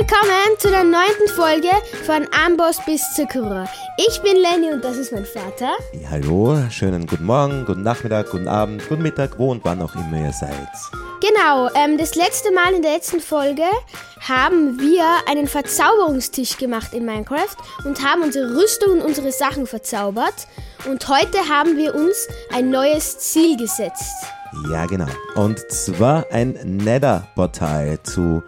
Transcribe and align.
willkommen 0.00 0.58
zu 0.58 0.70
der 0.70 0.84
neunten 0.84 1.28
Folge 1.36 1.68
von 2.06 2.26
Amboss 2.32 2.80
bis 2.86 3.14
Zuckerer. 3.14 3.68
Ich 3.98 4.22
bin 4.22 4.36
Lenny 4.36 4.72
und 4.72 4.82
das 4.82 4.96
ist 4.96 5.12
mein 5.12 5.26
Vater. 5.26 5.72
Ja, 5.92 6.08
hallo, 6.10 6.56
schönen 6.70 7.06
guten 7.06 7.26
Morgen, 7.26 7.66
guten 7.66 7.82
Nachmittag, 7.82 8.30
guten 8.30 8.48
Abend, 8.48 8.88
guten 8.88 9.02
Mittag, 9.02 9.38
wo 9.38 9.50
und 9.50 9.62
wann 9.64 9.82
auch 9.82 9.94
immer 9.94 10.24
ihr 10.24 10.32
seid. 10.32 10.68
Genau, 11.20 11.68
ähm, 11.74 11.98
das 11.98 12.14
letzte 12.14 12.52
Mal 12.52 12.72
in 12.72 12.80
der 12.80 12.92
letzten 12.92 13.20
Folge 13.20 13.64
haben 14.20 14.80
wir 14.80 15.04
einen 15.28 15.46
Verzauberungstisch 15.46 16.56
gemacht 16.56 16.94
in 16.94 17.04
Minecraft 17.04 17.56
und 17.84 18.02
haben 18.02 18.22
unsere 18.22 18.56
Rüstung 18.56 18.92
und 18.92 19.02
unsere 19.02 19.30
Sachen 19.30 19.66
verzaubert. 19.66 20.46
Und 20.88 21.06
heute 21.08 21.38
haben 21.50 21.76
wir 21.76 21.94
uns 21.94 22.28
ein 22.50 22.70
neues 22.70 23.18
Ziel 23.18 23.58
gesetzt. 23.58 24.24
Ja, 24.70 24.86
genau. 24.86 25.06
Und 25.34 25.58
zwar 25.70 26.26
ein 26.30 26.58
Nether-Portal 26.64 27.98
zu, 28.02 28.42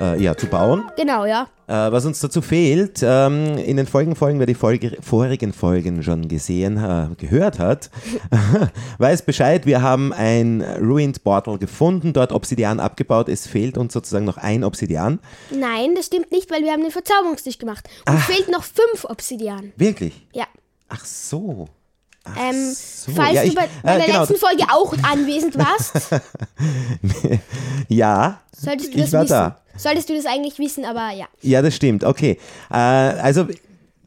äh, 0.00 0.20
ja, 0.22 0.36
zu 0.36 0.46
bauen. 0.46 0.84
Genau, 0.96 1.24
ja. 1.24 1.48
Äh, 1.66 1.72
was 1.92 2.04
uns 2.04 2.20
dazu 2.20 2.42
fehlt, 2.42 3.00
ähm, 3.02 3.56
in 3.58 3.76
den 3.78 3.86
folgenden 3.86 4.16
Folgen, 4.16 4.38
wer 4.38 4.46
die 4.46 4.54
Folge, 4.54 4.98
vorigen 5.00 5.52
Folgen 5.54 6.02
schon 6.02 6.28
gesehen, 6.28 6.76
äh, 6.76 7.08
gehört 7.16 7.58
hat, 7.58 7.90
weiß 8.98 9.22
Bescheid. 9.22 9.64
Wir 9.64 9.80
haben 9.80 10.12
ein 10.12 10.60
Ruined 10.80 11.24
Portal 11.24 11.56
gefunden, 11.58 12.12
dort 12.12 12.32
Obsidian 12.32 12.80
abgebaut. 12.80 13.28
Es 13.30 13.46
fehlt 13.46 13.78
uns 13.78 13.92
sozusagen 13.94 14.26
noch 14.26 14.36
ein 14.36 14.62
Obsidian. 14.64 15.20
Nein, 15.50 15.94
das 15.94 16.06
stimmt 16.06 16.30
nicht, 16.32 16.50
weil 16.50 16.62
wir 16.62 16.72
haben 16.72 16.82
den 16.82 16.90
Verzauberungstisch 16.90 17.58
gemacht. 17.58 17.88
Und 18.08 18.18
fehlt 18.20 18.50
noch 18.50 18.64
fünf 18.64 19.04
Obsidian. 19.08 19.72
Wirklich? 19.76 20.26
Ja. 20.34 20.44
Ach 20.90 21.04
so. 21.04 21.66
Ach 22.26 22.36
Ähm, 22.38 22.72
so. 22.74 23.12
falls 23.12 23.34
Ja, 23.34 23.42
du 23.42 23.48
ich- 23.48 23.54
bei, 23.54 23.68
bei 23.82 23.94
äh, 23.94 23.98
der 23.98 24.06
genau. 24.06 24.20
letzten 24.20 24.36
Folge 24.36 24.64
auch 24.70 24.94
anwesend 25.10 25.56
warst, 25.58 26.10
Ja, 27.88 28.40
solltest 28.54 28.94
du 28.94 28.98
ich 28.98 29.02
das 29.04 29.12
war 29.12 29.22
wissen. 29.22 29.30
da. 29.32 29.60
Solltest 29.76 30.08
du 30.08 30.14
das 30.14 30.26
eigentlich 30.26 30.58
wissen, 30.58 30.84
aber 30.84 31.10
ja. 31.10 31.26
Ja, 31.42 31.62
das 31.62 31.74
stimmt. 31.74 32.04
Okay. 32.04 32.38
Äh, 32.70 32.74
also, 32.74 33.46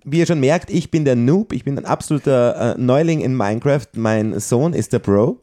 wie 0.03 0.19
ihr 0.19 0.25
schon 0.25 0.39
merkt, 0.39 0.69
ich 0.69 0.91
bin 0.91 1.05
der 1.05 1.15
Noob. 1.15 1.53
Ich 1.53 1.63
bin 1.63 1.77
ein 1.77 1.85
absoluter 1.85 2.75
äh, 2.75 2.81
Neuling 2.81 3.21
in 3.21 3.35
Minecraft. 3.35 3.87
Mein 3.95 4.39
Sohn 4.39 4.73
ist 4.73 4.93
der 4.93 4.99
Bro. 4.99 5.39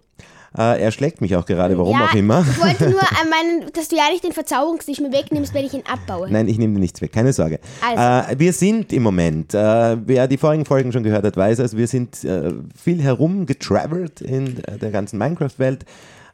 Äh, 0.56 0.82
er 0.82 0.92
schlägt 0.92 1.20
mich 1.20 1.34
auch 1.34 1.46
gerade, 1.46 1.76
warum 1.76 1.98
ja, 1.98 2.06
auch 2.06 2.14
immer. 2.14 2.44
Ich 2.48 2.62
wollte 2.62 2.88
nur 2.88 3.00
äh, 3.02 3.28
meinen, 3.28 3.72
dass 3.72 3.88
du 3.88 3.96
ja 3.96 4.08
nicht 4.10 4.22
den 4.22 4.32
Verzauberungstisch 4.32 5.00
mir 5.00 5.12
wegnimmst, 5.12 5.52
wenn 5.52 5.64
ich 5.64 5.74
ihn 5.74 5.82
abbaue. 5.90 6.30
Nein, 6.30 6.46
ich 6.46 6.58
nehme 6.58 6.74
dir 6.74 6.80
nichts 6.80 7.00
weg, 7.00 7.12
keine 7.12 7.32
Sorge. 7.32 7.58
Also. 7.84 8.32
Äh, 8.32 8.38
wir 8.38 8.52
sind 8.52 8.92
im 8.92 9.02
Moment, 9.02 9.52
äh, 9.52 9.96
wer 10.06 10.28
die 10.28 10.38
vorigen 10.38 10.64
Folgen 10.64 10.92
schon 10.92 11.02
gehört 11.02 11.24
hat, 11.24 11.36
weiß 11.36 11.58
es, 11.58 11.76
wir 11.76 11.88
sind 11.88 12.22
äh, 12.22 12.52
viel 12.80 13.02
herumgetravelt 13.02 14.20
in 14.20 14.62
äh, 14.64 14.78
der 14.78 14.92
ganzen 14.92 15.18
Minecraft-Welt. 15.18 15.84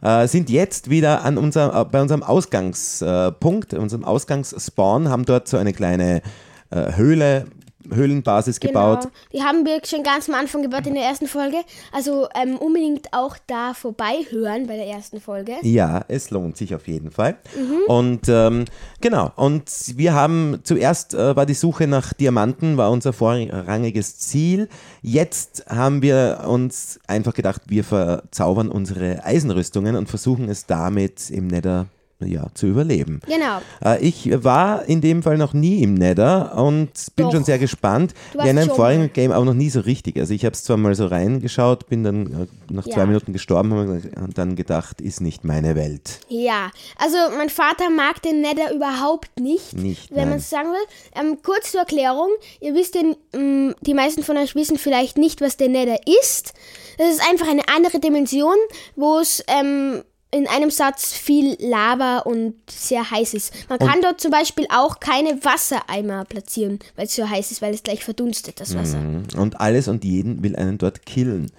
Äh, 0.03 0.27
sind 0.29 0.49
jetzt 0.51 0.89
wieder 0.89 1.25
an 1.25 1.37
unser, 1.37 1.79
äh, 1.79 1.85
bei 1.85 2.01
unserem 2.01 2.23
Ausgangspunkt, 2.23 3.75
unserem 3.75 4.05
Ausgangsspawn, 4.05 5.09
haben 5.09 5.25
dort 5.25 5.49
so 5.49 5.57
eine 5.57 5.73
kleine 5.73 6.23
äh, 6.71 6.95
Höhle, 6.95 7.47
Höhlenbasis 7.93 8.61
gebaut. 8.61 9.03
Genau. 9.03 9.13
Die 9.33 9.43
haben 9.43 9.65
wir 9.65 9.81
schon 9.85 10.03
ganz 10.03 10.29
am 10.29 10.35
Anfang 10.35 10.63
gebaut 10.63 10.87
in 10.87 10.95
der 10.95 11.05
ersten 11.05 11.27
Folge. 11.27 11.59
Also 11.93 12.29
ähm, 12.35 12.57
unbedingt 12.57 13.13
auch 13.13 13.37
da 13.47 13.75
vorbeihören 13.75 14.67
bei 14.67 14.77
der 14.77 14.87
ersten 14.87 15.21
Folge. 15.21 15.55
Ja, 15.63 16.05
es 16.09 16.31
lohnt 16.31 16.57
sich 16.57 16.75
auf 16.75 16.87
jeden 16.89 17.11
Fall. 17.11 17.37
Mhm. 17.57 17.79
Und 17.89 18.29
ähm, 18.29 18.65
genau, 19.01 19.33
und 19.37 19.71
wir 19.97 20.15
haben 20.15 20.61
zuerst 20.63 21.15
äh, 21.15 21.35
war 21.37 21.47
die 21.47 21.55
Suche 21.55 21.87
nach 21.87 22.13
Diamanten, 22.13 22.77
war 22.77 22.91
unser 22.91 23.13
vorrangiges 23.13 24.19
Ziel. 24.19 24.69
Jetzt 25.03 25.65
haben 25.69 26.03
wir 26.03 26.45
uns 26.47 27.01
einfach 27.07 27.35
gedacht, 27.35 27.63
wir 27.67 27.85
verzaubern 27.85 28.69
unsere 28.69 29.25
Eisenrüstungen 29.25 29.97
und 29.97 30.09
versuchen 30.09 30.49
es 30.49 30.67
damit 30.67 31.31
im 31.31 31.47
Nether 31.47 31.87
ja, 32.21 32.47
zu 32.55 32.67
überleben. 32.67 33.21
Genau. 33.27 33.61
Äh, 33.85 34.01
Ich 34.07 34.31
war 34.45 34.85
in 34.87 35.01
dem 35.01 35.23
Fall 35.23 35.39
noch 35.39 35.53
nie 35.53 35.83
im 35.83 35.95
Nether 35.95 36.57
und 36.57 36.91
bin 37.17 37.27
Doch. 37.27 37.33
schon 37.33 37.45
sehr 37.45 37.59
gespannt. 37.59 38.15
Ja, 38.35 38.45
in 38.45 38.59
einem 38.59 38.71
vorigen. 38.71 39.13
Game 39.13 39.33
auch 39.33 39.45
noch 39.45 39.55
nie 39.55 39.71
so 39.71 39.81
richtig. 39.81 40.17
Also 40.19 40.35
ich 40.35 40.45
habe 40.45 40.55
es 40.55 40.65
zwar 40.65 40.77
mal 40.77 40.95
so 40.95 41.07
reingeschaut, 41.07 41.89
bin 41.89 42.05
dann 42.05 42.27
äh, 42.27 42.47
nach 42.73 42.87
Ja. 42.87 42.95
zwei 42.95 43.07
Minuten 43.07 43.33
gestorben 43.33 43.73
und 43.73 44.39
dann 44.39 44.57
gedacht, 44.57 45.01
ist 45.01 45.21
nicht 45.21 45.45
meine 45.45 45.75
Welt. 45.77 46.21
Ja, 46.29 46.71
also 46.97 47.17
mein 47.37 47.49
Vater 47.51 47.91
mag 47.91 48.23
den 48.23 48.41
Nether 48.41 48.75
überhaupt 48.75 49.39
nicht, 49.41 49.75
Nicht, 49.77 50.15
wenn 50.15 50.29
man 50.29 50.39
es 50.39 50.51
sagen 50.51 50.69
will. 50.71 51.21
Ähm, 51.21 51.39
kurz 51.43 51.73
zur 51.73 51.81
Erklärung, 51.81 52.29
ihr 52.61 52.75
wisst 52.75 52.95
denn, 52.95 53.17
ähm, 53.33 53.75
die 53.81 53.95
meisten 53.95 54.23
von 54.23 54.37
euch 54.37 54.55
wissen 54.55 54.79
vielleicht 54.79 55.19
nicht, 55.19 55.41
was 55.41 55.57
der 55.57 55.69
Nether 55.69 55.99
ist. 56.23 56.53
Das 56.99 57.09
ist 57.11 57.23
einfach 57.31 57.49
eine 57.49 57.63
andere 57.75 57.99
Dimension, 58.01 58.57
wo 58.97 59.19
es 59.19 59.43
ähm, 59.49 60.03
in 60.33 60.47
einem 60.47 60.71
Satz 60.71 61.13
viel 61.13 61.57
Lava 61.61 62.19
und 62.19 62.55
sehr 62.71 63.11
heiß 63.11 63.35
ist. 63.35 63.53
Man 63.69 63.79
kann 63.79 64.01
dort 64.01 64.21
zum 64.21 64.31
Beispiel 64.31 64.67
auch 64.73 65.01
keine 65.01 65.45
Wassereimer 65.45 66.25
platzieren, 66.25 66.79
weil 66.97 67.07
es 67.07 67.17
so 67.17 67.29
heiß 67.29 67.51
ist, 67.51 67.63
weil 67.63 67.75
es 67.75 67.83
gleich 67.83 68.05
verdunstet, 68.05 68.61
das 68.61 68.77
Wasser. 68.77 68.99
Und 69.37 69.61
alles 69.61 69.89
und 69.89 70.05
jeden 70.05 70.43
will 70.43 70.55
einen 70.55 70.79
dort 70.79 71.05
killen. 71.05 71.51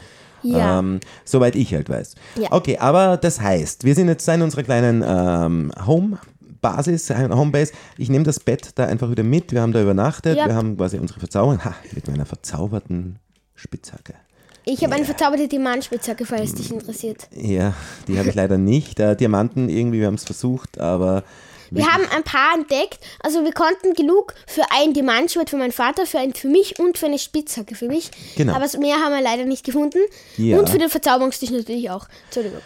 Ja. 0.44 0.80
Ähm, 0.80 1.00
soweit 1.26 1.56
ich 1.56 1.74
halt 1.74 1.90
weiß. 1.90 2.16
Ja. 2.36 2.52
Okay, 2.52 2.78
aber 2.78 3.18
das 3.18 3.42
heißt, 3.42 3.84
wir 3.84 3.94
sind 3.94 4.08
jetzt 4.08 4.28
in 4.28 4.42
unserer 4.42 4.64
kleinen 4.64 5.04
ähm, 5.06 5.72
Home. 5.86 6.18
Basis, 6.62 7.10
Homebase. 7.10 7.74
Ich 7.98 8.10
nehme 8.10 8.24
das 8.24 8.40
Bett 8.40 8.70
da 8.76 8.86
einfach 8.86 9.10
wieder 9.10 9.24
mit. 9.24 9.52
Wir 9.52 9.62
haben 9.62 9.74
da 9.74 9.82
übernachtet. 9.82 10.38
Ja. 10.38 10.46
Wir 10.46 10.54
haben 10.54 10.78
quasi 10.78 11.00
unsere 11.00 11.20
Verzauberung. 11.20 11.60
Ha, 11.66 11.74
mit 11.92 12.08
meiner 12.08 12.28
verzauberten 12.28 13.18
Spitzhacke. 13.56 14.14
Ich 14.64 14.84
habe 14.84 14.94
eine 14.94 15.06
verzauberte 15.06 15.48
Diamantspitzhacke, 15.48 16.26
falls 16.26 16.54
dich 16.54 16.72
interessiert. 16.72 17.28
Ja, 17.36 17.74
die 18.08 18.20
habe 18.20 18.30
ich 18.30 18.36
leider 18.36 18.58
nicht. 18.58 19.00
Äh, 19.00 19.16
Diamanten 19.16 19.70
irgendwie, 19.70 20.00
wir 20.00 20.08
haben 20.08 20.16
es 20.16 20.24
versucht, 20.24 20.80
aber 20.80 21.24
Wir 21.72 21.88
haben 21.88 22.04
ein 22.14 22.24
paar 22.24 22.54
entdeckt. 22.54 23.00
Also 23.22 23.44
wir 23.46 23.54
konnten 23.54 23.94
genug 23.94 24.34
für 24.46 24.64
ein 24.72 24.94
Diamantschwert 24.94 25.50
für 25.50 25.58
meinen 25.58 25.72
Vater, 25.72 26.06
für 26.06 26.20
ein 26.20 26.34
für 26.34 26.50
mich 26.50 26.78
und 26.80 26.98
für 26.98 27.06
eine 27.06 27.18
Spitzhacke 27.18 27.76
für 27.76 27.88
mich. 27.88 28.12
Genau. 28.36 28.54
Aber 28.54 28.66
mehr 28.78 28.98
haben 28.98 29.14
wir 29.14 29.22
leider 29.22 29.46
nicht 29.46 29.66
gefunden. 29.66 30.00
Ja. 30.38 30.60
Und 30.60 30.70
für 30.70 30.78
den 30.78 30.90
Verzauberungstisch 30.90 31.50
natürlich 31.50 31.90
auch. 31.90 32.08
Entschuldigung. 32.26 32.60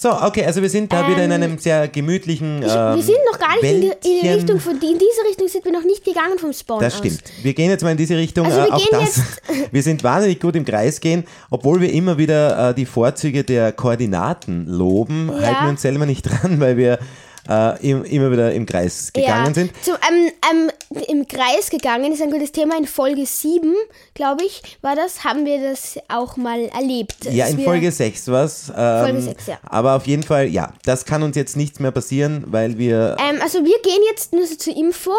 So, 0.00 0.10
okay, 0.12 0.44
also 0.44 0.62
wir 0.62 0.70
sind 0.70 0.92
da 0.92 1.08
wieder 1.08 1.24
in 1.24 1.32
einem 1.32 1.58
sehr 1.58 1.88
gemütlichen. 1.88 2.62
Ähm, 2.62 2.68
Ich, 2.68 2.72
ähm, 2.72 2.94
wir 2.94 3.02
sind 3.02 3.18
noch 3.32 3.36
gar 3.40 3.54
nicht 3.60 3.64
in 3.64 3.80
die, 3.80 4.26
in. 4.28 4.32
Richtung 4.34 4.60
von 4.60 4.74
in 4.74 4.80
diese 4.80 5.28
Richtung 5.28 5.48
sind 5.48 5.64
wir 5.64 5.72
noch 5.72 5.82
nicht 5.82 6.04
gegangen 6.04 6.38
vom 6.38 6.52
Spawn 6.52 6.78
Das 6.80 6.92
aus. 6.94 6.98
stimmt. 7.00 7.20
Wir 7.42 7.52
gehen 7.52 7.68
jetzt 7.68 7.82
mal 7.82 7.90
in 7.90 7.96
diese 7.96 8.16
Richtung. 8.16 8.46
Also 8.46 8.60
äh, 8.60 8.64
wir 8.66 8.74
auch 8.74 8.78
gehen 8.78 8.98
das. 9.00 9.20
Wir 9.72 9.82
sind 9.82 10.04
wahnsinnig 10.04 10.38
gut 10.38 10.54
im 10.54 10.64
Kreis 10.64 11.00
gehen, 11.00 11.24
obwohl 11.50 11.80
wir 11.80 11.92
immer 11.92 12.16
wieder 12.16 12.70
äh, 12.70 12.74
die 12.74 12.86
Vorzüge 12.86 13.42
der 13.42 13.72
Koordinaten 13.72 14.66
loben, 14.68 15.30
Ja. 15.32 15.46
halten 15.48 15.64
wir 15.64 15.68
uns 15.70 15.82
selber 15.82 16.06
nicht 16.06 16.22
dran, 16.22 16.60
weil 16.60 16.76
wir 16.76 17.00
äh, 17.48 17.90
im, 17.90 18.04
immer 18.04 18.30
wieder 18.30 18.52
im 18.52 18.66
Kreis 18.66 19.12
gegangen 19.12 19.46
ja, 19.48 19.54
sind. 19.54 19.72
Zum, 19.82 19.94
ähm, 19.94 20.30
ähm, 20.50 20.70
Im 21.08 21.26
Kreis 21.26 21.70
gegangen 21.70 22.12
ist 22.12 22.22
ein 22.22 22.30
gutes 22.30 22.52
Thema. 22.52 22.76
In 22.76 22.86
Folge 22.86 23.26
7, 23.26 23.74
glaube 24.14 24.44
ich, 24.44 24.62
war 24.82 24.96
das, 24.96 25.24
haben 25.24 25.44
wir 25.44 25.60
das 25.60 25.98
auch 26.08 26.36
mal 26.36 26.60
erlebt. 26.66 27.24
Ja, 27.30 27.46
in 27.46 27.60
Folge 27.60 27.90
6 27.90 28.28
was. 28.28 28.72
Ähm, 28.76 29.04
Folge 29.04 29.22
sechs, 29.22 29.46
ja. 29.46 29.58
Aber 29.62 29.96
auf 29.96 30.06
jeden 30.06 30.22
Fall, 30.22 30.48
ja, 30.48 30.72
das 30.84 31.04
kann 31.04 31.22
uns 31.22 31.36
jetzt 31.36 31.56
nichts 31.56 31.80
mehr 31.80 31.90
passieren, 31.90 32.44
weil 32.46 32.78
wir 32.78 33.16
Ähm, 33.18 33.40
also 33.42 33.64
wir 33.64 33.78
gehen 33.82 34.00
jetzt, 34.10 34.32
nur 34.32 34.46
so 34.46 34.56
zur 34.56 34.76
Info, 34.76 35.12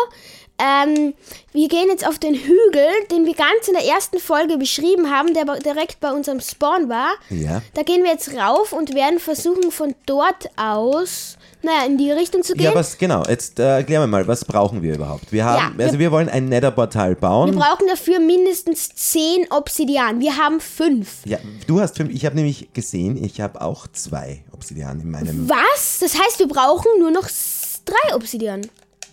ähm, 0.59 1.13
wir 1.53 1.69
gehen 1.69 1.87
jetzt 1.87 2.05
auf 2.05 2.19
den 2.19 2.35
Hügel, 2.35 2.87
den 3.11 3.25
wir 3.25 3.33
ganz 3.33 3.67
in 3.67 3.73
der 3.73 3.85
ersten 3.85 4.19
Folge 4.19 4.57
beschrieben 4.57 5.09
haben, 5.09 5.33
der 5.33 5.45
direkt 5.59 6.01
bei 6.01 6.11
unserem 6.11 6.41
Spawn 6.41 6.89
war. 6.89 7.11
Ja. 7.29 7.61
Da 7.73 7.83
gehen 7.83 8.03
wir 8.03 8.11
jetzt 8.11 8.33
rauf 8.35 8.73
und 8.73 8.93
werden 8.93 9.19
versuchen 9.19 9.71
von 9.71 9.95
dort 10.05 10.49
aus, 10.57 11.37
naja, 11.61 11.85
in 11.85 11.97
die 11.97 12.11
Richtung 12.11 12.41
zu 12.43 12.53
gehen. 12.53 12.63
Ja, 12.65 12.75
was 12.75 12.97
genau? 12.97 13.23
Jetzt 13.27 13.59
äh, 13.59 13.77
erklär 13.77 13.99
mir 14.01 14.07
mal, 14.07 14.27
was 14.27 14.45
brauchen 14.45 14.81
wir 14.81 14.95
überhaupt? 14.95 15.31
Wir 15.31 15.45
haben, 15.45 15.77
wir- 15.77 15.85
also 15.85 15.99
wir 15.99 16.11
wollen 16.11 16.29
ein 16.29 16.45
Nether-Portal 16.49 17.09
wir 17.11 17.15
bauen. 17.15 17.55
brauchen 17.55 17.87
dafür 17.87 18.19
mindestens 18.19 18.89
10 18.95 19.47
Obsidian. 19.51 20.19
Wir 20.21 20.37
haben 20.37 20.59
5. 20.59 21.25
Ja, 21.25 21.37
du 21.67 21.79
hast 21.81 21.97
fünf. 21.97 22.11
Ich 22.13 22.25
habe 22.25 22.35
nämlich 22.35 22.69
gesehen, 22.73 23.21
ich 23.23 23.41
habe 23.41 23.59
auch 23.61 23.87
zwei 23.87 24.43
Obsidian 24.53 24.99
in 25.01 25.11
meinem. 25.11 25.49
Was? 25.49 25.99
Das 25.99 26.13
heißt, 26.17 26.39
wir 26.39 26.47
brauchen 26.47 26.87
nur 26.99 27.11
noch 27.11 27.27
3 27.27 28.15
Obsidian. 28.15 28.61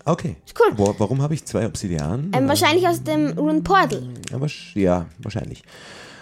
Okay. 0.05 0.37
cool. 0.61 0.73
Wo, 0.77 0.95
warum 0.99 1.21
habe 1.23 1.35
ich 1.35 1.45
zwei 1.45 1.67
Obsidian? 1.67 2.31
Ähm, 2.33 2.47
wahrscheinlich 2.49 2.87
aus 2.87 3.03
dem 3.03 3.37
Rune 3.37 3.63
Portal. 3.63 4.05
Aber, 4.33 4.47
ja, 4.75 5.07
wahrscheinlich. 5.19 5.65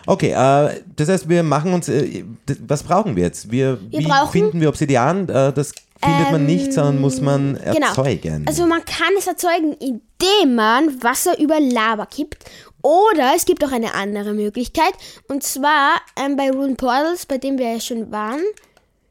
Okay, 0.06 0.30
äh, 0.32 0.80
das 0.96 1.08
heißt, 1.08 1.28
wir 1.28 1.42
machen 1.42 1.72
uns. 1.74 1.88
Äh, 1.88 2.24
was 2.66 2.82
brauchen 2.82 3.16
wir 3.16 3.24
jetzt? 3.24 3.50
Wir, 3.50 3.78
Wir 3.90 4.00
wie 4.00 4.04
brauchen- 4.06 4.32
finden 4.32 4.60
wir 4.60 4.68
Obsidian? 4.70 5.28
Äh, 5.28 5.52
das 5.52 5.72
findet 6.02 6.32
man 6.32 6.46
nicht, 6.46 6.72
sondern 6.72 7.00
muss 7.00 7.20
man 7.20 7.54
Genau. 7.72 7.86
erzeugen. 7.88 8.44
Also 8.46 8.66
man 8.66 8.84
kann 8.84 9.12
es 9.18 9.26
erzeugen, 9.26 9.72
indem 9.74 10.54
man 10.54 11.02
Wasser 11.02 11.38
über 11.38 11.60
Lava 11.60 12.06
kippt. 12.06 12.44
Oder 12.82 13.32
es 13.34 13.46
gibt 13.46 13.64
auch 13.64 13.72
eine 13.72 13.94
andere 13.94 14.34
Möglichkeit. 14.34 14.92
Und 15.28 15.42
zwar 15.42 15.94
ähm, 16.16 16.36
bei 16.36 16.50
Rune 16.50 16.74
Portals, 16.74 17.24
bei 17.24 17.38
dem 17.38 17.56
wir 17.58 17.72
ja 17.72 17.80
schon 17.80 18.12
waren, 18.12 18.40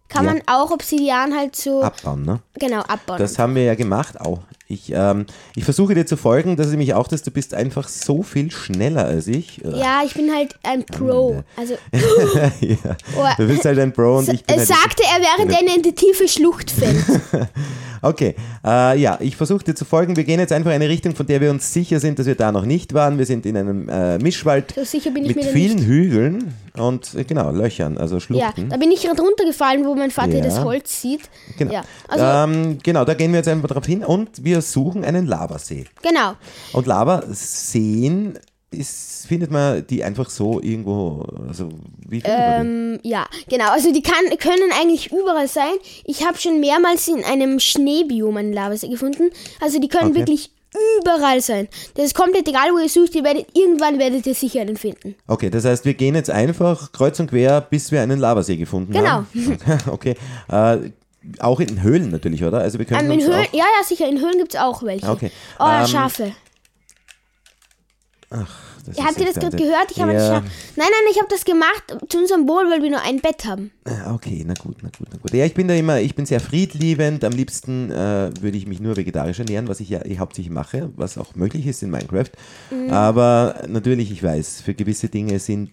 kann 0.09 0.25
Ja. 0.25 0.33
man 0.33 0.41
auch 0.45 0.69
Obsidian 0.69 1.35
halt 1.35 1.55
so 1.55 1.81
Abbauen, 1.81 2.23
ne? 2.23 2.39
genau 2.59 2.81
abbauen. 2.81 3.17
Das 3.17 3.39
haben 3.39 3.55
wir 3.55 3.63
ja 3.63 3.73
gemacht. 3.73 4.19
Au. 4.21 4.39
Ich, 4.73 4.91
ähm, 4.93 5.25
ich 5.55 5.63
versuche 5.63 5.93
dir 5.93 6.05
zu 6.05 6.17
folgen, 6.17 6.57
das 6.57 6.67
ist 6.67 6.71
nämlich 6.71 6.93
auch, 6.93 7.07
dass 7.07 7.23
du 7.23 7.31
bist 7.31 7.53
einfach 7.53 7.87
so 7.87 8.23
viel 8.23 8.51
schneller 8.51 9.05
als 9.05 9.27
ich. 9.27 9.63
Äh, 9.63 9.77
ja, 9.77 10.01
ich 10.05 10.13
bin 10.13 10.33
halt 10.33 10.57
ein 10.63 10.85
Pro. 10.85 11.43
Also 11.55 11.75
ja. 12.61 12.77
Oh, 13.17 13.25
Du 13.37 13.47
bist 13.47 13.65
halt 13.65 13.79
ein 13.79 13.93
Pro 13.93 14.17
und 14.17 14.29
ich 14.29 14.43
bin 14.43 14.55
er 14.55 14.59
halt 14.59 14.67
sagte 14.67 15.03
er, 15.03 15.21
während 15.21 15.51
er 15.51 15.75
in 15.75 15.83
die 15.83 15.93
tiefe 15.93 16.27
Schlucht 16.27 16.71
fällt. 16.71 17.05
Okay, 18.03 18.35
äh, 18.65 18.99
ja, 18.99 19.17
ich 19.21 19.35
versuche 19.37 19.63
dir 19.63 19.75
zu 19.75 19.85
folgen. 19.85 20.15
Wir 20.17 20.25
gehen 20.25 20.39
jetzt 20.39 20.51
einfach 20.51 20.71
in 20.71 20.75
eine 20.75 20.89
Richtung, 20.89 21.15
von 21.15 21.25
der 21.25 21.39
wir 21.41 21.49
uns 21.51 21.71
sicher 21.73 21.99
sind, 21.99 22.19
dass 22.19 22.25
wir 22.27 22.35
da 22.35 22.51
noch 22.51 22.65
nicht 22.65 22.93
waren. 22.93 23.17
Wir 23.17 23.25
sind 23.25 23.45
in 23.45 23.55
einem 23.57 23.87
äh, 23.89 24.17
Mischwald 24.19 24.73
So 24.75 24.83
sicher 24.83 25.11
bin 25.11 25.25
ich 25.25 25.35
mit 25.35 25.45
vielen 25.45 25.75
nicht. 25.77 25.87
Hügeln 25.87 26.53
und 26.77 27.15
äh, 27.15 27.23
genau, 27.23 27.51
Löchern, 27.51 27.97
also 27.97 28.15
Ja, 28.15 28.19
Schluchten. 28.19 28.69
da 28.69 28.77
bin 28.77 28.91
ich 28.91 29.01
gerade 29.03 29.21
runtergefallen, 29.21 29.85
wo 29.85 29.95
mein 29.95 30.11
Vater 30.11 30.35
Ja. 30.37 30.43
das 30.43 30.59
Holz 30.63 31.01
sieht. 31.01 31.21
Genau. 31.57 31.71
Ja, 31.73 31.83
also, 32.09 32.25
ähm, 32.53 32.77
genau, 32.83 33.05
da 33.05 33.13
gehen 33.13 33.31
wir 33.31 33.37
jetzt 33.37 33.47
einfach 33.47 33.69
drauf 33.69 33.85
hin 33.85 34.03
und 34.03 34.43
wir 34.43 34.61
suchen 34.61 35.03
einen 35.05 35.25
Lavasee. 35.25 35.85
genau. 36.01 36.33
Und 36.73 36.85
Lavaseen 36.87 38.37
ist, 38.73 39.25
findet 39.27 39.51
man 39.51 39.85
die 39.87 40.03
einfach 40.03 40.29
so 40.29 40.61
irgendwo, 40.61 41.25
also 41.47 41.69
wie 42.07 42.21
findet 42.21 42.39
man 42.39 42.61
die? 42.63 42.69
Ähm, 42.95 42.99
ja, 43.03 43.25
genau. 43.49 43.69
Also 43.71 43.91
die 43.93 44.01
kann, 44.01 44.25
können 44.37 44.71
eigentlich 44.79 45.11
überall 45.11 45.47
sein. 45.47 45.73
Ich 46.05 46.25
habe 46.25 46.37
schon 46.37 46.59
mehrmals 46.59 47.07
in 47.07 47.23
einem 47.23 47.59
Schneebiom 47.59 48.35
einen 48.37 48.53
Lavasee 48.53 48.87
gefunden. 48.89 49.29
Also 49.61 49.79
die 49.79 49.87
können 49.87 50.11
Okay. 50.11 50.19
wirklich 50.19 50.51
überall 51.01 51.39
sein. 51.39 51.67
Das 51.95 52.05
ist 52.05 52.15
komplett 52.15 52.47
egal, 52.47 52.69
wo 52.73 52.79
ihr 52.79 52.89
sucht. 52.89 53.13
Ihr 53.15 53.23
werdet, 53.23 53.45
irgendwann 53.55 53.99
werdet 53.99 54.25
ihr 54.25 54.33
sicher 54.33 54.61
einen 54.61 54.75
finden. 54.75 55.15
Okay, 55.27 55.49
das 55.51 55.65
heißt, 55.65 55.85
wir 55.85 55.93
gehen 55.93 56.15
jetzt 56.15 56.31
einfach 56.31 56.91
kreuz 56.91 57.19
und 57.19 57.29
quer, 57.29 57.61
bis 57.61 57.91
wir 57.91 58.01
einen 58.01 58.19
Lavasee 58.19 58.57
gefunden 58.57 58.91
Genau. 58.91 59.07
haben. 59.07 59.27
Okay. 59.87 60.15
Äh, 60.51 60.77
auch 61.39 61.59
in 61.61 61.81
Höhlen 61.81 62.09
natürlich, 62.09 62.43
oder? 62.43 62.57
Also 62.57 62.79
wir 62.79 62.85
können 62.85 63.09
Ähm, 63.11 63.19
in 63.19 63.25
Höhlen, 63.25 63.45
ja, 63.53 63.63
ja, 63.79 63.83
sicher. 63.85 64.07
In 64.09 64.19
Höhlen 64.19 64.37
gibt 64.39 64.55
es 64.55 64.59
auch 64.59 64.83
welche. 64.83 65.07
Okay. 65.09 65.31
Oh, 65.59 65.63
Ähm, 65.65 65.87
Schafe. 65.87 66.33
Das 68.85 68.97
Ja, 68.97 69.03
habt 69.05 69.13
ist 69.13 69.19
ihr 69.19 69.25
das 69.27 69.35
gerade 69.35 69.57
gehört? 69.57 69.91
Ich 69.91 70.01
habe 70.01 70.13
ja. 70.13 70.39
Nein, 70.39 70.41
nein, 70.75 71.11
ich 71.11 71.17
habe 71.17 71.27
das 71.29 71.45
gemacht 71.45 71.83
zu 72.09 72.17
unserem 72.17 72.47
Wohl, 72.47 72.69
weil 72.69 72.81
wir 72.81 72.89
nur 72.89 73.01
ein 73.01 73.19
Bett 73.19 73.45
haben. 73.45 73.71
Ah, 73.85 74.13
Okay, 74.13 74.43
na 74.45 74.53
gut, 74.53 74.77
na 74.81 74.89
gut, 74.97 75.07
na 75.11 75.17
gut. 75.17 75.33
Ja, 75.33 75.45
ich 75.45 75.53
bin 75.53 75.67
da 75.67 75.73
immer, 75.73 75.99
ich 76.01 76.15
bin 76.15 76.25
sehr 76.25 76.39
friedliebend. 76.39 77.23
Am 77.23 77.33
liebsten 77.33 77.91
äh, 77.91 78.31
würde 78.41 78.57
ich 78.57 78.67
mich 78.67 78.79
nur 78.79 78.95
vegetarisch 78.97 79.39
ernähren, 79.39 79.67
was 79.67 79.79
ich 79.79 79.89
ja 79.89 80.03
eh 80.05 80.17
hauptsächlich 80.17 80.51
mache, 80.53 80.89
was 80.95 81.17
auch 81.17 81.35
möglich 81.35 81.65
ist 81.67 81.83
in 81.83 81.91
Minecraft. 81.91 82.31
Mhm. 82.71 82.91
Aber 82.91 83.63
natürlich, 83.67 84.11
ich 84.11 84.21
weiß, 84.23 84.61
für 84.61 84.73
gewisse 84.73 85.09
Dinge 85.09 85.39
sind, 85.39 85.71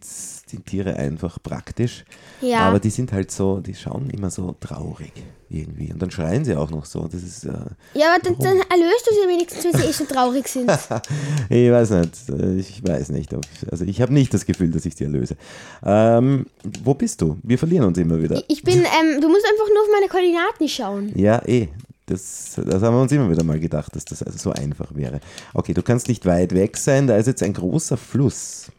sind 0.50 0.66
Tiere 0.66 0.96
einfach 0.96 1.42
praktisch. 1.42 2.04
Ja. 2.40 2.60
Aber 2.60 2.80
die 2.80 2.90
sind 2.90 3.12
halt 3.12 3.30
so, 3.30 3.60
die 3.60 3.74
schauen 3.74 4.10
immer 4.10 4.30
so 4.30 4.54
traurig 4.60 5.12
irgendwie. 5.50 5.92
Und 5.92 6.00
dann 6.00 6.10
schreien 6.10 6.44
sie 6.44 6.54
auch 6.54 6.70
noch 6.70 6.84
so. 6.84 7.08
Das 7.10 7.22
ist, 7.22 7.44
äh, 7.44 7.52
Ja, 7.94 8.14
aber 8.14 8.22
dann, 8.22 8.38
dann 8.38 8.58
erlöst 8.70 9.06
du 9.06 9.14
sie 9.14 9.28
wenigstens, 9.28 9.64
wenn 9.64 9.80
sie 9.80 9.88
eh 9.88 9.92
so 9.92 10.04
traurig 10.04 10.46
sind. 10.48 10.70
ich 11.48 11.70
weiß 11.70 11.90
nicht, 11.90 12.28
äh, 12.28 12.56
ich 12.56 12.86
weiß 12.86 13.10
nicht. 13.10 13.34
Also 13.70 13.84
ich 13.84 14.00
habe 14.00 14.12
nicht 14.12 14.32
das 14.32 14.46
Gefühl, 14.46 14.70
dass 14.70 14.86
ich 14.86 14.94
sie 14.94 15.04
erlöse. 15.04 15.36
Ähm, 15.84 16.46
wo 16.84 16.94
bist 16.94 17.20
du? 17.20 17.36
Wir 17.42 17.58
verlieren 17.58 17.86
uns 17.86 17.98
immer 17.98 18.22
wieder. 18.22 18.42
Ich 18.48 18.62
bin, 18.62 18.78
ähm, 18.78 19.20
du 19.20 19.28
musst 19.28 19.44
einfach 19.44 19.68
nur 19.68 19.82
auf 19.82 19.88
meine 19.92 20.08
Koordinaten 20.08 20.68
schauen. 20.68 21.12
Ja, 21.18 21.42
eh. 21.46 21.68
Das, 22.06 22.54
das 22.56 22.82
haben 22.82 22.96
wir 22.96 23.02
uns 23.02 23.12
immer 23.12 23.30
wieder 23.30 23.44
mal 23.44 23.60
gedacht, 23.60 23.94
dass 23.94 24.04
das 24.04 24.22
also 24.24 24.36
so 24.36 24.50
einfach 24.50 24.92
wäre. 24.96 25.20
Okay, 25.54 25.74
du 25.74 25.82
kannst 25.82 26.08
nicht 26.08 26.26
weit 26.26 26.52
weg 26.52 26.76
sein, 26.76 27.06
da 27.06 27.16
ist 27.16 27.26
jetzt 27.26 27.42
ein 27.42 27.52
großer 27.52 27.96
Fluss. 27.96 28.72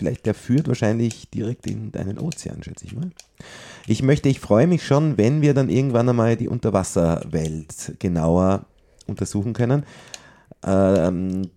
Vielleicht 0.00 0.24
der 0.24 0.32
führt 0.32 0.66
wahrscheinlich 0.66 1.28
direkt 1.28 1.66
in 1.66 1.92
einen 1.94 2.18
Ozean, 2.18 2.62
schätze 2.62 2.86
ich 2.86 2.94
mal. 2.94 3.10
Ich 3.86 4.02
möchte, 4.02 4.30
ich 4.30 4.40
freue 4.40 4.66
mich 4.66 4.82
schon, 4.82 5.18
wenn 5.18 5.42
wir 5.42 5.52
dann 5.52 5.68
irgendwann 5.68 6.08
einmal 6.08 6.38
die 6.38 6.48
Unterwasserwelt 6.48 7.96
genauer 7.98 8.64
untersuchen 9.06 9.52
können. 9.52 9.84
Ähm, 10.66 11.50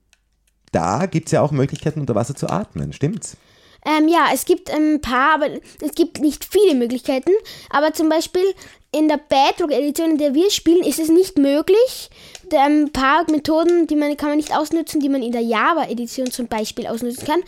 da 0.74 1.06
gibt 1.06 1.28
es 1.28 1.32
ja 1.32 1.40
auch 1.40 1.52
Möglichkeiten, 1.52 2.02
unter 2.02 2.16
Wasser 2.16 2.36
zu 2.36 2.50
atmen, 2.50 2.92
stimmt's? 2.92 3.38
Ähm, 3.86 4.10
ja, 4.10 4.28
es 4.34 4.44
gibt 4.44 4.70
ein 4.70 5.00
paar, 5.00 5.36
aber 5.36 5.48
es 5.80 5.94
gibt 5.96 6.20
nicht 6.20 6.44
viele 6.44 6.76
Möglichkeiten. 6.76 7.32
Aber 7.70 7.94
zum 7.94 8.10
Beispiel 8.10 8.44
in 8.92 9.08
der 9.08 9.22
Bedrock-Edition, 9.30 10.12
in 10.12 10.18
der 10.18 10.34
wir 10.34 10.52
spielen, 10.52 10.84
ist 10.84 11.00
es 11.00 11.08
nicht 11.08 11.38
möglich. 11.38 12.10
Da, 12.50 12.66
Ein 12.66 12.92
paar 12.92 13.24
Methoden, 13.32 13.88
die 13.88 13.96
man 13.96 14.18
kann 14.18 14.30
man 14.30 14.38
nicht 14.38 14.54
ausnutzen, 14.54 15.00
die 15.00 15.08
man 15.08 15.24
in 15.24 15.32
der 15.32 15.42
Java-Edition 15.42 16.30
zum 16.30 16.48
Beispiel 16.48 16.88
ausnutzen 16.88 17.26
kann. 17.26 17.42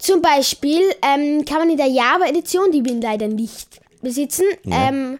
Zum 0.00 0.20
Beispiel 0.22 0.80
ähm, 1.02 1.44
kann 1.44 1.58
man 1.58 1.70
in 1.70 1.76
der 1.76 1.86
Java-Edition, 1.86 2.72
die 2.72 2.84
wir 2.84 2.94
leider 3.00 3.28
nicht 3.28 3.80
besitzen, 4.02 4.44
Ja. 4.64 4.88
ähm, 4.88 5.18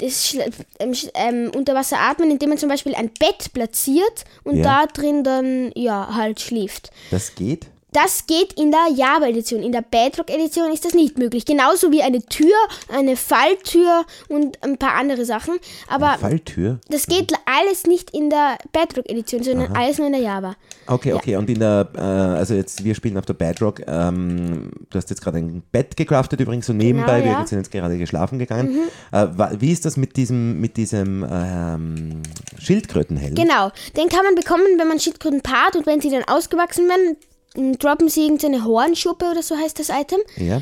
Schl- 0.00 0.52
ähm, 0.78 0.92
ähm, 1.14 1.50
unter 1.54 1.74
Wasser 1.74 1.98
atmen, 1.98 2.30
indem 2.30 2.50
man 2.50 2.58
zum 2.58 2.68
Beispiel 2.68 2.94
ein 2.94 3.10
Bett 3.18 3.52
platziert 3.52 4.24
und 4.44 4.56
Ja. 4.58 4.62
da 4.62 4.86
drin 4.86 5.24
dann 5.24 5.72
ja 5.74 6.14
halt 6.14 6.40
schläft. 6.40 6.90
Das 7.10 7.34
geht? 7.34 7.66
Das 7.92 8.26
geht 8.26 8.52
in 8.60 8.70
der 8.70 8.86
Java-Edition. 8.94 9.62
In 9.62 9.72
der 9.72 9.80
Bedrock-Edition 9.82 10.70
ist 10.72 10.84
das 10.84 10.92
nicht 10.92 11.16
möglich. 11.16 11.46
Genauso 11.46 11.90
wie 11.90 12.02
eine 12.02 12.20
Tür, 12.22 12.54
eine 12.92 13.16
Falltür 13.16 14.04
und 14.28 14.62
ein 14.62 14.76
paar 14.76 14.94
andere 14.94 15.24
Sachen. 15.24 15.54
Aber 15.88 16.18
Falltür? 16.20 16.80
das 16.90 17.06
geht 17.06 17.32
alles 17.46 17.84
nicht 17.86 18.10
in 18.10 18.28
der 18.28 18.58
Bedrock-Edition, 18.72 19.42
sondern 19.42 19.74
alles 19.74 19.96
nur 19.96 20.06
in 20.08 20.12
der 20.12 20.22
Java. 20.22 20.54
Okay, 20.86 21.14
okay. 21.14 21.36
Und 21.36 21.48
in 21.48 21.60
der, 21.60 21.88
äh, 21.96 22.00
also 22.00 22.52
jetzt, 22.54 22.84
wir 22.84 22.94
spielen 22.94 23.16
auf 23.16 23.24
der 23.24 23.34
Bedrock. 23.34 23.80
Ähm, 23.86 24.70
du 24.90 24.98
hast 24.98 25.08
jetzt 25.08 25.22
gerade 25.22 25.38
ein 25.38 25.62
Bett 25.72 25.96
gecraftet 25.96 26.40
übrigens 26.40 26.66
so 26.66 26.74
nebenbei. 26.74 27.20
Genau, 27.22 27.32
ja. 27.32 27.38
Wir 27.40 27.46
sind 27.46 27.58
jetzt 27.58 27.70
gerade 27.72 27.96
geschlafen 27.96 28.38
gegangen. 28.38 28.88
Äh, 29.12 29.26
wa- 29.32 29.52
wie 29.58 29.72
ist 29.72 29.86
das 29.86 29.96
mit 29.96 30.16
diesem, 30.16 30.60
mit 30.60 30.76
diesem 30.76 31.26
ähm, 31.30 32.22
Schildkrötenhelm? 32.58 33.34
Genau. 33.34 33.70
Den 33.96 34.08
kann 34.08 34.24
man 34.24 34.34
bekommen, 34.34 34.64
wenn 34.78 34.88
man 34.88 35.00
Schildkröten 35.00 35.40
paart 35.40 35.76
und 35.76 35.86
wenn 35.86 36.00
sie 36.02 36.10
dann 36.10 36.24
ausgewachsen 36.24 36.86
werden, 36.88 37.16
droppen 37.54 38.08
sie 38.08 38.22
irgendeine 38.24 38.64
Hornschuppe 38.64 39.26
oder 39.30 39.42
so 39.42 39.56
heißt 39.56 39.78
das 39.78 39.88
Item. 39.88 40.20
Ja. 40.36 40.60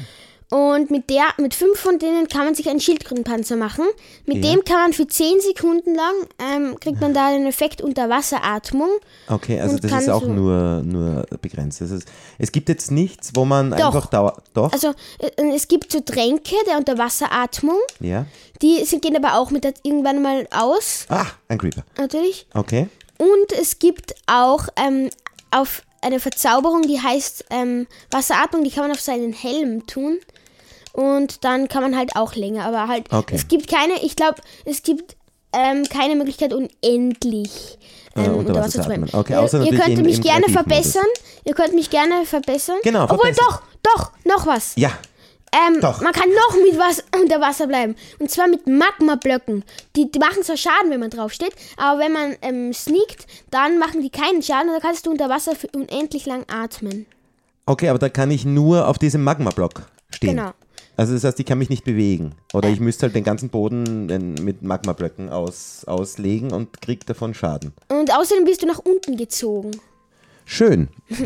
Und 0.48 0.92
mit 0.92 1.10
der, 1.10 1.24
mit 1.38 1.54
fünf 1.54 1.76
von 1.80 1.98
denen 1.98 2.28
kann 2.28 2.44
man 2.44 2.54
sich 2.54 2.68
einen 2.68 2.78
Schildkrötenpanzer 2.78 3.56
machen. 3.56 3.84
Mit 4.26 4.44
Ja. 4.44 4.52
dem 4.52 4.64
kann 4.64 4.76
man 4.76 4.92
für 4.92 5.04
10 5.08 5.40
Sekunden 5.40 5.96
lang, 5.96 6.14
ähm, 6.38 6.76
kriegt 6.78 7.00
man 7.00 7.12
da 7.12 7.32
den 7.32 7.46
Effekt 7.48 7.80
Unterwasseratmung. 7.82 8.88
Okay, 9.28 9.60
also 9.60 9.76
das 9.76 9.90
ist 10.02 10.08
auch 10.08 10.22
so- 10.22 10.28
nur, 10.28 10.82
nur 10.84 11.26
begrenzt. 11.42 11.80
Das 11.80 11.90
ist, 11.90 12.06
es 12.38 12.52
gibt 12.52 12.68
jetzt 12.68 12.92
nichts, 12.92 13.32
wo 13.34 13.44
man 13.44 13.72
einfach 13.72 14.06
dauer. 14.06 14.40
Doch? 14.54 14.72
Also 14.72 14.90
äh, 15.18 15.30
es 15.52 15.66
gibt 15.66 15.90
so 15.90 15.98
Tränke 15.98 16.54
der 16.68 16.76
Unterwasseratmung, 16.78 17.78
ja. 17.98 18.26
die 18.62 18.84
sind, 18.84 19.02
gehen 19.02 19.16
aber 19.16 19.40
auch 19.40 19.50
mit 19.50 19.64
der 19.64 19.74
irgendwann 19.82 20.22
mal 20.22 20.46
aus, 20.52 21.06
Ah, 21.08 21.26
ein 21.48 21.58
Creeper. 21.58 21.82
natürlich. 21.98 22.46
Okay. 22.54 22.88
Und 23.18 23.52
es 23.60 23.80
gibt 23.80 24.14
auch 24.28 24.68
ähm, 24.76 25.10
auf 25.50 25.82
eine 26.06 26.20
Verzauberung, 26.20 26.82
die 26.82 27.00
heißt 27.00 27.46
ähm, 27.50 27.86
Wasseratmung, 28.10 28.62
die 28.64 28.70
kann 28.70 28.84
man 28.84 28.92
auf 28.92 29.00
seinen 29.00 29.32
Helm 29.32 29.86
tun. 29.86 30.18
Und 30.92 31.44
dann 31.44 31.68
kann 31.68 31.82
man 31.82 31.96
halt 31.96 32.16
auch 32.16 32.34
länger, 32.34 32.64
aber 32.64 32.88
halt, 32.88 33.12
Okay. 33.12 33.34
es 33.34 33.48
gibt 33.48 33.68
keine, 33.68 34.02
ich 34.02 34.16
glaube, 34.16 34.36
es 34.64 34.82
gibt 34.82 35.16
ähm, 35.52 35.84
keine 35.90 36.14
Möglichkeit 36.16 36.54
unendlich 36.54 37.78
Äh, 38.16 38.24
ähm, 38.24 38.36
unter 38.36 38.54
Wasser 38.54 38.64
Wasser 38.78 38.82
zu 38.82 38.90
atmen. 38.90 39.10
Okay, 39.12 39.34
außer 39.36 39.62
ihr, 39.62 39.78
könnt 39.78 40.02
mich 40.02 40.22
gerne 40.22 40.48
verbessern, 40.48 41.04
ihr 41.44 41.54
könnt 41.54 41.74
mich 41.74 41.90
gerne 41.90 42.24
verbessern. 42.24 42.76
Genau, 42.82 43.04
Obwohl, 43.04 43.34
verbessern. 43.34 43.44
doch, 43.48 43.62
doch, 43.94 44.12
noch 44.24 44.46
was. 44.46 44.72
Ja. 44.76 44.90
Ähm, 45.56 45.80
Doch. 45.80 46.00
Man 46.00 46.12
kann 46.12 46.28
noch 46.28 46.56
mit 46.56 46.78
was 46.78 47.02
unter 47.20 47.40
Wasser 47.40 47.66
bleiben. 47.66 47.94
Und 48.18 48.30
zwar 48.30 48.48
mit 48.48 48.66
Magma-Blöcken. 48.66 49.64
Die, 49.94 50.10
die 50.10 50.18
machen 50.18 50.42
zwar 50.42 50.56
Schaden, 50.56 50.90
wenn 50.90 51.00
man 51.00 51.10
draufsteht, 51.10 51.52
aber 51.76 52.00
wenn 52.00 52.12
man 52.12 52.36
ähm, 52.42 52.72
sneakt, 52.72 53.26
dann 53.50 53.78
machen 53.78 54.02
die 54.02 54.10
keinen 54.10 54.42
Schaden 54.42 54.68
und 54.68 54.74
dann 54.74 54.82
kannst 54.82 55.06
du 55.06 55.10
unter 55.10 55.28
Wasser 55.28 55.54
für 55.54 55.68
unendlich 55.68 56.26
lang 56.26 56.44
atmen. 56.48 57.06
Okay, 57.64 57.88
aber 57.88 57.98
da 57.98 58.08
kann 58.08 58.30
ich 58.30 58.44
nur 58.44 58.86
auf 58.86 58.98
diesem 58.98 59.24
Magma-Block 59.24 59.82
stehen. 60.10 60.36
Genau. 60.36 60.52
Also 60.96 61.12
das 61.12 61.24
heißt, 61.24 61.40
ich 61.40 61.46
kann 61.46 61.58
mich 61.58 61.68
nicht 61.68 61.84
bewegen. 61.84 62.34
Oder 62.54 62.70
ich 62.70 62.80
müsste 62.80 63.06
halt 63.06 63.14
den 63.14 63.24
ganzen 63.24 63.50
Boden 63.50 64.08
äh, 64.08 64.18
mit 64.18 64.62
Magmablöcken 64.62 65.28
aus, 65.28 65.84
auslegen 65.86 66.52
und 66.52 66.80
krieg 66.80 67.04
davon 67.06 67.34
Schaden. 67.34 67.72
Und 67.88 68.14
außerdem 68.14 68.44
bist 68.44 68.62
du 68.62 68.66
nach 68.66 68.78
unten 68.78 69.16
gezogen. 69.16 69.72
Schön. 70.44 70.88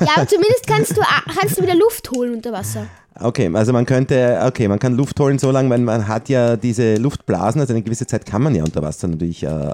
Ja, 0.00 0.08
aber 0.16 0.28
zumindest 0.28 0.66
kannst 0.66 0.96
du, 0.96 1.02
kannst 1.38 1.58
du 1.58 1.62
wieder 1.62 1.74
Luft 1.74 2.10
holen 2.12 2.34
unter 2.34 2.52
Wasser. 2.52 2.86
Okay, 3.20 3.50
also 3.54 3.72
man 3.72 3.84
könnte, 3.86 4.40
okay, 4.46 4.68
man 4.68 4.78
kann 4.78 4.94
Luft 4.94 5.18
holen 5.20 5.38
so 5.38 5.50
lange, 5.50 5.70
weil 5.70 5.78
man 5.80 6.06
hat 6.08 6.28
ja 6.28 6.56
diese 6.56 6.96
Luftblasen, 6.96 7.60
also 7.60 7.72
eine 7.72 7.82
gewisse 7.82 8.06
Zeit 8.06 8.24
kann 8.26 8.42
man 8.42 8.54
ja 8.54 8.62
unter 8.64 8.82
Wasser 8.82 9.08
natürlich 9.08 9.42
äh, 9.42 9.70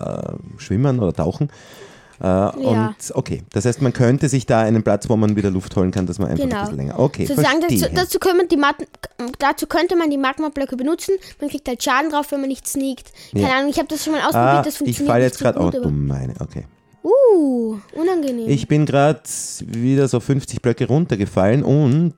schwimmen 0.59 0.99
oder 1.01 1.13
tauchen. 1.13 1.51
Äh, 2.21 2.27
Und 2.29 2.95
okay, 3.15 3.43
das 3.53 3.65
heißt, 3.65 3.83
man 3.83 3.93
könnte 3.93 4.29
sich 4.29 4.47
da 4.47 4.61
einen 4.61 4.83
Platz, 4.83 5.09
wo 5.09 5.17
man 5.17 5.35
wieder 5.37 5.51
Luft 5.51 5.75
holen 5.77 5.91
kann, 5.91 6.07
dass 6.07 6.19
man 6.19 6.29
einfach 6.31 6.45
ein 6.45 6.49
Genau. 6.51 6.63
bisschen 6.63 6.77
länger. 6.77 6.99
Okay, 6.99 7.27
Sozusagen 7.27 7.61
dazu, 7.61 7.75
dazu, 7.93 8.19
die 8.51 8.59
dazu 9.39 9.67
könnte 9.67 9.97
man 9.97 10.11
die 10.11 10.17
Magma-Blöcke 10.19 10.77
benutzen. 10.77 11.15
Man 11.41 11.51
kriegt 11.51 11.67
halt 11.69 11.83
Schaden 11.83 12.11
drauf, 12.11 12.31
wenn 12.31 12.41
man 12.41 12.49
nicht 12.49 12.67
sneakt. 12.69 13.13
Keine 13.33 13.49
Ja. 13.49 13.57
Ahnung, 13.59 13.71
ich 13.71 13.79
habe 13.79 13.89
das 13.89 14.05
schon 14.05 14.13
mal 14.13 14.21
ausprobiert, 14.21 14.45
ah, 14.47 14.63
das 14.63 14.75
ich 14.75 14.79
funktioniert 14.79 15.11
falle 15.13 15.25
nicht 15.25 15.33
jetzt 15.35 15.41
gerade, 15.43 15.59
oh 15.61 15.71
dumm, 15.71 16.07
meine, 16.07 16.35
okay. 16.41 16.65
Uh, 17.03 17.77
unangenehm. 17.95 18.49
Ich 18.49 18.67
bin 18.69 18.87
gerade 18.87 19.21
wieder 19.61 20.09
so 20.09 20.21
50 20.21 20.63
Blöcke 20.63 20.87
runtergefallen 20.87 21.63
und, 21.63 22.15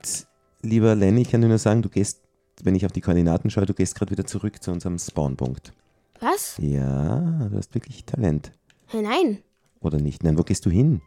lieber 0.66 0.94
Lenny, 0.94 1.22
ich 1.22 1.30
kann 1.30 1.40
dir 1.40 1.48
nur 1.48 1.58
sagen, 1.58 1.82
du 1.82 1.88
gehst, 1.88 2.20
wenn 2.62 2.74
ich 2.74 2.84
auf 2.84 2.92
die 2.92 3.00
Koordinaten 3.00 3.50
schaue, 3.50 3.66
du 3.66 3.74
gehst 3.74 3.94
gerade 3.94 4.10
wieder 4.10 4.26
zurück 4.26 4.62
zu 4.62 4.70
unserem 4.70 4.98
Spawnpunkt. 4.98 5.72
Was? 6.20 6.56
Ja, 6.58 7.48
du 7.50 7.56
hast 7.56 7.74
wirklich 7.74 8.04
Talent. 8.04 8.52
Hey, 8.86 9.02
nein. 9.02 9.38
Oder 9.80 9.98
nicht? 9.98 10.22
Nein, 10.22 10.38
wo 10.38 10.42
gehst 10.42 10.64
du 10.66 10.70
hin? 10.70 11.00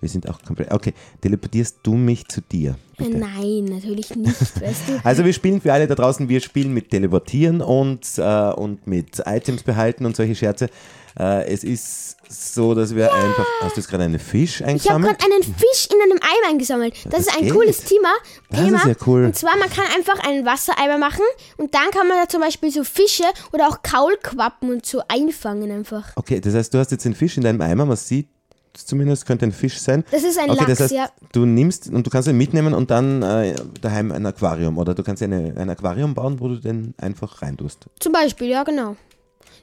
Wir 0.00 0.08
sind 0.08 0.28
auch 0.30 0.42
komplett. 0.42 0.72
Okay, 0.72 0.94
teleportierst 1.20 1.80
du 1.82 1.94
mich 1.94 2.26
zu 2.28 2.40
dir? 2.40 2.76
Äh, 2.98 3.04
Bitte. 3.04 3.18
Nein, 3.18 3.64
natürlich 3.66 4.14
nicht, 4.16 4.60
weißt 4.60 4.88
du. 4.88 5.00
Also 5.04 5.24
wir 5.24 5.32
spielen 5.32 5.60
für 5.60 5.72
alle 5.72 5.86
da 5.86 5.94
draußen, 5.94 6.28
wir 6.28 6.40
spielen 6.40 6.72
mit 6.72 6.90
Teleportieren 6.90 7.60
und, 7.60 8.06
äh, 8.16 8.52
und 8.52 8.86
mit 8.86 9.22
Items 9.26 9.62
behalten 9.62 10.06
und 10.06 10.16
solche 10.16 10.34
Scherze. 10.34 10.70
Äh, 11.18 11.52
es 11.52 11.64
ist 11.64 12.16
so, 12.28 12.74
dass 12.74 12.94
wir 12.94 13.12
einfach. 13.12 13.44
Hast 13.62 13.76
du 13.76 13.80
jetzt 13.80 13.90
gerade 13.90 14.04
einen 14.04 14.18
Fisch 14.20 14.56
Ich 14.56 14.60
habe 14.62 14.70
eingesammelt? 14.72 15.18
gerade 15.18 15.32
einen 15.34 15.42
Fisch 15.42 15.88
in 15.90 16.00
einem 16.02 16.20
Eimer 16.22 16.50
eingesammelt. 16.52 16.94
Das, 17.04 17.12
Das 17.12 17.20
ist 17.22 17.36
ein 17.36 17.44
geht. 17.44 17.52
cooles 17.52 17.84
Thema. 17.84 18.08
Das 18.50 18.60
Thema. 18.60 18.78
ist 18.78 18.86
ja 18.86 18.94
cool. 19.06 19.24
Und 19.24 19.36
zwar, 19.36 19.56
man 19.56 19.68
kann 19.70 19.84
einfach 19.96 20.24
einen 20.26 20.46
Wassereimer 20.46 20.98
machen 20.98 21.24
und 21.56 21.74
dann 21.74 21.90
kann 21.92 22.06
man 22.06 22.18
da 22.22 22.28
zum 22.28 22.40
Beispiel 22.40 22.70
so 22.70 22.84
Fische 22.84 23.24
oder 23.52 23.68
auch 23.68 23.82
Kaulquappen 23.82 24.70
und 24.70 24.86
so 24.86 25.02
einfangen 25.08 25.70
einfach. 25.70 26.12
Okay, 26.16 26.40
das 26.40 26.54
heißt, 26.54 26.72
du 26.72 26.78
hast 26.78 26.90
jetzt 26.92 27.04
den 27.04 27.14
Fisch 27.14 27.36
in 27.36 27.42
deinem 27.42 27.60
Eimer, 27.60 27.84
man 27.86 27.96
sieht 27.96 28.28
zumindest, 28.72 29.26
könnte 29.26 29.44
ein 29.46 29.52
Fisch 29.52 29.78
sein. 29.78 30.04
Das 30.12 30.22
ist 30.22 30.38
ein 30.38 30.48
okay, 30.50 30.58
Lachs, 30.60 30.68
das 30.68 30.80
heißt, 30.82 30.92
ja. 30.92 31.10
du 31.32 31.44
nimmst 31.44 31.88
und 31.90 32.06
du 32.06 32.10
kannst 32.10 32.28
ihn 32.28 32.36
mitnehmen 32.36 32.72
und 32.72 32.90
dann 32.92 33.22
äh, 33.22 33.54
daheim 33.80 34.12
ein 34.12 34.24
Aquarium 34.24 34.78
oder 34.78 34.94
du 34.94 35.02
kannst 35.02 35.22
eine, 35.24 35.52
ein 35.56 35.68
Aquarium 35.68 36.14
bauen, 36.14 36.38
wo 36.38 36.46
du 36.48 36.56
den 36.56 36.94
einfach 36.98 37.42
reintust. 37.42 37.86
Zum 37.98 38.12
Beispiel, 38.12 38.48
ja 38.48 38.62
genau. 38.62 38.96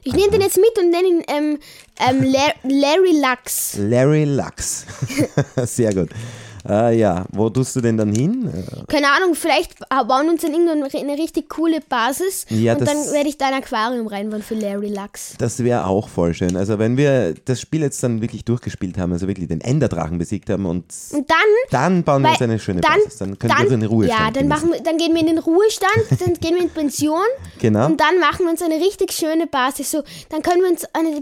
Ich 0.08 0.14
nehme 0.14 0.30
den 0.30 0.40
jetzt 0.40 0.56
mit 0.56 0.78
und 0.78 0.90
nenne 0.90 1.06
ihn 1.06 1.22
ähm, 1.28 1.58
ähm, 2.00 2.22
La- 2.22 2.54
Larry 2.62 3.12
Lachs. 3.20 3.74
Larry 3.78 4.24
Lachs. 4.24 4.86
Sehr 5.66 5.92
gut. 5.94 6.08
Äh, 6.66 6.98
ja, 6.98 7.24
wo 7.32 7.50
tust 7.50 7.76
du 7.76 7.80
den 7.80 7.96
dann 7.96 8.12
hin? 8.12 8.50
Keine 8.88 9.08
Ahnung, 9.12 9.34
vielleicht 9.34 9.78
bauen 9.88 10.26
wir 10.26 10.32
uns 10.32 10.42
dann 10.42 10.52
irgendwann 10.52 10.82
eine 10.82 11.12
richtig 11.18 11.48
coole 11.48 11.80
Basis 11.80 12.46
Ja, 12.48 12.74
und 12.74 12.86
dann 12.86 12.96
werde 13.12 13.28
ich 13.28 13.36
da 13.38 13.48
ein 13.48 13.54
Aquarium 13.54 14.06
reinbauen 14.06 14.42
für 14.42 14.54
Larry 14.54 14.88
Lachs. 14.88 15.34
Das 15.38 15.62
wäre 15.62 15.86
auch 15.86 16.08
voll 16.08 16.34
schön. 16.34 16.56
Also 16.56 16.78
wenn 16.78 16.96
wir 16.96 17.34
das 17.44 17.60
Spiel 17.60 17.82
jetzt 17.82 18.02
dann 18.02 18.20
wirklich 18.20 18.44
durchgespielt 18.44 18.98
haben, 18.98 19.12
also 19.12 19.26
wirklich 19.28 19.48
den 19.48 19.60
Enderdrachen 19.60 20.18
besiegt 20.18 20.50
haben 20.50 20.66
und 20.66 20.84
Und 21.12 21.30
dann 21.30 21.38
dann 21.70 22.02
bauen 22.04 22.22
wir 22.22 22.30
uns 22.30 22.42
eine 22.42 22.58
schöne 22.58 22.80
dann, 22.80 22.98
Basis. 23.04 23.18
Dann 23.18 23.38
können 23.38 23.54
wir 23.58 23.68
so 23.68 23.74
eine 23.74 23.86
Ruhestand 23.86 24.20
Ja, 24.20 24.30
dann, 24.30 24.48
machen 24.48 24.72
wir, 24.72 24.80
dann 24.80 24.96
gehen 24.98 25.14
wir 25.14 25.20
in 25.20 25.26
den 25.26 25.38
Ruhestand, 25.38 25.92
dann 26.20 26.34
gehen 26.34 26.54
wir 26.54 26.62
in 26.62 26.70
Pension 26.70 27.20
Genau. 27.60 27.86
und 27.86 28.00
dann 28.00 28.18
machen 28.20 28.44
wir 28.46 28.50
uns 28.50 28.62
eine 28.62 28.76
richtig 28.76 29.12
schöne 29.12 29.46
Basis. 29.46 29.90
So, 29.90 30.02
dann 30.30 30.42
können 30.42 30.62
wir 30.62 30.70
uns 30.70 30.84
eine, 30.92 31.20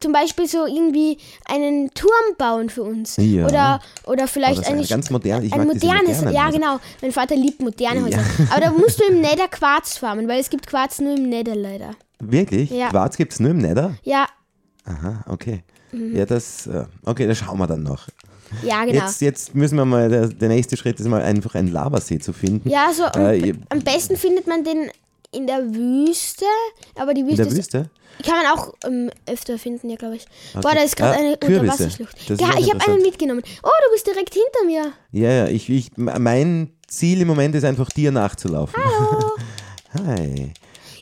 zum 0.00 0.12
Beispiel 0.12 0.46
so 0.46 0.66
irgendwie 0.66 1.18
einen 1.46 1.90
Turm 1.94 2.10
bauen 2.38 2.70
für 2.70 2.82
uns. 2.82 3.16
Ja. 3.18 3.46
Oder, 3.46 3.80
oder 4.06 4.26
vielleicht 4.28 4.64
so 4.64 4.72
eine, 4.72 4.84
ganz 4.86 5.10
moderne- 5.10 5.44
ich 5.44 5.52
ein 5.52 5.66
modernes, 5.66 6.22
ja 6.22 6.46
Häuser. 6.46 6.52
genau. 6.58 6.80
Mein 7.02 7.12
Vater 7.12 7.36
liebt 7.36 7.60
moderne 7.60 8.02
Häuser. 8.04 8.24
Aber 8.50 8.60
da 8.60 8.70
musst 8.70 8.98
du 9.00 9.04
im 9.04 9.20
Nether 9.20 9.48
Quarz 9.48 9.98
farmen, 9.98 10.26
weil 10.28 10.40
es 10.40 10.48
gibt 10.48 10.66
Quarz 10.66 11.00
nur 11.00 11.16
im 11.16 11.28
Nether 11.28 11.54
leider. 11.54 11.90
Wirklich? 12.20 12.70
Ja. 12.70 12.88
Quarz 12.88 13.16
gibt 13.16 13.32
es 13.32 13.40
nur 13.40 13.50
im 13.50 13.58
Nether? 13.58 13.94
Ja, 14.02 14.26
Aha, 14.86 15.22
okay. 15.28 15.62
Mhm. 15.92 16.16
Ja, 16.16 16.24
das, 16.24 16.66
äh, 16.66 16.84
okay, 17.04 17.26
das 17.26 17.36
schauen 17.38 17.58
wir 17.58 17.66
dann 17.66 17.82
noch. 17.82 18.08
ja 18.62 18.84
genau. 18.86 19.04
Jetzt, 19.04 19.20
jetzt 19.20 19.54
müssen 19.54 19.76
wir 19.76 19.84
mal, 19.84 20.08
der, 20.08 20.28
der 20.28 20.48
nächste 20.48 20.78
Schritt 20.78 20.98
ist 20.98 21.06
mal 21.06 21.20
einfach 21.20 21.54
einen 21.54 21.70
Lavasee 21.70 22.18
zu 22.18 22.32
finden. 22.32 22.70
ja, 22.70 22.90
so 22.94 23.04
am, 23.04 23.20
Äh, 23.26 23.52
am 23.68 23.80
besten 23.80 24.16
findet 24.16 24.46
man 24.46 24.64
den 24.64 24.90
in 25.30 25.46
der 25.46 25.74
Wüste, 25.74 26.44
aber 26.94 27.14
die 27.14 27.20
in 27.20 27.26
Wüste 27.28 27.42
der 27.42 27.52
ist 27.52 27.58
Wüste? 27.58 27.90
Kann 28.24 28.42
man 28.42 28.46
auch 28.58 28.72
ähm, 28.84 29.10
öfter 29.26 29.58
finden, 29.58 29.90
ja, 29.90 29.96
glaube 29.96 30.16
ich. 30.16 30.24
Boah, 30.54 30.74
da 30.74 30.82
ist 30.82 31.00
Ah, 31.00 31.12
gerade 31.12 31.18
eine 31.20 31.36
Kürbisse. 31.36 31.60
Unterwasserschlucht. 31.60 32.30
Ja, 32.40 32.58
ich 32.58 32.72
habe 32.72 32.84
einen 32.86 33.02
mitgenommen. 33.02 33.42
Oh, 33.62 33.68
du 33.86 33.92
bist 33.92 34.06
direkt 34.06 34.34
hinter 34.34 34.64
mir. 34.66 34.92
Ja, 35.12 35.30
ja, 35.30 35.46
ich, 35.48 35.68
ich, 35.70 35.90
mein 35.96 36.72
Ziel 36.88 37.20
im 37.20 37.28
Moment 37.28 37.54
ist 37.54 37.64
einfach 37.64 37.90
dir 37.90 38.10
nachzulaufen. 38.10 38.74
Hallo. 38.82 39.32
Hi. 40.06 40.52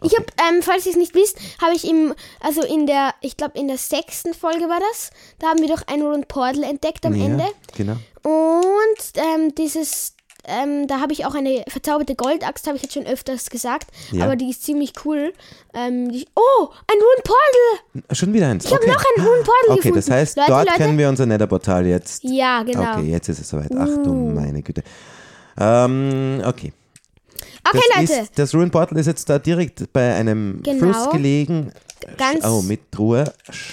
Ich 0.02 0.14
habe, 0.14 0.26
ähm, 0.46 0.62
falls 0.62 0.84
ihr 0.84 0.92
es 0.92 0.98
nicht 0.98 1.14
wisst, 1.14 1.38
habe 1.62 1.74
ich 1.74 1.88
im, 1.88 2.12
also 2.40 2.62
in 2.62 2.86
der, 2.86 3.14
ich 3.22 3.36
glaube 3.36 3.58
in 3.58 3.66
der 3.66 3.78
sechsten 3.78 4.34
Folge 4.34 4.68
war 4.68 4.78
das, 4.92 5.10
da 5.38 5.48
haben 5.48 5.60
wir 5.60 5.68
doch 5.68 5.82
ein 5.86 6.02
Rund 6.02 6.28
Portal 6.28 6.64
entdeckt 6.64 7.06
am 7.06 7.14
ja, 7.14 7.24
Ende. 7.24 7.44
Genau. 7.76 7.96
Und 8.22 9.12
ähm, 9.14 9.54
dieses, 9.54 10.15
ähm, 10.46 10.86
da 10.86 11.00
habe 11.00 11.12
ich 11.12 11.26
auch 11.26 11.34
eine 11.34 11.64
verzauberte 11.68 12.14
Goldaxt, 12.14 12.66
habe 12.66 12.76
ich 12.76 12.82
jetzt 12.82 12.94
schon 12.94 13.06
öfters 13.06 13.50
gesagt, 13.50 13.88
Ja. 14.12 14.24
aber 14.24 14.36
die 14.36 14.50
ist 14.50 14.62
ziemlich 14.64 14.92
cool. 15.04 15.32
Ähm, 15.74 16.10
die, 16.12 16.26
oh, 16.34 16.68
ein 16.86 16.98
Rund 16.98 17.24
Portal! 17.24 18.16
Schon 18.16 18.32
wieder 18.32 18.48
eins. 18.48 18.64
Ich 18.64 18.72
habe 18.72 18.82
okay. 18.82 18.92
noch 18.92 19.04
einen 19.16 19.26
Rund 19.26 19.44
Portal 19.44 19.70
Okay, 19.70 19.76
gefunden. 19.76 19.96
das 19.96 20.10
heißt, 20.10 20.36
Leute, 20.36 20.50
dort 20.50 20.66
Leute, 20.66 20.78
können 20.78 20.98
wir 20.98 21.08
unser 21.08 21.26
Netherportal 21.26 21.86
jetzt. 21.86 22.24
Ja, 22.24 22.62
genau. 22.62 22.92
Okay, 22.98 23.10
jetzt 23.10 23.28
ist 23.28 23.40
es 23.40 23.48
soweit. 23.48 23.70
Ach 23.76 23.86
du 24.02 24.10
Uh. 24.10 24.30
meine 24.34 24.62
Güte. 24.62 24.82
Ähm, 25.58 26.42
okay. 26.44 26.72
Okay, 27.68 27.80
das 27.94 28.00
Leute. 28.10 28.22
Ist, 28.22 28.38
das 28.38 28.54
Ruin 28.54 28.70
Portal 28.70 28.98
ist 28.98 29.06
jetzt 29.06 29.28
da 29.28 29.38
direkt 29.38 29.92
bei 29.92 30.14
einem 30.14 30.62
Genau. 30.62 30.78
Fluss 30.92 31.10
gelegen. 31.10 31.72
Ganz- 32.16 32.44
Oh, 32.44 32.62
mit 32.62 32.92
Truhe. 32.92 33.24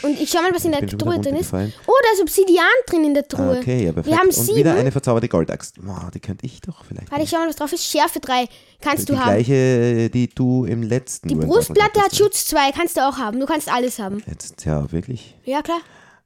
Und 0.01 0.19
ich 0.19 0.29
schau 0.29 0.41
mal, 0.41 0.53
was 0.53 0.65
in 0.65 0.71
der 0.71 0.87
Truhe 0.87 1.19
drin 1.19 1.35
ist. 1.35 1.53
Oh, 1.53 1.57
da 1.57 2.13
ist 2.13 2.21
Obsidian 2.21 2.65
drin 2.87 3.03
in 3.05 3.13
der 3.13 3.27
Truhe. 3.27 3.57
Okay, 3.59 3.85
ja, 3.85 3.91
perfekt. 3.91 4.07
Wir 4.07 4.17
haben 4.17 4.27
Und 4.27 4.33
sieben. 4.33 4.57
wieder 4.57 4.73
eine 4.75 4.91
verzauberte 4.91 5.27
Goldaxt. 5.27 5.75
Boah, 5.83 6.09
die 6.13 6.19
könnte 6.19 6.45
ich 6.45 6.61
doch 6.61 6.83
vielleicht. 6.85 7.11
Warte, 7.11 7.23
ich 7.23 7.29
schau 7.29 7.37
mal, 7.37 7.49
was 7.49 7.55
drauf 7.57 7.71
ist. 7.73 7.85
Schärfe 7.85 8.19
3. 8.19 8.47
Kannst 8.81 9.07
die 9.09 9.13
du 9.13 9.19
haben. 9.19 9.25
gleiche, 9.43 10.09
die 10.09 10.27
du 10.29 10.65
im 10.65 10.83
letzten 10.83 11.27
Die 11.27 11.35
Brustplatte 11.35 11.83
hat 11.83 12.05
hattest. 12.05 12.17
Schutz 12.17 12.45
2. 12.47 12.71
Kannst 12.71 12.97
du 12.97 13.07
auch 13.07 13.17
haben. 13.17 13.39
Du 13.39 13.45
kannst 13.45 13.71
alles 13.71 13.99
haben. 13.99 14.23
Jetzt, 14.27 14.65
ja, 14.65 14.91
wirklich. 14.91 15.35
Ja, 15.45 15.61
klar. 15.61 15.79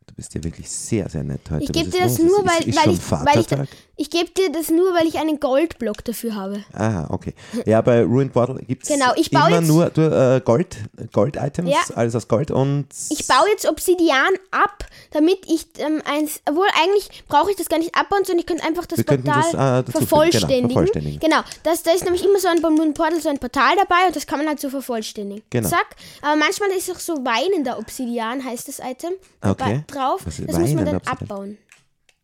Du 0.08 0.14
bist 0.16 0.34
ja 0.34 0.44
wirklich 0.44 0.70
sehr, 0.70 1.10
sehr 1.10 1.24
nett 1.24 1.42
heute. 1.52 1.64
Ich 1.66 1.72
gebe 1.72 1.90
dir 1.90 2.02
das 2.02 2.18
nur, 2.20 2.40
Ist- 2.40 2.46
weil, 2.46 2.70
ist 2.70 2.78
weil, 2.86 2.94
ich, 2.94 3.12
weil 3.52 3.64
ich? 3.64 3.70
Ich 3.98 4.10
gebe 4.10 4.30
dir 4.30 4.52
das 4.52 4.70
nur, 4.70 4.94
weil 4.94 5.08
ich 5.08 5.18
einen 5.18 5.40
Goldblock 5.40 6.04
dafür 6.06 6.36
habe. 6.36 6.64
Ah, 6.74 7.06
okay. 7.10 7.34
Ja, 7.66 7.82
bei 7.82 8.04
Ruined 8.04 8.32
Portal 8.32 8.58
gibt 8.68 8.84
es 8.84 8.90
Genau, 8.90 9.12
immer 9.14 9.62
nur 9.62 9.86
äh, 9.98 10.40
Gold, 10.42 10.78
Gold-Items, 11.12 11.70
Ja. 11.70 11.80
alles 11.96 12.16
aus 12.16 12.28
Gold 12.28 12.52
und 12.52 12.86
Ich 13.10 13.28
baue 13.28 13.48
jetzt 13.52 13.68
Obsidian 13.68 14.34
ab, 14.52 14.86
damit 15.12 15.40
ich 15.48 15.66
ähm, 15.80 16.02
eins. 16.06 16.42
Obwohl, 16.48 16.68
eigentlich 16.82 17.24
brauche 17.28 17.50
ich 17.52 17.58
das 17.58 17.68
gar 17.70 17.80
nicht 17.80 17.96
abbauen, 17.96 18.24
sondern 18.24 18.40
ich 18.40 18.46
könnte 18.46 18.64
einfach 18.64 18.86
das 18.86 19.00
Wir 19.00 19.06
Portal 19.06 19.24
das, 19.24 19.54
äh, 19.54 19.92
fügen. 19.92 19.92
vervollständigen. 20.08 20.62
Genau, 20.68 20.74
vervollständigen. 20.74 21.20
Genau, 21.20 21.42
das, 21.64 21.84
da 21.84 21.92
ist 21.92 22.04
nämlich 22.04 22.24
immer 22.24 22.40
so 22.40 22.48
ein 22.48 22.62
beim 22.62 22.76
Moon 22.76 22.94
Portal 22.94 23.20
so 23.20 23.30
ein 23.30 23.40
Portal 23.40 23.76
dabei 23.78 24.08
und 24.08 24.16
das 24.16 24.28
kann 24.28 24.38
man 24.40 24.48
halt 24.48 24.60
so 24.60 24.70
vervollständigen. 24.70 25.44
Genau. 25.50 25.68
Zack. 25.70 25.96
Aber 26.22 26.36
manchmal 26.36 26.70
ist 26.70 26.92
auch 26.92 27.00
so 27.00 27.14
weinender 27.26 27.80
Obsidian, 27.80 28.44
heißt 28.44 28.68
das 28.68 28.80
Item, 28.80 29.14
Okay. 29.42 29.84
drauf. 29.88 30.22
Das 30.26 30.40
muss 30.60 30.74
man 30.74 30.86
dann 30.86 31.02
abbauen. 31.06 31.58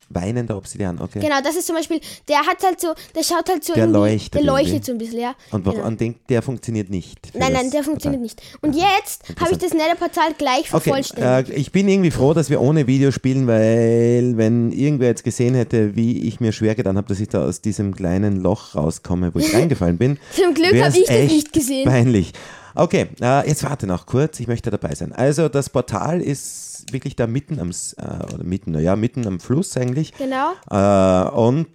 Weinender 0.09 0.57
Obsidian, 0.57 0.99
okay. 1.01 1.19
Genau, 1.19 1.41
das 1.43 1.55
ist 1.55 1.67
zum 1.67 1.75
Beispiel, 1.75 1.99
der 2.27 2.37
hat 2.39 2.63
halt 2.63 2.79
so, 2.79 2.93
der 3.15 3.23
schaut 3.23 3.49
halt 3.49 3.63
so 3.63 3.73
Der 3.73 3.87
leuchtet 3.87 4.35
der 4.35 4.43
leuchtet 4.43 4.67
irgendwie. 4.73 4.85
so 4.85 4.91
ein 4.93 4.97
bisschen, 4.97 5.19
ja. 5.21 5.35
Und, 5.51 5.65
warum- 5.65 5.77
genau. 5.77 5.87
und 5.87 6.01
den, 6.01 6.15
der 6.29 6.41
funktioniert 6.41 6.89
nicht. 6.89 7.19
Nein, 7.35 7.53
nein, 7.53 7.71
der 7.71 7.83
funktioniert 7.83 8.21
nicht. 8.21 8.41
Und 8.61 8.75
jetzt 8.75 9.23
habe 9.39 9.51
ich 9.51 9.57
das 9.57 9.73
Nether-Portal 9.73 10.33
gleich 10.37 10.71
Okay, 10.73 10.89
vervollständigt. 10.89 11.49
äh, 11.49 11.53
ich 11.59 11.71
bin 11.71 11.87
irgendwie 11.87 12.11
froh, 12.11 12.33
dass 12.33 12.49
wir 12.49 12.61
ohne 12.61 12.87
Video 12.87 13.11
spielen, 13.11 13.47
weil 13.47 14.33
wenn 14.37 14.71
irgendwer 14.71 15.07
jetzt 15.07 15.23
gesehen 15.23 15.55
hätte, 15.55 15.95
wie 15.95 16.27
ich 16.27 16.39
mir 16.39 16.51
schwer 16.51 16.75
getan 16.75 16.97
habe, 16.97 17.07
dass 17.07 17.19
ich 17.19 17.29
da 17.29 17.45
aus 17.45 17.61
diesem 17.61 17.95
kleinen 17.95 18.41
Loch 18.41 18.75
rauskomme, 18.75 19.33
wo 19.33 19.39
ich 19.39 19.53
reingefallen 19.55 19.97
bin. 19.97 20.19
Zum 20.35 20.53
Glück 20.53 20.79
habe 20.81 20.97
ich 20.97 21.05
das 21.05 21.31
nicht 21.31 21.53
gesehen. 21.53 21.85
Peinlich. 21.89 22.33
Okay, 22.75 23.07
äh, 23.21 23.47
jetzt 23.47 23.63
warte 23.63 23.87
noch 23.87 24.05
kurz, 24.05 24.39
ich 24.39 24.47
möchte 24.47 24.71
dabei 24.71 24.95
sein. 24.95 25.13
Also 25.13 25.49
das 25.49 25.69
Portal 25.69 26.21
ist 26.21 26.85
wirklich 26.91 27.15
da 27.15 27.27
mitten 27.27 27.59
am, 27.59 27.69
äh, 27.69 28.33
oder 28.33 28.43
mitten, 28.43 28.71
naja, 28.71 28.95
mitten 28.95 29.25
am 29.27 29.39
Fluss 29.39 29.77
eigentlich. 29.77 30.13
Genau. 30.17 30.51
Äh, 30.69 31.29
und 31.35 31.67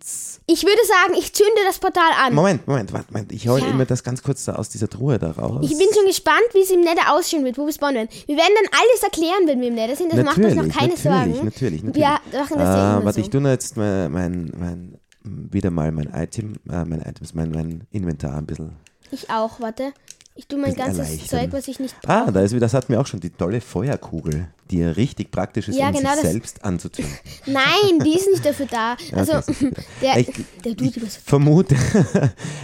Ich 0.47 0.63
würde 0.65 0.81
sagen, 0.87 1.19
ich 1.19 1.33
zünde 1.33 1.53
das 1.67 1.79
Portal 1.79 2.11
an. 2.25 2.35
Moment, 2.35 2.67
Moment, 2.67 2.93
warte, 2.93 3.13
Moment, 3.13 3.33
ich 3.33 3.49
hole 3.49 3.63
Ja. 3.63 3.69
immer 3.71 3.85
das 3.87 4.03
ganz 4.03 4.23
kurz 4.23 4.45
da 4.45 4.57
aus 4.57 4.69
dieser 4.69 4.89
Truhe 4.89 5.19
da 5.19 5.31
raus. 5.33 5.61
Ich 5.63 5.77
bin 5.79 5.87
schon 5.95 6.07
gespannt, 6.07 6.43
wie 6.53 6.61
es 6.63 6.71
im 6.71 6.81
Nether 6.81 7.13
ausschauen 7.15 7.45
wird, 7.45 7.57
wo 7.59 7.67
wir 7.67 7.73
spawnen 7.73 7.97
werden. 7.97 8.09
Wir 8.27 8.37
werden 8.37 8.53
dann 8.63 8.81
alles 8.81 9.03
erklären, 9.03 9.47
wenn 9.47 9.61
wir 9.61 9.69
im 9.69 9.75
Nether 9.75 9.97
sind. 9.97 10.13
Das 10.13 10.25
macht 10.25 10.39
uns 10.39 10.55
noch 10.55 10.69
keine 10.69 10.95
natürlich, 10.95 11.01
Sorgen. 11.03 11.45
Natürlich, 11.45 11.83
natürlich. 11.85 11.95
Wir 11.95 12.39
machen 12.41 12.59
das 12.59 12.69
ja 12.69 12.75
äh, 12.75 12.97
immer 12.97 13.05
Warte, 13.07 13.21
so. 13.21 13.21
ich 13.25 13.31
tue 13.31 13.41
jetzt 13.49 13.77
mein, 13.77 14.13
mein, 14.13 14.53
mein, 14.59 14.99
wieder 15.23 15.71
mal 15.71 15.91
mein 15.93 16.11
Item, 16.15 16.55
äh, 16.71 16.85
mein 16.85 17.01
Items, 17.03 17.35
mein, 17.35 17.51
mein 17.51 17.87
Inventar 17.91 18.37
ein 18.37 18.47
bisschen. 18.47 18.77
Ich 19.11 19.31
auch, 19.31 19.61
warte. 19.61 19.93
Ich 20.41 20.47
tue 20.47 20.57
mein 20.61 20.73
ganzes. 20.75 21.27
Zeug, 21.27 21.49
was 21.51 21.67
ich 21.67 21.81
nicht 21.81 22.01
brauche. 22.01 22.29
Ah, 22.29 22.31
da 22.31 22.41
ist 22.43 22.53
wieder, 22.53 22.61
das 22.61 22.73
hatten 22.73 22.93
wir 22.93 23.01
auch 23.01 23.07
schon, 23.09 23.19
die 23.19 23.31
tolle 23.31 23.61
Feuerkugel, 23.61 24.47
die 24.71 24.79
ja 24.79 24.91
richtig 24.93 25.33
praktisch 25.33 25.67
ist, 25.69 25.77
Ja, 25.77 25.89
um 25.89 25.95
genau 25.95 26.13
sich 26.15 26.23
selbst 26.31 26.65
anzuzünden. 26.65 27.13
Nein, 27.47 27.99
die 28.05 28.15
ist 28.17 28.29
nicht 28.31 28.47
dafür 28.47 28.67
da. 28.71 28.97
Also, 29.17 29.33
okay, 29.39 29.71
der, 30.01 30.17
Ich- 30.19 30.31
der 30.65 30.77
tut 30.77 31.03
was. 31.05 31.17
Vermute, 31.17 31.75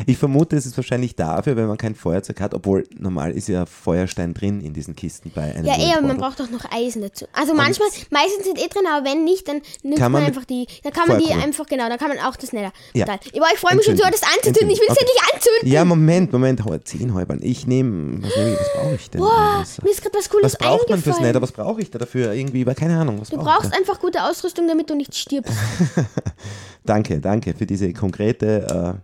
ich 0.06 0.16
vermute, 0.16 0.56
es 0.56 0.66
ist 0.66 0.76
wahrscheinlich 0.76 1.16
dafür, 1.16 1.56
wenn 1.56 1.66
man 1.66 1.76
kein 1.76 1.96
Feuerzeug 1.96 2.40
hat, 2.40 2.54
obwohl 2.54 2.86
normal 2.96 3.32
ist 3.32 3.48
ja 3.48 3.66
Feuerstein 3.66 4.34
drin 4.34 4.60
in 4.60 4.72
diesen 4.72 4.94
Kisten 4.94 5.32
bei 5.34 5.52
einem 5.54 5.66
Ja, 5.66 5.76
eher, 5.76 6.00
man 6.00 6.16
Portal. 6.16 6.16
braucht 6.18 6.40
doch 6.40 6.50
noch 6.50 6.70
Eisen 6.72 7.02
dazu. 7.02 7.26
Also 7.32 7.54
manchmal, 7.54 7.88
meistens 8.10 8.44
sind 8.44 8.58
eh 8.58 8.68
drin, 8.68 8.84
aber 8.88 9.04
wenn 9.04 9.24
nicht, 9.24 9.48
dann 9.48 9.60
nimmt 9.82 9.98
man, 9.98 10.12
man 10.12 10.22
einfach 10.24 10.44
die, 10.44 10.66
dann 10.84 10.92
kann 10.92 11.08
man 11.08 11.18
die 11.18 11.32
einfach, 11.32 11.66
genau, 11.66 11.88
dann 11.88 11.98
kann 11.98 12.08
man 12.08 12.18
auch 12.20 12.36
das 12.36 12.52
Nether. 12.52 12.72
Ja. 12.92 13.04
Aber 13.08 13.18
ich 13.52 13.58
freue 13.58 13.74
mich 13.74 13.84
schon 13.84 13.96
so, 13.96 14.04
das 14.04 14.22
anzuzünden. 14.22 14.70
Ich 14.70 14.78
will 14.78 14.86
es 14.88 14.96
Okay. 14.96 15.00
endlich 15.04 15.34
anzünden. 15.34 15.72
Ja, 15.72 15.84
Moment, 15.84 16.32
Moment, 16.32 16.60
zehn 16.84 17.12
Häubern. 17.14 17.40
Ich 17.42 17.63
nehme, 17.66 18.22
was, 18.22 18.36
nehme 18.36 18.52
ich, 18.52 18.60
was 18.60 18.72
brauche 18.72 18.94
ich 18.94 19.10
denn? 19.10 19.20
Boah, 19.20 19.64
mir 19.82 19.90
ist 19.90 20.02
gerade 20.02 20.18
was 20.18 20.28
Cooles 20.28 20.44
Was 20.44 20.58
braucht 20.58 20.88
man 20.90 21.00
fürs. 21.00 21.20
Nether? 21.20 21.42
Was 21.42 21.52
brauche 21.52 21.80
ich 21.80 21.90
da 21.90 21.98
dafür? 21.98 22.32
Irgendwie, 22.32 22.64
keine 22.64 22.98
Ahnung. 22.98 23.20
Was 23.20 23.30
Du 23.30 23.36
ich 23.36 23.42
brauchst 23.42 23.72
einfach 23.74 24.00
gute 24.00 24.22
Ausrüstung, 24.22 24.68
damit 24.68 24.90
du 24.90 24.94
nicht 24.94 25.14
stirbst. 25.14 25.52
da? 25.96 26.04
Danke, 26.84 27.18
danke 27.18 27.54
für 27.54 27.64
diese 27.64 27.92
konkrete. 27.94 29.00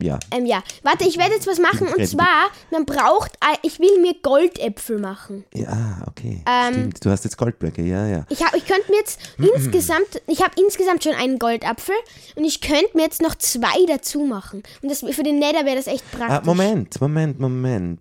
Ja. 0.00 0.18
Ähm, 0.30 0.46
ja. 0.46 0.62
Warte, 0.82 1.06
ich 1.06 1.18
werde 1.18 1.34
jetzt 1.34 1.46
was 1.46 1.58
machen 1.58 1.88
und 1.88 2.06
zwar, 2.06 2.50
man 2.70 2.84
braucht, 2.84 3.32
ich 3.62 3.78
will 3.78 4.00
mir 4.00 4.14
Goldäpfel 4.22 4.98
machen. 4.98 5.44
Ja, 5.54 6.02
okay. 6.06 6.42
Ähm, 6.46 6.74
Stimmt. 6.74 7.04
Du 7.04 7.10
hast 7.10 7.24
jetzt 7.24 7.36
Goldblöcke, 7.36 7.82
ja, 7.82 8.06
ja. 8.06 8.26
Ich, 8.28 8.42
hab, 8.42 8.54
ich 8.54 8.66
könnte 8.66 8.90
mir 8.90 8.98
jetzt 8.98 9.20
insgesamt, 9.38 10.22
ich 10.26 10.42
habe 10.42 10.52
insgesamt 10.60 11.04
schon 11.04 11.14
einen 11.14 11.38
Goldapfel 11.38 11.94
und 12.36 12.44
ich 12.44 12.60
könnte 12.60 12.90
mir 12.94 13.04
jetzt 13.04 13.22
noch 13.22 13.34
zwei 13.36 13.86
dazu 13.86 14.20
machen. 14.20 14.62
Und 14.82 14.90
das, 14.90 15.00
für 15.00 15.22
den 15.22 15.38
Nether 15.38 15.64
wäre 15.64 15.76
das 15.76 15.86
echt 15.86 16.10
praktisch. 16.10 16.38
Ah, 16.38 16.42
Moment, 16.44 17.00
Moment, 17.00 17.38
Moment. 17.40 18.00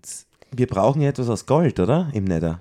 Wir 0.55 0.67
brauchen 0.67 1.01
ja 1.01 1.09
etwas 1.09 1.29
aus 1.29 1.45
Gold, 1.45 1.79
oder? 1.79 2.09
Im 2.13 2.25
Nether. 2.25 2.59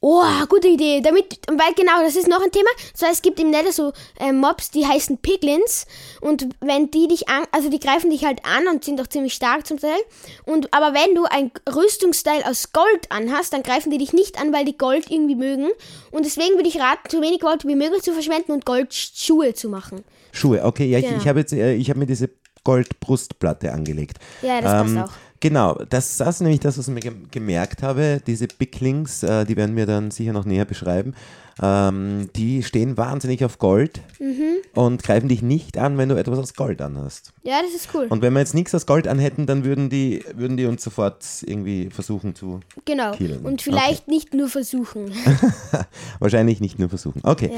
Oh, 0.00 0.22
gute 0.50 0.68
Idee. 0.68 1.00
Damit, 1.00 1.38
weil 1.48 1.72
genau, 1.74 2.02
das 2.02 2.14
ist 2.16 2.28
noch 2.28 2.42
ein 2.42 2.50
Thema. 2.50 2.68
So, 2.94 3.06
es 3.10 3.22
gibt 3.22 3.40
im 3.40 3.50
Nether 3.50 3.72
so 3.72 3.92
äh, 4.20 4.32
Mobs, 4.32 4.70
die 4.70 4.86
heißen 4.86 5.16
Piglins. 5.18 5.86
Und 6.20 6.48
wenn 6.60 6.90
die 6.90 7.08
dich 7.08 7.28
an, 7.30 7.44
also 7.52 7.70
die 7.70 7.80
greifen 7.80 8.10
dich 8.10 8.26
halt 8.26 8.40
an 8.44 8.68
und 8.68 8.84
sind 8.84 9.00
auch 9.00 9.06
ziemlich 9.06 9.32
stark 9.32 9.66
zum 9.66 9.78
Teil. 9.78 9.98
Und, 10.44 10.74
aber 10.74 10.92
wenn 10.92 11.14
du 11.14 11.24
ein 11.24 11.50
Rüstungsteil 11.74 12.42
aus 12.42 12.72
Gold 12.72 13.10
anhast, 13.10 13.54
dann 13.54 13.62
greifen 13.62 13.90
die 13.90 13.96
dich 13.98 14.12
nicht 14.12 14.38
an, 14.38 14.52
weil 14.52 14.66
die 14.66 14.76
Gold 14.76 15.10
irgendwie 15.10 15.36
mögen. 15.36 15.68
Und 16.10 16.26
deswegen 16.26 16.56
würde 16.56 16.68
ich 16.68 16.78
raten, 16.78 17.08
so 17.10 17.22
wenig 17.22 17.40
Gold 17.40 17.66
wie 17.66 17.74
möglich 17.74 18.02
zu 18.02 18.12
verschwenden 18.12 18.52
und 18.52 18.66
Goldschuhe 18.66 19.54
zu 19.54 19.70
machen. 19.70 20.04
Schuhe, 20.32 20.62
okay, 20.64 20.84
ja, 20.86 20.98
ich, 20.98 21.06
Genau. 21.06 21.18
ich 21.18 21.28
habe 21.28 21.40
jetzt, 21.40 21.54
äh, 21.54 21.74
ich 21.74 21.88
habe 21.88 22.00
mir 22.00 22.06
diese 22.06 22.28
Goldbrustplatte 22.64 23.72
angelegt. 23.72 24.18
Ja, 24.42 24.60
das 24.60 24.70
passt 24.72 24.90
Ähm, 24.90 24.98
auch. 24.98 25.10
Genau, 25.44 25.74
das, 25.90 26.16
das 26.16 26.36
ist 26.36 26.40
nämlich 26.40 26.60
das, 26.60 26.78
was 26.78 26.88
ich 26.88 26.94
mir 26.94 27.00
gem- 27.00 27.28
gemerkt 27.30 27.82
habe. 27.82 28.22
Diese 28.26 28.48
Bicklings, 28.48 29.22
äh, 29.22 29.44
die 29.44 29.56
werden 29.58 29.76
wir 29.76 29.84
dann 29.84 30.10
sicher 30.10 30.32
noch 30.32 30.46
näher 30.46 30.64
beschreiben. 30.64 31.12
Ähm, 31.62 32.28
die 32.34 32.62
stehen 32.62 32.96
wahnsinnig 32.96 33.44
auf 33.44 33.58
Gold 33.58 34.00
Mhm. 34.18 34.56
und 34.74 35.02
greifen 35.02 35.28
dich 35.28 35.42
nicht 35.42 35.78
an, 35.78 35.98
wenn 35.98 36.08
du 36.08 36.16
etwas 36.16 36.38
aus 36.38 36.54
Gold 36.54 36.82
anhast. 36.82 37.32
Ja, 37.44 37.60
das 37.62 37.74
ist 37.74 37.88
cool. 37.94 38.06
Und 38.08 38.22
wenn 38.22 38.32
wir 38.32 38.40
jetzt 38.40 38.54
nichts 38.54 38.74
aus 38.74 38.86
Gold 38.86 39.06
anhätten, 39.06 39.46
dann 39.46 39.64
würden 39.64 39.88
die, 39.90 40.24
würden 40.34 40.56
die 40.56 40.66
uns 40.66 40.82
sofort 40.82 41.24
irgendwie 41.46 41.90
versuchen 41.90 42.34
zu. 42.34 42.60
Genau. 42.84 43.12
Killen. 43.12 43.40
Und 43.44 43.62
vielleicht 43.62 44.08
nicht 44.08 44.34
nur 44.34 44.48
versuchen. 44.48 45.12
Wahrscheinlich 46.18 46.60
nicht 46.60 46.78
nur 46.78 46.88
versuchen. 46.88 47.20
Okay. 47.24 47.50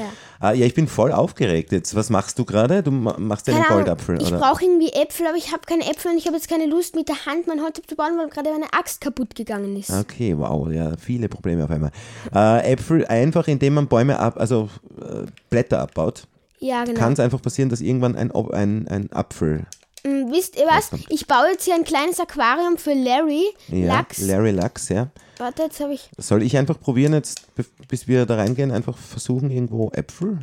Ja, 0.43 0.53
ja 0.53 0.67
ich 0.67 0.75
bin 0.75 0.89
voll 0.89 1.13
aufgeregt 1.13 1.73
jetzt. 1.73 1.95
Was 1.95 2.11
machst 2.11 2.39
du 2.39 2.45
gerade? 2.45 2.83
Du 2.83 2.91
ma- 2.91 3.17
machst 3.19 3.49
einen 3.49 3.59
Keine 3.59 3.69
Ahnung. 3.71 3.85
Goldapfel, 3.85 4.21
Ich 4.21 4.29
oder? 4.29 4.39
brauche 4.39 4.65
irgendwie 4.65 4.93
Äpfel, 4.93 5.27
aber 5.27 5.37
ich 5.37 5.53
habe 5.53 5.63
keine 5.67 5.89
Äpfel 5.91 6.13
und 6.13 6.19
ich 6.19 6.27
habe 6.27 6.37
jetzt 6.37 6.49
keine 6.49 6.67
Lust, 6.67 6.95
mit 6.97 7.09
der 7.09 7.27
Hand 7.27 7.47
mein 7.47 7.61
Holz 7.63 7.79
abzubauen, 7.79 8.13
weil 8.19 8.29
gerade 8.29 8.51
meine 8.51 8.73
Axt 8.73 9.01
kaputt 9.01 9.35
gegangen 9.35 9.77
ist. 9.77 9.91
Okay, 9.91 10.37
wow, 10.37 10.71
ja, 10.71 10.93
viele 10.99 11.29
Probleme 11.29 11.65
auf 11.65 11.71
einmal. 11.71 11.91
Äh, 12.35 12.73
Äpfel 12.73 13.07
einfach, 13.07 13.49
indem 13.49 13.75
man 13.75 13.86
Bäume 13.87 14.19
ab, 14.19 14.39
also 14.39 14.69
äh, 15.01 15.27
Blätter 15.51 15.81
abbaut, 15.81 16.27
Ja, 16.59 16.85
genau. 16.85 16.99
kann 16.99 17.13
es 17.15 17.21
einfach 17.21 17.41
passieren, 17.41 17.69
dass 17.71 17.81
irgendwann 17.81 18.17
ein, 18.17 18.31
ein, 18.33 18.89
ein 18.89 19.13
Apfel, 19.13 19.67
Mm, 20.07 20.31
wisst 20.31 20.57
ihr 20.57 20.67
was? 20.67 20.91
Ich 21.09 21.27
baue 21.27 21.49
jetzt 21.51 21.65
hier 21.65 21.75
ein 21.75 21.83
kleines 21.83 22.21
Aquarium 22.21 22.79
für 22.79 22.95
Larry. 22.95 23.43
ja, 23.69 23.87
Lachs. 23.87 24.19
Larry 24.21 24.53
Lachs, 24.53 24.89
ja. 24.89 25.09
Warte, 25.39 25.65
jetzt 25.65 25.81
habe 25.81 25.95
ich. 25.95 26.09
Soll 26.17 26.45
ich 26.45 26.57
einfach 26.57 26.79
probieren 26.79 27.13
jetzt, 27.13 27.41
bis 27.89 28.07
wir 28.07 28.25
da 28.25 28.37
reingehen, 28.37 28.71
einfach 28.71 28.97
versuchen 28.97 29.51
irgendwo 29.51 29.91
Äpfel? 29.91 30.39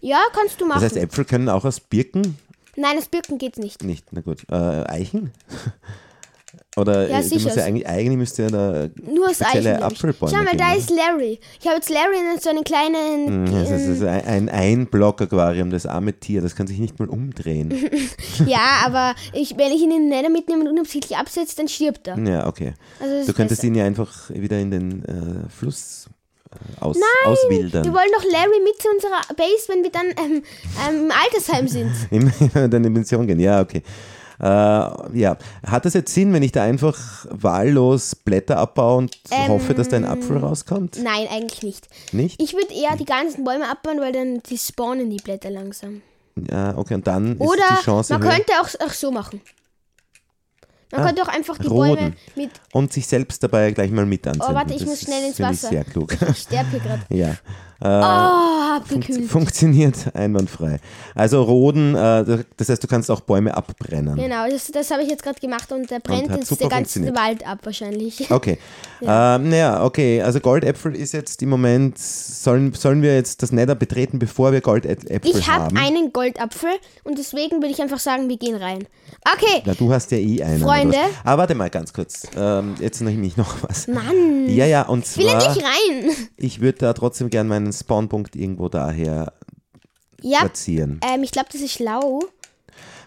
Ja, 0.00 0.20
kannst 0.32 0.60
du 0.62 0.66
machen. 0.66 0.80
Das 0.80 0.92
heißt, 0.94 0.96
Äpfel 1.02 1.26
können 1.26 1.50
auch 1.50 1.66
aus 1.66 1.78
Birken? 1.80 2.38
Nein, 2.74 2.96
aus 2.96 3.08
Birken 3.08 3.36
geht's 3.36 3.58
nicht. 3.58 3.84
Nicht, 3.84 4.06
na 4.12 4.22
gut. 4.22 4.44
Äh, 4.50 4.54
Eichen? 4.54 5.32
Oder 6.76 7.08
Ja, 7.08 7.20
sicher. 7.22 7.42
musst 7.44 7.56
ja 7.56 7.64
eigentlich, 7.64 7.86
eigentlich 7.88 8.16
müsste 8.16 8.42
ja 8.44 8.48
da 8.48 8.88
Nur 9.02 9.28
aus 9.28 9.36
spezielle. 9.36 9.82
Apfelbäume 9.82 10.32
Schau 10.36 10.42
mal, 10.44 10.56
da 10.56 10.74
ist 10.74 10.88
Larry. 10.90 11.40
Ich 11.60 11.66
habe 11.66 11.76
jetzt 11.76 11.90
Larry 11.90 12.14
in 12.34 12.40
so 12.40 12.48
einen 12.50 12.62
kleinen. 12.62 13.46
Ja, 13.52 13.62
Das 13.64 13.82
ist 13.82 14.02
ein, 14.04 14.48
ein 14.48 14.48
Einblock-Aquarium, 14.48 15.70
das 15.70 15.86
arme 15.86 16.12
Tier, 16.12 16.42
das 16.42 16.54
kann 16.54 16.66
sich 16.68 16.78
nicht 16.78 16.98
mal 17.00 17.08
umdrehen. 17.08 17.74
ja, 18.46 18.82
aber 18.84 19.14
ich, 19.32 19.56
wenn 19.58 19.72
ich 19.72 19.82
ihn 19.82 19.90
in 19.90 20.02
den 20.02 20.08
Nether 20.10 20.30
mitnehme 20.30 20.62
und 20.62 20.68
unabsichtlich 20.68 21.18
absetze, 21.18 21.56
dann 21.56 21.66
stirbt 21.68 22.06
er. 22.06 22.16
Ja, 22.18 22.46
okay. 22.46 22.74
Also 23.00 23.26
Du 23.26 23.32
könntest 23.34 23.62
besser. 23.62 23.66
ihn 23.68 23.74
ja 23.74 23.84
einfach 23.84 24.30
wieder 24.30 24.58
in 24.60 24.70
den 24.70 25.04
äh, 25.06 25.48
Fluss 25.50 26.08
äh, 26.52 26.80
aus, 26.84 26.96
auswildern. 27.24 27.84
Wir 27.84 27.92
wollen 27.92 28.10
doch 28.16 28.24
Larry 28.30 28.60
mit 28.64 28.80
zu 28.80 28.88
unserer 28.94 29.20
Base, 29.36 29.64
wenn 29.68 29.82
wir 29.82 29.90
dann 29.90 30.06
ähm, 30.24 30.42
ähm, 30.88 31.04
im 31.06 31.10
Altersheim 31.10 31.66
sind. 31.66 31.90
In 32.12 32.32
eine 32.54 32.80
Dimension 32.80 33.26
gehen, 33.26 33.40
ja, 33.40 33.60
okay. 33.60 33.82
Äh, 34.40 34.46
ja, 35.18 35.36
hat 35.66 35.84
das 35.84 35.92
jetzt 35.94 36.14
Sinn, 36.14 36.32
wenn 36.32 36.42
ich 36.42 36.52
da 36.52 36.62
einfach 36.62 36.98
wahllos 37.30 38.14
Blätter 38.16 38.56
abbaue 38.56 38.96
und 38.98 39.18
Ähm, 39.30 39.48
hoffe, 39.48 39.74
dass 39.74 39.88
da 39.88 39.96
ein 39.96 40.04
Apfel 40.06 40.38
rauskommt? 40.38 40.98
Nein, 41.02 41.26
eigentlich 41.30 41.62
nicht. 41.62 41.88
Nicht? 42.12 42.40
Ich 42.42 42.54
würde 42.54 42.72
eher 42.72 42.96
die 42.96 43.04
ganzen 43.04 43.44
Bäume 43.44 43.68
abbauen, 43.70 44.00
weil 44.00 44.12
dann 44.12 44.40
die 44.48 44.56
spawnen 44.56 45.10
die 45.10 45.18
Blätter 45.18 45.50
langsam. 45.50 46.00
Ja, 46.50 46.76
okay, 46.78 46.94
und 46.94 47.06
dann 47.06 47.32
ist 47.34 47.40
Oder 47.40 47.62
die 47.78 47.84
Chance 47.84 48.12
man 48.14 48.22
höher. 48.22 48.30
könnte 48.32 48.52
auch, 48.62 48.86
auch 48.86 48.92
so 48.92 49.10
machen. 49.10 49.42
Man 50.92 51.02
Ah, 51.02 51.06
könnte 51.06 51.22
auch 51.22 51.28
einfach 51.28 51.58
die 51.58 51.66
roden. 51.68 51.94
Bäume 51.96 52.12
mit. 52.34 52.50
Und 52.72 52.92
sich 52.92 53.06
selbst 53.06 53.42
dabei 53.42 53.70
gleich 53.72 53.90
mal 53.90 54.06
mit 54.06 54.26
anzünden. 54.26 54.50
Oh, 54.50 54.54
warte, 54.54 54.72
ich 54.72 54.80
das 54.80 54.88
muss 54.88 55.00
schnell 55.02 55.22
ist, 55.22 55.38
ins 55.38 55.40
Wasser. 55.40 55.68
Ich 55.68 55.70
sehr 55.70 55.84
klug. 55.84 56.12
Ich 56.30 56.38
sterbe 56.38 56.70
hier 56.70 56.80
gerade. 56.80 57.02
ja. 57.10 57.34
Oh, 57.82 57.86
abgekühlt. 58.76 59.30
Funktioniert 59.30 59.94
einwandfrei. 60.14 60.80
Also 61.14 61.42
Roden, 61.42 61.94
äh, 61.94 62.44
das 62.56 62.68
heißt, 62.68 62.82
du 62.82 62.86
kannst 62.86 63.10
auch 63.10 63.20
Bäume 63.20 63.56
abbrennen. 63.56 64.16
Genau, 64.16 64.48
das, 64.48 64.66
das 64.70 64.90
habe 64.90 65.02
ich 65.02 65.08
jetzt 65.08 65.22
gerade 65.22 65.40
gemacht 65.40 65.72
und 65.72 65.90
da 65.90 65.98
brennt 65.98 66.30
hat 66.30 66.38
jetzt 66.38 66.48
super 66.48 66.68
der 66.68 66.78
ganze 66.78 67.00
funktioniert. 67.00 67.16
Wald 67.16 67.46
ab 67.46 67.58
wahrscheinlich. 67.64 68.28
Okay. 68.40 68.58
Ja. 69.00 69.36
Ähm, 69.36 69.48
naja, 69.50 69.84
okay. 69.84 70.22
Also 70.22 70.40
Goldäpfel 70.40 70.94
ist 70.94 71.12
jetzt 71.12 71.42
im 71.42 71.48
Moment, 71.48 71.98
sollen, 71.98 72.72
sollen 72.74 73.02
wir 73.02 73.14
jetzt 73.14 73.42
das 73.42 73.50
Nether 73.52 73.74
betreten, 73.74 74.18
bevor 74.18 74.52
wir 74.52 74.60
Goldäpfel 74.60 75.20
Ich 75.24 75.48
habe 75.48 75.64
haben? 75.64 75.76
einen 75.76 76.12
Goldapfel 76.12 76.70
und 77.04 77.18
deswegen 77.18 77.56
würde 77.56 77.68
ich 77.72 77.82
einfach 77.82 77.98
sagen, 77.98 78.28
wir 78.28 78.36
gehen 78.38 78.56
rein. 78.56 78.86
Okay, 79.34 79.62
Na, 79.66 79.74
du 79.74 79.92
hast 79.92 80.10
ja 80.12 80.18
eh 80.18 80.42
einen. 80.42 80.60
Freunde. 80.60 80.96
Aber 81.24 81.42
warte 81.42 81.54
mal 81.54 81.68
ganz 81.70 81.92
kurz. 81.92 82.22
Ähm, 82.36 82.74
jetzt 82.78 83.00
noch 83.00 83.10
nicht 83.10 83.36
noch 83.36 83.56
was. 83.62 83.88
Mann. 83.88 84.48
Ja, 84.48 84.64
ja, 84.66 84.82
und 84.82 85.04
will 85.18 85.26
er 85.26 85.40
zwar, 85.40 85.54
nicht 85.54 85.64
rein. 85.66 86.10
ich 86.36 86.60
würde 86.60 86.78
da 86.78 86.92
trotzdem 86.92 87.28
gerne 87.30 87.48
meinen 87.48 87.69
Spawnpunkt 87.72 88.36
irgendwo 88.36 88.68
daher 88.68 89.32
Ja, 90.22 90.40
platzieren. 90.40 91.00
ähm, 91.12 91.22
ich 91.22 91.30
glaube, 91.30 91.48
das 91.52 91.60
ist 91.60 91.72
schlau. 91.72 92.20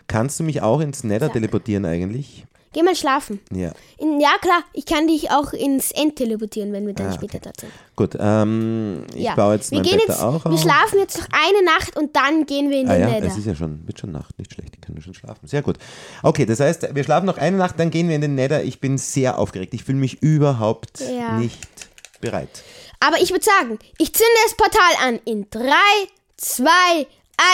Kannst 0.07 0.39
du 0.39 0.43
mich 0.43 0.61
auch 0.61 0.79
ins 0.81 1.03
Nether 1.03 1.31
teleportieren 1.31 1.85
eigentlich? 1.85 2.45
Geh 2.75 2.81
mal 2.81 2.95
schlafen. 2.95 3.39
Ja. 3.55 3.71
In, 3.99 4.19
ja, 4.19 4.31
klar, 4.41 4.63
ich 4.73 4.87
kann 4.87 5.05
dich 5.07 5.29
auch 5.29 5.53
ins 5.53 5.91
End 5.91 6.15
teleportieren, 6.15 6.73
wenn 6.73 6.87
wir 6.87 6.95
dann 6.95 7.09
Ah, 7.09 7.13
später 7.13 7.37
dort 7.39 7.59
sind. 7.61 7.71
Gut, 7.95 8.17
ähm, 8.19 9.03
ich 9.13 9.25
ja. 9.25 9.35
baue 9.35 9.53
jetzt 9.53 9.69
wir 9.69 9.77
mein 9.77 9.83
gehen 9.87 9.99
Bett 9.99 10.07
jetzt, 10.07 10.21
auch 10.23 10.43
Wir 10.43 10.57
schlafen 10.57 10.97
jetzt 10.97 11.19
noch 11.19 11.27
eine 11.31 11.63
Nacht 11.65 11.95
und 11.95 12.15
dann 12.15 12.47
gehen 12.47 12.71
wir 12.71 12.81
in 12.81 12.89
Ah 12.89 12.93
den 12.93 13.01
ja, 13.01 13.09
Nether. 13.11 13.27
es 13.27 13.37
ist 13.37 13.45
ja 13.45 13.53
schon, 13.53 13.85
wird 13.85 13.99
schon 13.99 14.11
Nacht, 14.11 14.39
nicht 14.39 14.51
schlecht, 14.51 14.73
ich 14.73 14.81
kann 14.81 14.95
ja 14.95 15.01
schon 15.03 15.13
schlafen. 15.13 15.45
Sehr 15.47 15.61
gut. 15.61 15.77
Okay, 16.23 16.47
das 16.47 16.59
heißt, 16.59 16.95
wir 16.95 17.03
schlafen 17.03 17.27
noch 17.27 17.37
eine 17.37 17.57
Nacht, 17.57 17.79
dann 17.79 17.91
gehen 17.91 18.09
wir 18.09 18.15
in 18.15 18.21
den 18.21 18.33
Nether. 18.33 18.63
Ich 18.63 18.79
bin 18.81 18.97
sehr 18.97 19.37
aufgeregt. 19.37 19.75
Ich 19.75 19.83
fühle 19.83 19.99
mich 19.99 20.23
überhaupt 20.23 20.99
Ja. 21.15 21.37
nicht 21.37 21.59
bereit. 22.21 22.63
Aber 23.05 23.21
ich 23.21 23.31
würde 23.31 23.43
sagen, 23.43 23.79
ich 23.97 24.13
zünde 24.13 24.31
das 24.45 24.55
Portal 24.55 25.07
an 25.07 25.19
in 25.25 25.49
3, 25.49 25.69
2, 26.37 27.07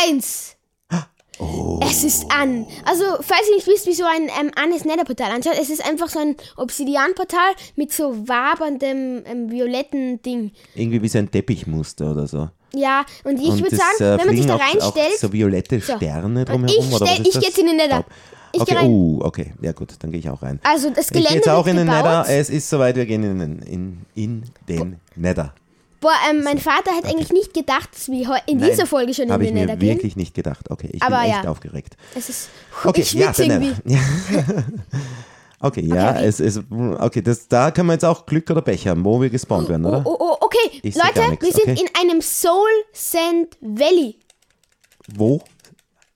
1. 0.07 0.55
Oh. 1.39 1.79
Es 1.81 2.03
ist 2.03 2.29
an. 2.29 2.67
Also, 2.83 3.05
falls 3.21 3.47
ihr 3.49 3.55
nicht 3.55 3.67
wisst, 3.67 3.87
wie 3.87 3.93
so 3.93 4.03
ein 4.03 4.23
ähm, 4.23 4.51
Annes 4.55 4.83
Nether-Portal 4.83 5.31
anschaut, 5.31 5.57
es 5.59 5.69
ist 5.69 5.83
einfach 5.83 6.09
so 6.09 6.19
ein 6.19 6.35
Obsidian-Portal 6.57 7.53
mit 7.77 7.93
so 7.93 8.27
waberndem 8.27 9.23
ähm, 9.25 9.49
violetten 9.49 10.21
Ding. 10.21 10.51
Irgendwie 10.75 11.01
wie 11.01 11.07
so 11.07 11.17
ein 11.17 11.31
Teppichmuster 11.31 12.11
oder 12.11 12.27
so. 12.27 12.49
Ja, 12.73 13.03
und 13.23 13.39
ich 13.39 13.61
würde 13.63 13.75
sagen, 13.75 13.95
äh, 13.99 14.17
wenn 14.19 14.27
man 14.27 14.35
sich 14.37 14.45
da 14.45 14.55
auch, 14.55 14.59
auch 14.61 14.73
reinstellt, 14.95 15.19
so 15.19 15.33
violette 15.33 15.79
So. 15.79 15.95
Sterne 15.97 16.39
Und 16.41 16.49
drumherum 16.49 16.85
ich 16.89 16.95
stell- 16.95 17.21
ich 17.25 17.33
das? 17.33 17.41
geh 17.41 17.47
jetzt 17.47 17.57
in 17.57 17.67
den 17.67 17.77
Nether. 17.77 18.05
Ich 18.51 18.61
okay, 18.61 18.77
uh, 18.83 19.19
okay, 19.23 19.53
ja 19.61 19.71
gut, 19.73 19.93
dann 19.99 20.09
gehe 20.11 20.19
ich 20.19 20.29
auch 20.29 20.41
rein. 20.41 20.59
also 20.63 20.89
das 20.89 21.05
Ich 21.05 21.11
gehe 21.11 21.21
Gelände 21.21 21.35
jetzt 21.37 21.49
auch 21.49 21.67
in 21.67 21.77
den 21.77 21.85
gebaut. 21.85 22.03
Nether. 22.03 22.25
Es 22.29 22.49
ist 22.49 22.67
soweit, 22.69 22.95
wir 22.95 23.05
gehen 23.05 23.23
in 23.23 23.39
den, 23.39 23.59
in, 23.59 23.97
in 24.15 24.43
den 24.67 24.99
Nether. 25.15 25.53
Boah, 26.01 26.13
ähm, 26.31 26.43
mein 26.43 26.57
Vater 26.57 26.91
hat 26.95 27.05
eigentlich 27.05 27.31
nicht 27.31 27.53
gedacht, 27.53 27.89
dass 27.93 28.07
wir 28.07 28.37
in 28.47 28.57
dieser 28.59 28.85
Folge 28.85 29.13
schon 29.13 29.25
in 29.25 29.31
Habe 29.33 29.43
den 29.43 29.55
ich 29.57 29.61
Nether 29.61 29.73
mir 29.75 29.79
gehen. 29.79 29.95
wirklich 29.97 30.15
nicht 30.15 30.33
gedacht. 30.33 30.71
Okay, 30.71 30.89
ich 30.93 31.03
Aber 31.03 31.21
bin 31.21 31.31
echt 31.31 31.43
ja. 31.43 31.49
aufgeregt. 31.51 31.97
Es 32.15 32.29
ist, 32.29 32.49
Okay, 32.85 33.01
ich 33.01 33.13
ja, 33.13 33.33
irgendwie. 33.37 33.73
Nether. 33.83 33.83
Ja. 33.85 33.99
Okay, 35.61 35.81
ja, 35.81 36.11
okay. 36.11 36.25
es 36.25 36.39
ist, 36.39 36.61
okay, 36.69 37.21
das, 37.21 37.47
da 37.49 37.71
können 37.71 37.87
wir 37.87 37.93
jetzt 37.93 38.05
auch 38.05 38.25
Glück 38.25 38.49
oder 38.49 38.61
Pech 38.61 38.87
haben, 38.87 39.03
wo 39.03 39.21
wir 39.21 39.29
gespawnt 39.29 39.67
werden, 39.67 39.85
oder? 39.85 40.03
Oh, 40.05 40.15
oh, 40.17 40.37
okay, 40.39 40.79
Ich 40.83 40.95
Leute, 40.95 41.29
nix, 41.29 41.45
wir 41.45 41.51
sind 41.51 41.69
okay. 41.69 41.81
in 41.81 42.09
einem 42.09 42.21
Soul 42.21 42.69
Sand 42.93 43.57
Valley. 43.59 44.19
Wo? 45.13 45.41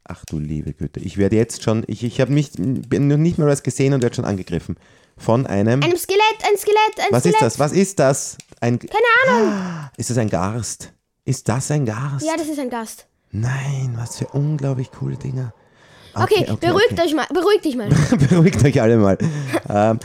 Ach 0.05 0.23
du 0.25 0.39
liebe 0.39 0.73
Güte, 0.73 0.99
ich 0.99 1.17
werde 1.17 1.35
jetzt 1.35 1.63
schon, 1.63 1.83
ich, 1.87 2.03
ich 2.03 2.21
habe 2.21 2.31
mich, 2.31 2.51
bin 2.57 3.07
noch 3.07 3.17
nicht 3.17 3.37
mal 3.37 3.47
was 3.47 3.63
gesehen 3.63 3.93
und 3.93 4.01
werde 4.01 4.15
schon 4.15 4.25
angegriffen. 4.25 4.77
Von 5.17 5.45
einem, 5.45 5.81
Einem 5.83 5.97
Skelett, 5.97 6.21
ein 6.49 6.57
Skelett, 6.57 6.99
ein 6.99 7.07
was 7.11 7.21
Skelett. 7.23 7.35
ist 7.35 7.41
das, 7.41 7.59
was 7.59 7.71
ist 7.71 7.99
das? 7.99 8.37
Ein, 8.61 8.79
Keine 8.79 9.37
Ahnung. 9.37 9.89
ist 9.97 10.09
das 10.09 10.17
ein 10.17 10.29
Garst? 10.29 10.93
Ist 11.25 11.47
das 11.49 11.69
ein 11.69 11.85
Garst? 11.85 12.25
Ja, 12.25 12.33
das 12.37 12.47
ist 12.47 12.59
ein 12.59 12.69
Gast. 12.69 13.07
Nein, 13.31 13.93
was 13.97 14.17
für 14.17 14.27
unglaublich 14.27 14.91
coole 14.91 15.15
Dinger. 15.17 15.53
Okay, 16.15 16.45
beruhigt 16.59 16.99
euch 16.99 17.13
mal, 17.15 17.25
beruhigt 17.33 17.65
dich 17.65 17.75
mal. 17.75 17.89
Beruhigt 18.29 18.63
euch 18.63 18.81
alle 18.81 18.97
mal. 18.97 19.17
ähm, 19.69 19.99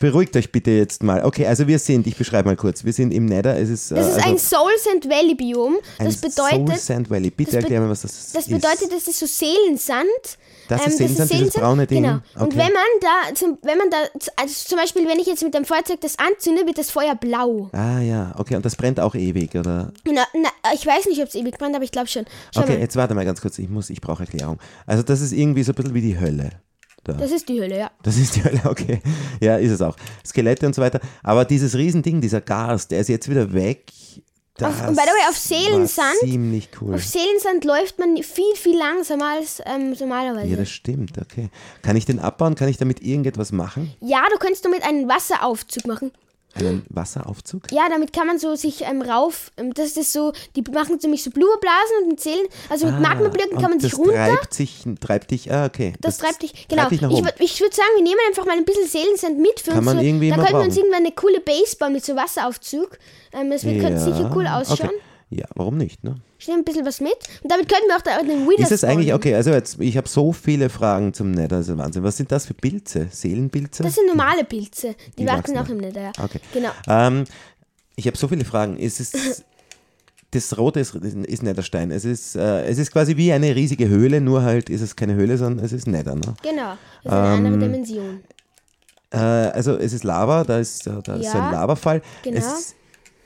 beruhigt 0.00 0.36
euch 0.36 0.52
bitte 0.52 0.70
jetzt 0.70 1.02
mal. 1.02 1.24
Okay, 1.24 1.46
also 1.46 1.66
wir 1.66 1.78
sind, 1.78 2.06
ich 2.06 2.16
beschreibe 2.16 2.48
mal 2.48 2.56
kurz, 2.56 2.84
wir 2.84 2.92
sind 2.92 3.12
im 3.12 3.26
Nether. 3.26 3.58
Es 3.58 3.68
ist, 3.68 3.90
Das 3.90 3.98
äh, 3.98 4.10
ist 4.10 4.16
also 4.16 4.28
ein 4.30 4.38
Soul 4.38 4.70
Sand 4.82 5.08
Valley 5.08 5.34
Biom. 5.34 5.76
ein 5.98 6.06
Das 6.06 6.16
bedeutet, 6.16 6.68
Soul 6.68 6.76
Sand 6.76 7.10
Valley. 7.10 7.30
Bitte 7.30 7.52
das 7.52 7.62
erklär 7.62 7.80
mir, 7.80 7.90
was 7.90 8.02
das, 8.02 8.32
das 8.32 8.46
ist. 8.46 8.52
bedeutet, 8.52 8.92
das 8.92 9.06
ist 9.08 9.18
so 9.18 9.26
Seelensand. 9.26 10.06
Das 10.68 10.86
ist 10.86 10.98
Seelensand, 10.98 11.32
dieses 11.32 11.54
braune 11.54 11.86
Ding? 11.86 12.02
Genau. 12.02 12.18
Und 12.36 12.42
Okay. 12.48 12.56
wenn 12.58 12.72
man 12.72 12.82
da, 13.00 13.34
zum, 13.34 13.58
wenn 13.62 13.78
man 13.78 13.90
da, 13.90 13.96
also 14.36 14.54
zum 14.68 14.78
Beispiel, 14.78 15.06
wenn 15.08 15.18
ich 15.18 15.26
jetzt 15.26 15.42
mit 15.42 15.54
dem 15.54 15.64
Feuerzeug 15.64 16.00
das 16.00 16.16
anzünde, 16.18 16.66
wird 16.66 16.78
das 16.78 16.90
Feuer 16.90 17.14
blau. 17.14 17.70
Ah 17.72 18.00
ja, 18.00 18.34
okay, 18.38 18.56
und 18.56 18.64
das 18.64 18.76
brennt 18.76 19.00
auch 19.00 19.14
ewig, 19.14 19.54
oder? 19.54 19.92
Na, 20.04 20.24
na, 20.34 20.48
ich 20.74 20.86
weiß 20.86 21.06
nicht, 21.06 21.20
ob 21.22 21.28
es 21.28 21.34
ewig 21.34 21.56
brennt, 21.58 21.74
aber 21.74 21.84
ich 21.84 21.90
glaube 21.92 22.08
schon. 22.08 22.24
Schau 22.54 22.62
Okay, 22.62 22.74
mal, 22.74 22.80
jetzt 22.80 22.96
warte 22.96 23.14
mal 23.14 23.24
ganz 23.24 23.40
kurz, 23.40 23.58
ich 23.58 23.68
muss, 23.68 23.88
ich 23.90 24.00
brauche 24.00 24.22
Erklärung. 24.24 24.58
Also 24.86 25.02
das 25.02 25.20
ist 25.22 25.32
irgendwie 25.32 25.62
so 25.62 25.72
ein 25.72 25.74
bisschen 25.74 25.94
wie 25.94 26.02
die 26.02 26.20
Hölle. 26.20 26.50
Da. 27.04 27.12
das 27.14 27.30
ist 27.30 27.48
die 27.48 27.60
Hölle, 27.60 27.78
ja. 27.78 27.90
Das 28.02 28.16
ist 28.16 28.36
die 28.36 28.44
Hölle, 28.44 28.60
okay. 28.64 29.00
Ja, 29.40 29.56
ist 29.56 29.70
es 29.70 29.80
auch. 29.80 29.96
Skelette 30.26 30.66
und 30.66 30.74
so 30.74 30.82
weiter. 30.82 31.00
Aber 31.22 31.44
dieses 31.44 31.74
Riesending, 31.76 32.20
dieser 32.20 32.40
Gas, 32.40 32.88
der 32.88 33.00
ist 33.00 33.08
jetzt 33.08 33.28
wieder 33.30 33.52
weg. 33.52 33.90
Das 34.56 34.74
Auf- 34.80 34.88
und 34.88 34.96
by 34.96 35.02
the 35.04 35.10
way, 35.10 35.28
auf 35.30 35.36
Seelensand- 35.36 36.18
ziemlich 36.20 36.68
cool. 36.80 36.96
Auf 36.96 37.04
Seelensand 37.04 37.64
läuft 37.64 37.98
man 38.00 38.16
viel, 38.22 38.56
viel 38.56 38.76
langsamer 38.76 39.34
als 39.36 39.62
ähm, 39.64 39.94
normalerweise. 39.98 40.48
Ja, 40.48 40.56
das 40.56 40.68
stimmt, 40.70 41.16
okay. 41.16 41.48
Kann 41.82 41.94
ich 41.96 42.04
den 42.06 42.18
abbauen? 42.18 42.56
Kann 42.56 42.68
ich 42.68 42.76
damit 42.76 43.00
irgendetwas 43.00 43.52
machen? 43.52 43.92
Ja, 44.00 44.24
du 44.32 44.38
könntest 44.38 44.64
damit 44.64 44.82
einen 44.82 45.08
Wasseraufzug 45.08 45.86
machen. 45.86 46.10
Einen 46.60 46.86
Wasseraufzug? 46.90 47.70
Ja, 47.72 47.88
damit 47.88 48.12
kann 48.12 48.26
man 48.26 48.38
so 48.38 48.54
sich 48.54 48.82
ähm, 48.82 49.02
rauf, 49.02 49.50
ähm, 49.56 49.72
das 49.74 49.96
ist 49.96 50.12
so, 50.12 50.32
die 50.56 50.62
machen 50.72 50.98
nämlich 51.02 51.22
so 51.22 51.30
Blurblasen 51.30 52.10
und 52.10 52.20
Zählen, 52.20 52.46
also 52.68 52.86
mit 52.86 53.00
Magmablöcken 53.00 53.52
Ah, 53.52 53.56
Und 53.56 53.62
kann 53.62 53.70
man 53.70 53.80
sich 53.80 53.90
das 53.90 53.98
runter, 53.98 54.14
treibt 54.14 54.54
sich, 54.54 54.84
treibt 55.00 55.30
dich, 55.30 55.52
ah, 55.52 55.66
okay. 55.66 55.94
das, 56.00 56.18
treibt 56.18 56.42
dich, 56.42 56.68
genau. 56.68 56.82
Treibt 56.88 56.92
dich 56.92 57.02
ich 57.40 57.52
ich 57.54 57.60
würde 57.60 57.74
sagen, 57.74 57.88
wir 57.96 58.02
nehmen 58.04 58.20
einfach 58.28 58.44
mal 58.46 58.56
ein 58.56 58.64
bisschen 58.64 58.86
Seelensand 58.88 59.38
mit 59.38 59.60
für 59.60 59.70
Kann 59.70 59.78
uns. 59.78 59.86
man 59.86 59.98
so- 59.98 60.02
irgendwie 60.04 60.28
da 60.30 60.36
könnten 60.36 60.52
wir 60.52 60.60
uns 60.60 60.76
irgendwann 60.76 61.00
eine 61.04 61.12
coole 61.12 61.40
Base 61.40 61.76
bauen 61.76 61.92
mit 61.92 62.04
so 62.04 62.14
Wasseraufzug. 62.16 62.98
Ähm, 63.32 63.50
das 63.50 63.64
wird, 63.64 63.80
könnte 63.80 64.00
sicher 64.00 64.30
cool 64.34 64.46
ausschauen. 64.46 64.88
Okay. 64.90 65.00
Ja, 65.30 65.44
warum 65.54 65.76
nicht? 65.76 66.04
Ne? 66.04 66.16
Ich 66.38 66.48
nehme 66.48 66.60
ein 66.60 66.64
bisschen 66.64 66.86
was 66.86 67.00
mit 67.00 67.12
und 67.42 67.52
damit 67.52 67.68
könnten 67.68 67.86
wir 67.88 67.96
auch 67.96 68.00
da 68.00 68.16
einen 68.16 68.48
Wither 68.48 68.62
Ist 68.62 68.72
es 68.72 68.82
eigentlich, 68.84 69.12
okay, 69.12 69.34
also 69.34 69.50
jetzt, 69.50 69.78
ich 69.78 69.96
habe 69.98 70.08
so 70.08 70.32
viele 70.32 70.70
Fragen 70.70 71.12
zum 71.12 71.32
Nether, 71.32 71.58
das 71.58 71.68
ist 71.68 71.76
Wahnsinn. 71.76 72.02
Was 72.02 72.16
sind 72.16 72.32
das 72.32 72.46
für 72.46 72.54
Pilze? 72.54 73.08
Seelenpilze? 73.10 73.82
Das 73.82 73.94
sind 73.94 74.06
normale 74.06 74.44
Pilze, 74.44 74.94
die, 75.18 75.22
Die 75.22 75.26
wachsen 75.26 75.54
wachsen 75.54 75.58
auch 75.58 75.68
im 75.68 75.78
Nether, 75.78 76.00
ja. 76.02 76.12
Okay. 76.22 76.40
Genau. 76.54 76.70
Ähm, 76.86 77.24
ich 77.96 78.06
habe 78.06 78.16
so 78.16 78.26
viele 78.28 78.44
Fragen. 78.46 78.78
Es 78.80 79.00
ist, 79.00 79.16
das 80.30 80.56
Rote 80.56 80.80
ist, 80.80 80.94
ist 80.94 81.42
Netherstein. 81.42 81.90
Es 81.90 82.06
ist, 82.06 82.34
äh, 82.36 82.64
es 82.64 82.78
ist 82.78 82.90
quasi 82.92 83.16
wie 83.18 83.30
eine 83.32 83.54
riesige 83.54 83.88
Höhle, 83.88 84.22
nur 84.22 84.42
halt 84.42 84.70
ist 84.70 84.80
es 84.80 84.96
keine 84.96 85.14
Höhle, 85.14 85.36
sondern 85.36 85.62
es 85.64 85.72
ist 85.72 85.86
Nether. 85.86 86.14
Ne? 86.14 86.34
Genau. 86.42 86.74
Das 87.04 87.12
ist 87.12 87.12
eine 87.12 87.34
Ähm, 87.38 87.46
andere 87.46 87.58
Dimension. 87.68 88.20
Äh, 89.10 89.16
also 89.18 89.76
es 89.76 89.92
ist 89.92 90.04
Lava, 90.04 90.44
da 90.44 90.58
ist, 90.58 90.86
da 90.86 90.98
ist 90.98 91.04
so 91.04 91.38
Ja, 91.38 91.48
ein 91.48 91.52
Lavafall. 91.52 92.00
genau. 92.22 92.38
Es, 92.38 92.74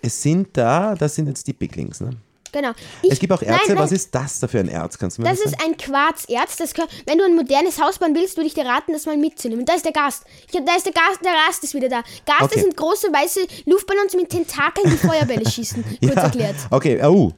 es 0.03 0.23
sind 0.23 0.49
da, 0.57 0.95
das 0.95 1.15
sind 1.15 1.29
jetzt 1.29 1.47
die 1.47 1.53
Piglings. 1.53 2.01
Ne? 2.01 2.11
Genau. 2.53 2.73
Es 3.09 3.19
gibt 3.19 3.33
auch 3.33 3.41
Erze. 3.41 3.53
Nein, 3.53 3.77
nein, 3.77 3.79
Was 3.79 3.93
ist 3.93 4.15
das 4.15 4.39
da 4.41 4.47
für 4.47 4.59
ein 4.61 4.69
Erz? 4.69 4.99
Kannst 4.99 5.17
du 5.17 5.23
mir 5.23 5.29
Das 5.31 5.39
das 5.39 5.53
ist 5.53 5.59
sagen? 5.59 5.73
ein 5.73 5.77
Quarzerz. 5.79 6.57
Das 6.59 6.75
kann, 6.75 6.87
wenn 7.07 7.17
du 7.17 7.25
ein 7.25 7.35
modernes 7.35 7.81
Haus 7.81 7.99
bauen 7.99 8.15
willst, 8.15 8.37
würde 8.37 8.47
ich 8.47 8.53
dir 8.55 8.67
raten, 8.67 8.93
das 8.93 9.07
mal 9.07 9.17
mitzunehmen. 9.17 9.65
Da 9.65 9.73
ist 9.75 9.87
der 9.87 9.93
Gast. 9.93 10.25
Ich 10.51 10.59
hab, 10.59 10.67
da 10.67 10.77
ist 10.77 10.85
der 10.85 10.93
Gast, 10.93 11.25
der 11.25 11.33
Rast 11.33 11.65
ist 11.65 11.73
wieder 11.73 11.89
da. 11.89 12.03
Gaste 12.27 12.45
Okay. 12.45 12.61
sind 12.61 12.77
große 12.77 13.07
weiße 13.07 13.41
Luftballons 13.65 14.15
mit 14.15 14.29
Tentakeln, 14.29 14.91
die 14.91 14.99
Feuerbälle 14.99 15.49
schießen. 15.51 15.83
Kurz 16.03 16.17
erklärt. 16.17 16.57
Okay, 16.71 17.03
oh. 17.03 17.33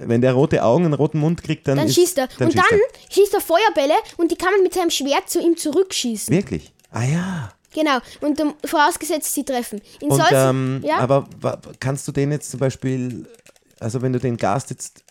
Wenn 0.00 0.20
der 0.20 0.34
rote 0.34 0.62
Augen 0.62 0.84
und 0.84 0.92
roten 0.94 1.18
Mund 1.18 1.42
kriegt, 1.42 1.66
dann, 1.66 1.78
Dann 1.78 1.86
ist, 1.88 1.94
schießt 1.94 2.18
er. 2.18 2.28
Dann 2.38 2.48
und 2.48 2.52
schießt 2.52 2.64
dann 2.70 2.78
er. 2.78 3.12
schießt 3.14 3.34
er 3.34 3.40
Feuerbälle 3.40 3.94
und 4.18 4.30
die 4.30 4.36
kann 4.36 4.52
man 4.52 4.62
mit 4.62 4.74
seinem 4.74 4.90
Schwert 4.90 5.30
zu 5.30 5.40
ihm 5.40 5.56
zurückschießen. 5.56 6.32
Wirklich? 6.36 6.72
Ah 6.92 7.04
ja. 7.04 7.52
Genau. 7.78 7.98
Und 8.20 8.40
ähm, 8.40 8.54
vorausgesetzt, 8.64 9.32
sie 9.34 9.44
treffen. 9.44 9.80
In 10.00 10.10
Und, 10.10 10.16
solchen, 10.18 10.34
ähm, 10.34 10.82
ja, 10.84 10.98
aber 10.98 11.28
kannst 11.78 12.08
du 12.08 12.12
den 12.12 12.32
jetzt 12.32 12.50
zum 12.50 12.58
Beispiel, 12.58 13.26
also 13.78 14.02
wenn 14.02 14.12
du 14.12 14.18
den 14.18 14.36
Gast 14.36 14.70
jetzt 14.70 15.04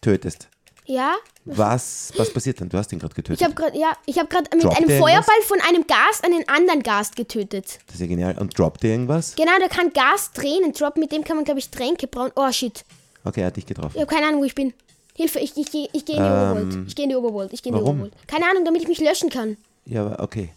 tötest, 0.00 0.48
ja. 0.86 1.12
was, 1.44 2.12
was 2.16 2.32
passiert 2.32 2.60
dann? 2.60 2.68
Du 2.70 2.78
hast 2.78 2.90
ihn 2.92 2.98
gerade 2.98 3.14
getötet. 3.14 3.40
Ich 3.40 3.44
habe 3.44 3.54
gerade 3.54 3.78
ja, 3.78 3.92
ich 4.06 4.18
habe 4.18 4.28
gerade 4.28 4.48
mit 4.54 4.64
Droppt 4.64 4.78
einem? 4.78 4.98
Feuerball 4.98 5.42
von 5.46 5.58
einem 5.68 5.86
Gast 5.86 6.24
einen 6.24 6.48
anderen 6.48 6.82
Gast 6.82 7.14
getötet. 7.16 7.78
das 7.86 7.96
ist 7.96 8.00
ja 8.00 8.06
genial. 8.06 8.38
Und 8.38 8.58
droppt 8.58 8.82
dir 8.82 8.90
irgendwas? 8.92 9.34
Genau, 9.36 9.58
der 9.58 9.68
kann 9.68 9.92
Gas 9.92 10.32
Tränen 10.32 10.72
droppen, 10.72 11.00
mit 11.00 11.12
dem 11.12 11.24
kann 11.24 11.36
man 11.36 11.44
glaube 11.44 11.60
ich 11.60 11.70
Tränke 11.70 12.06
brauen. 12.06 12.30
Oh 12.36 12.50
shit. 12.52 12.84
Okay, 13.24 13.40
er 13.42 13.46
hat 13.48 13.56
dich 13.56 13.66
getroffen. 13.66 13.92
Ich 13.94 14.00
habe 14.02 14.14
keine 14.14 14.28
Ahnung, 14.28 14.40
wo 14.40 14.44
ich 14.44 14.54
bin. 14.54 14.72
Hilfe, 15.16 15.38
ich, 15.38 15.56
ich, 15.56 15.70
geh- 15.70 15.88
ich 15.92 16.04
gehe 16.04 16.16
in 16.16 16.22
die 16.22 16.28
Oberwelt. 16.28 16.88
Ich 16.88 16.94
gehe 16.96 17.04
in 17.04 17.10
die 17.10 17.16
Oberwelt. 17.16 17.52
Ich 17.52 17.62
gehe 17.62 17.70
in 17.72 17.78
die 17.78 17.84
Ähm? 17.84 17.88
Oberwelt. 17.88 18.14
Keine 18.26 18.46
Ahnung, 18.50 18.64
damit 18.64 18.82
ich 18.82 18.88
mich 18.88 18.98
löschen 18.98 19.30
kann. 19.30 19.56
Ja, 19.86 20.04
aber 20.04 20.22
okay. 20.22 20.50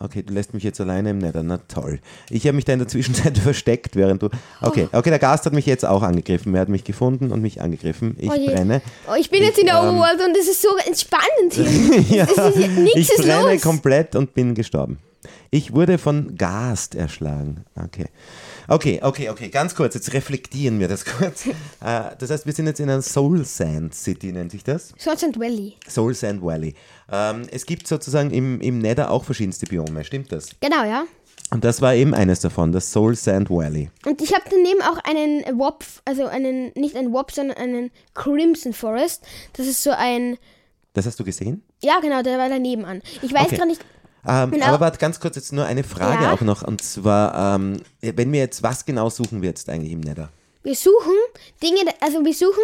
Okay, 0.00 0.22
du 0.22 0.32
lässt 0.32 0.54
mich 0.54 0.62
jetzt 0.62 0.80
alleine 0.80 1.10
im 1.10 1.18
Nether. 1.18 1.42
Na 1.42 1.58
toll. 1.68 2.00
Ich 2.30 2.46
habe 2.46 2.56
mich 2.56 2.64
da 2.64 2.72
in 2.72 2.78
der 2.78 2.88
Zwischenzeit 2.88 3.36
versteckt, 3.38 3.94
während 3.94 4.22
du. 4.22 4.30
Okay, 4.60 4.88
okay, 4.92 5.10
der 5.10 5.18
Gast 5.18 5.44
hat 5.44 5.52
mich 5.52 5.66
jetzt 5.66 5.84
auch 5.84 6.02
angegriffen. 6.02 6.54
Er 6.54 6.62
hat 6.62 6.68
mich 6.68 6.84
gefunden 6.84 7.30
und 7.30 7.42
mich 7.42 7.60
angegriffen. 7.60 8.16
Ich 8.18 8.30
Oh 8.30 8.46
brenne. 8.46 8.80
Oh, 9.08 9.14
ich 9.18 9.30
bin 9.30 9.42
jetzt 9.42 9.58
in 9.58 9.66
der 9.66 9.76
ähm, 9.76 9.96
Oberwelt 9.96 10.20
und 10.26 10.36
es 10.36 10.48
ist 10.48 10.62
so 10.62 10.68
entspannend 10.86 11.52
hier. 12.08 12.16
ja, 12.18 12.24
ist, 12.24 12.56
ich 12.94 13.10
ist 13.10 13.22
brenne 13.22 13.52
los. 13.52 13.62
komplett 13.62 14.16
und 14.16 14.32
bin 14.34 14.54
gestorben. 14.54 14.98
Ich 15.50 15.74
wurde 15.74 15.98
von 15.98 16.36
Gast 16.36 16.94
erschlagen. 16.94 17.64
Okay. 17.76 18.06
Okay, 18.68 19.00
okay, 19.02 19.28
okay. 19.28 19.48
Ganz 19.48 19.74
kurz, 19.74 19.94
jetzt 19.94 20.12
reflektieren 20.12 20.78
wir 20.80 20.88
das 20.88 21.04
kurz. 21.18 21.46
Äh, 21.46 21.52
das 22.18 22.30
heißt, 22.30 22.46
wir 22.46 22.52
sind 22.52 22.66
jetzt 22.66 22.80
in 22.80 22.88
einer 22.88 23.02
Soul 23.02 23.44
Sand 23.44 23.94
City, 23.94 24.32
nennt 24.32 24.50
sich 24.52 24.64
das. 24.64 24.94
Salt 24.98 25.22
and 25.24 25.38
Valley. 25.38 25.76
Soul 25.88 26.14
Sand 26.14 26.42
Valley. 26.42 26.74
Ähm, 27.10 27.42
es 27.50 27.66
gibt 27.66 27.86
sozusagen 27.86 28.30
im, 28.30 28.60
im 28.60 28.78
Nether 28.78 29.10
auch 29.10 29.24
verschiedenste 29.24 29.66
Biome, 29.66 30.04
stimmt 30.04 30.32
das? 30.32 30.48
Genau, 30.60 30.84
ja. 30.84 31.04
Und 31.50 31.64
das 31.64 31.82
war 31.82 31.94
eben 31.94 32.14
eines 32.14 32.40
davon, 32.40 32.72
das 32.72 32.90
Soul 32.92 33.14
Sand 33.14 33.50
Valley. 33.50 33.90
Und 34.06 34.22
ich 34.22 34.32
habe 34.32 34.44
daneben 34.48 34.80
auch 34.82 34.98
einen 35.04 35.58
Wop, 35.58 35.84
also 36.06 36.26
einen, 36.26 36.72
nicht 36.74 36.96
einen 36.96 37.12
Wop, 37.12 37.30
sondern 37.30 37.58
einen 37.58 37.90
Crimson 38.14 38.72
Forest. 38.72 39.22
Das 39.54 39.66
ist 39.66 39.82
so 39.82 39.90
ein, 39.90 40.38
Das 40.94 41.04
hast 41.04 41.20
du 41.20 41.24
gesehen? 41.24 41.62
ja 41.82 42.00
genau, 42.00 42.22
der 42.22 42.38
war 42.38 42.48
daneben 42.48 42.84
an. 42.86 43.02
Ich 43.20 43.32
weiß 43.34 43.46
Okay. 43.48 43.56
gar 43.56 43.66
nicht, 43.66 43.84
Ähm, 44.26 44.50
Genau. 44.52 44.66
Aber 44.66 44.80
warte, 44.80 44.98
ganz 44.98 45.18
kurz 45.20 45.36
jetzt 45.36 45.52
nur 45.52 45.64
eine 45.64 45.82
Frage 45.84 46.24
Ja. 46.24 46.32
auch 46.32 46.40
noch. 46.42 46.62
Und 46.62 46.82
zwar, 46.82 47.56
ähm, 47.56 47.82
wenn 48.00 48.32
wir 48.32 48.40
jetzt, 48.40 48.62
was 48.62 48.84
genau 48.84 49.10
suchen 49.10 49.42
wir 49.42 49.48
jetzt 49.48 49.68
eigentlich 49.68 49.92
im 49.92 50.00
Nether? 50.00 50.28
wir 50.64 50.76
suchen 50.76 51.16
Dinge, 51.60 51.80
also 52.00 52.24
wir 52.24 52.32
suchen 52.34 52.62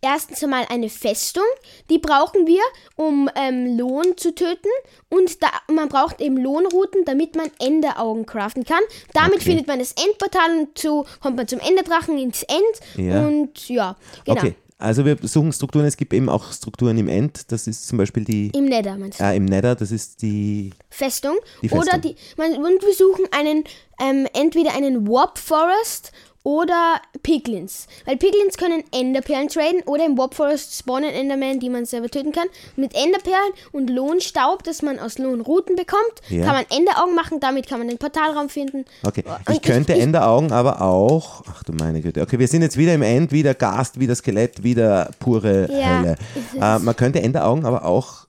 erstens 0.00 0.40
einmal 0.44 0.66
eine 0.70 0.88
Festung, 0.88 1.42
die 1.90 1.98
brauchen 1.98 2.46
wir, 2.46 2.62
um 2.94 3.28
ähm, 3.34 3.76
Lohn 3.76 4.16
zu 4.16 4.32
töten. 4.32 4.68
Und 5.08 5.42
da, 5.42 5.48
man 5.66 5.88
braucht 5.88 6.20
eben 6.20 6.36
Lohnrouten, 6.36 7.04
damit 7.04 7.34
man 7.34 7.50
Enderaugen 7.58 8.24
craften 8.24 8.64
kann. 8.64 8.78
Damit 9.14 9.34
Okay. 9.38 9.46
findet 9.46 9.66
man 9.66 9.80
das 9.80 9.92
Endportal 9.94 10.58
und 10.60 10.78
so 10.78 11.04
kommt 11.20 11.36
man 11.36 11.48
zum 11.48 11.58
Enderdrachen 11.58 12.16
ins 12.18 12.44
End. 12.44 13.04
Ja. 13.04 13.26
Und 13.26 13.68
ja, 13.68 13.96
genau. 14.24 14.38
Okay, 14.42 14.54
also 14.80 15.04
wir 15.04 15.16
suchen 15.22 15.52
Strukturen. 15.52 15.84
Es 15.84 15.96
gibt 15.96 16.12
eben 16.12 16.28
auch 16.28 16.52
Strukturen 16.52 16.96
im 16.98 17.08
End. 17.08 17.52
Das 17.52 17.66
ist 17.66 17.86
zum 17.86 17.98
Beispiel 17.98 18.24
die, 18.24 18.50
Im 18.54 18.64
Nether 18.64 18.96
meinst 18.96 19.20
du? 19.20 19.24
äh, 19.24 19.36
im 19.36 19.44
Nether, 19.44 19.74
das 19.74 19.92
ist 19.92 20.22
die, 20.22 20.70
Festung. 20.88 21.36
Die 21.62 21.68
Festung. 21.68 21.88
Oder 21.88 21.98
die, 21.98 22.16
man, 22.36 22.52
und 22.52 22.82
wir 22.82 22.94
suchen 22.94 23.26
einen, 23.30 23.64
ähm, 24.00 24.26
entweder 24.32 24.74
einen 24.74 25.06
Warp 25.06 25.38
Forest 25.38 26.12
oder 26.42 27.00
Piglins. 27.22 27.86
Weil 28.06 28.16
Piglins 28.16 28.56
können 28.56 28.82
Enderperlen 28.92 29.48
traden 29.48 29.82
oder 29.84 30.06
im 30.06 30.16
Warp 30.16 30.34
Forest 30.34 30.76
spawnen 30.78 31.10
Endermen, 31.10 31.60
die 31.60 31.68
man 31.68 31.84
selber 31.84 32.08
töten 32.08 32.32
kann. 32.32 32.46
Mit 32.76 32.94
Enderperlen 32.94 33.52
und 33.72 33.90
Lohnstaub, 33.90 34.62
das 34.62 34.80
man 34.82 34.98
aus 34.98 35.18
Lohnrouten 35.18 35.76
bekommt, 35.76 36.00
Ja. 36.28 36.44
kann 36.46 36.54
man 36.54 36.64
Enderaugen 36.70 37.14
machen. 37.14 37.40
Damit 37.40 37.68
kann 37.68 37.78
man 37.78 37.88
den 37.88 37.98
Portalraum 37.98 38.48
finden. 38.48 38.84
okay. 39.04 39.22
Und 39.46 39.54
Ich 39.56 39.62
könnte 39.62 39.92
ich, 39.92 40.00
Enderaugen 40.02 40.50
aber 40.52 40.80
auch, 40.80 41.42
ach 41.46 41.62
du 41.64 41.72
meine 41.72 42.00
Güte. 42.00 42.22
Okay, 42.22 42.38
wir 42.38 42.48
sind 42.48 42.62
jetzt 42.62 42.76
wieder 42.78 42.94
im 42.94 43.02
End, 43.02 43.32
wieder 43.32 43.54
Gast, 43.54 44.00
wieder 44.00 44.14
Skelett, 44.14 44.62
wieder 44.62 45.10
pure 45.18 45.70
Ja, 45.70 45.98
Hölle. 46.00 46.16
Äh, 46.58 46.78
man 46.78 46.96
könnte 46.96 47.20
Enderaugen 47.20 47.66
aber 47.66 47.84
auch 47.84 48.26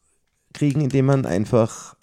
kriegen, 0.54 0.82
indem 0.82 1.06
man 1.06 1.26
einfach 1.26 1.96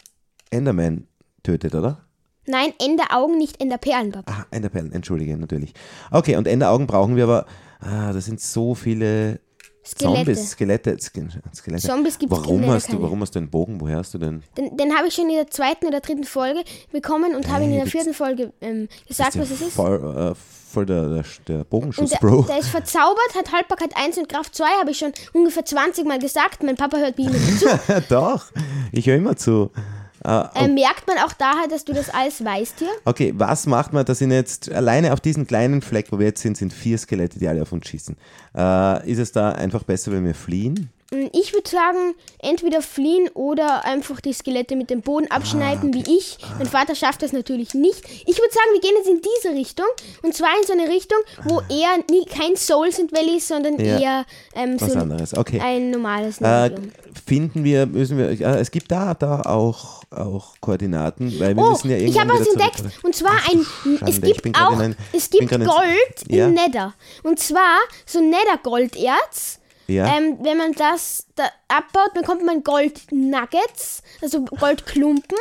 Enderman 0.50 1.06
tötet, 1.42 1.74
oder? 1.74 1.98
Nein, 2.48 2.72
Enderaugen, 2.82 3.38
nicht 3.38 3.60
Enderperlen, 3.60 4.12
Papa. 4.12 4.32
Ah, 4.32 4.46
Enderperlen, 4.50 4.92
entschuldige, 4.92 5.36
natürlich. 5.36 5.72
Okay, 6.10 6.36
und 6.36 6.46
Enderaugen 6.48 6.86
brauchen 6.86 7.16
wir 7.16 7.24
aber, 7.24 7.46
ah, 7.80 8.12
das 8.12 8.24
sind 8.24 8.40
so 8.40 8.74
viele 8.74 9.40
Skelette. 9.84 10.16
Zombies, 10.34 10.50
Skelette, 10.50 10.96
Ske- 11.00 11.28
Skelette. 11.54 11.86
Zombies 11.86 12.18
gibt's 12.18 12.36
warum 12.36 12.60
leider 12.60 12.74
hast 12.74 12.92
du, 12.92 13.00
warum 13.00 13.22
hast 13.22 13.34
du 13.34 13.38
einen 13.38 13.48
Bogen? 13.48 13.80
Woher 13.80 13.96
hast 13.98 14.12
du 14.12 14.18
denn? 14.18 14.42
Den, 14.56 14.76
den 14.76 14.94
habe 14.94 15.08
ich 15.08 15.14
schon 15.14 15.30
in 15.30 15.36
der 15.36 15.46
zweiten 15.46 15.86
oder 15.86 16.00
dritten 16.00 16.24
Folge 16.24 16.62
bekommen 16.92 17.34
und 17.34 17.48
habe 17.48 17.64
ihn 17.64 17.70
in 17.70 17.78
der 17.78 17.86
vierten 17.86 18.12
Folge 18.12 18.52
ähm, 18.60 18.88
gesagt, 19.06 19.34
Ja, 19.36 19.40
was 19.40 19.50
es 19.50 19.62
ist. 19.62 19.72
Voll, 19.72 19.94
äh, 20.34 20.34
voll 20.70 20.84
der, 20.84 21.08
der, 21.08 21.24
der 21.46 21.64
Bogenschuss, 21.64 22.10
der, 22.10 22.18
Bro. 22.18 22.42
der 22.42 22.58
ist 22.58 22.68
verzaubert, 22.68 23.34
hat 23.34 23.50
Haltbarkeit 23.50 23.96
1 23.96 24.18
und 24.18 24.28
Kraft 24.28 24.54
2, 24.54 24.64
habe 24.80 24.90
ich 24.90 24.98
schon 24.98 25.12
ungefähr 25.32 25.64
20 25.64 26.04
Mal 26.06 26.18
gesagt. 26.18 26.62
Mein 26.62 26.76
Papa 26.76 26.98
hört 26.98 27.16
wie 27.16 27.24
immer 27.24 27.38
zu. 27.58 28.02
Doch, 28.10 28.44
ich 28.92 29.06
höre 29.06 29.16
immer 29.16 29.36
zu. 29.36 29.70
Äh, 30.24 30.68
merkt 30.68 31.06
man 31.06 31.18
auch 31.18 31.32
daher, 31.32 31.68
dass 31.68 31.84
du 31.84 31.92
das 31.92 32.10
alles 32.10 32.44
weißt 32.44 32.80
hier? 32.80 32.88
Okay, 33.04 33.32
was 33.36 33.66
macht 33.66 33.92
man? 33.92 34.04
Das 34.04 34.18
sind 34.18 34.30
jetzt 34.30 34.70
alleine 34.70 35.12
auf 35.12 35.20
diesem 35.20 35.46
kleinen 35.46 35.82
Fleck, 35.82 36.10
wo 36.10 36.18
wir 36.18 36.26
jetzt 36.26 36.42
sind, 36.42 36.56
sind 36.56 36.72
vier 36.72 36.98
Skelette, 36.98 37.38
die 37.38 37.48
alle 37.48 37.62
auf 37.62 37.72
uns 37.72 37.86
schießen. 37.86 38.16
Äh, 38.56 39.10
ist 39.10 39.18
es 39.18 39.32
da 39.32 39.52
einfach 39.52 39.84
besser, 39.84 40.12
wenn 40.12 40.24
wir 40.24 40.34
fliehen? 40.34 40.90
Mm, 41.10 41.26
Ich 41.32 41.52
würde 41.54 41.68
sagen, 41.68 42.14
entweder 42.38 42.82
fliehen 42.82 43.28
oder 43.34 43.84
einfach 43.84 44.20
die 44.20 44.32
Skelette 44.32 44.76
mit 44.76 44.90
dem 44.90 45.00
Boden 45.00 45.30
abschneiden, 45.30 45.94
wie 45.94 46.04
ich. 46.18 46.36
Mein 46.58 46.66
Vater 46.66 46.94
schafft 46.94 47.22
das 47.22 47.32
natürlich 47.32 47.72
nicht. 47.74 48.04
Ich 48.26 48.38
würde 48.38 48.52
sagen, 48.52 48.68
wir 48.74 48.80
gehen 48.80 48.92
jetzt 48.98 49.08
in 49.08 49.20
diese 49.22 49.54
Richtung. 49.54 49.86
Und 50.22 50.34
zwar 50.34 50.50
in 50.60 50.66
so 50.66 50.72
eine 50.74 50.88
Richtung, 50.88 51.18
wo 51.44 51.60
eher 51.70 51.96
nie, 52.10 52.24
kein 52.26 52.56
Souls 52.56 52.98
and 53.00 53.10
Valley, 53.12 53.40
sondern 53.40 53.78
Ja. 53.80 53.98
eher 53.98 54.26
ähm, 54.54 54.78
Was 54.80 54.92
so 54.92 54.98
anderes. 54.98 55.34
Okay. 55.36 55.60
ein 55.60 55.90
normales 55.90 56.40
Äh, 56.40 56.70
finden 57.26 57.64
wir, 57.64 57.86
müssen 57.86 58.18
wir, 58.18 58.28
äh, 58.28 58.58
es 58.60 58.70
gibt 58.70 58.90
da, 58.90 59.14
da 59.14 59.42
auch, 59.42 60.02
auch 60.10 60.54
Koordinaten, 60.60 61.38
weil 61.40 61.56
wir 61.56 61.62
Oh, 61.64 61.70
müssen 61.70 61.90
ja 61.90 61.96
ich 61.96 62.02
irgendwann 62.14 62.28
habe 62.30 62.40
was 62.40 62.48
entdeckt. 62.48 62.76
zurück- 62.78 62.92
Und 63.02 63.14
zwar 63.16 63.32
Ach 63.34 63.48
ein, 63.50 63.66
Schande, 63.82 64.04
es 64.10 64.16
ich 64.18 64.42
gibt 64.42 64.58
auch, 64.60 64.72
in 64.74 64.80
ein- 64.80 64.96
es 65.12 65.30
gibt 65.30 65.48
gerade 65.48 65.64
in- 65.64 65.70
Gold 65.70 66.24
Ja. 66.28 66.46
in 66.48 66.54
Nether. 66.54 66.94
Und 67.22 67.38
zwar 67.40 67.78
so 68.04 68.20
Nether-Golderz. 68.20 69.58
Ja. 69.88 70.16
Ähm, 70.16 70.38
wenn 70.42 70.58
man 70.58 70.72
das 70.72 71.26
da 71.34 71.50
abbaut, 71.68 72.12
bekommt 72.14 72.44
man 72.44 72.62
Gold-Nuggets, 72.62 74.02
also 74.20 74.44
Goldklumpen. 74.44 75.38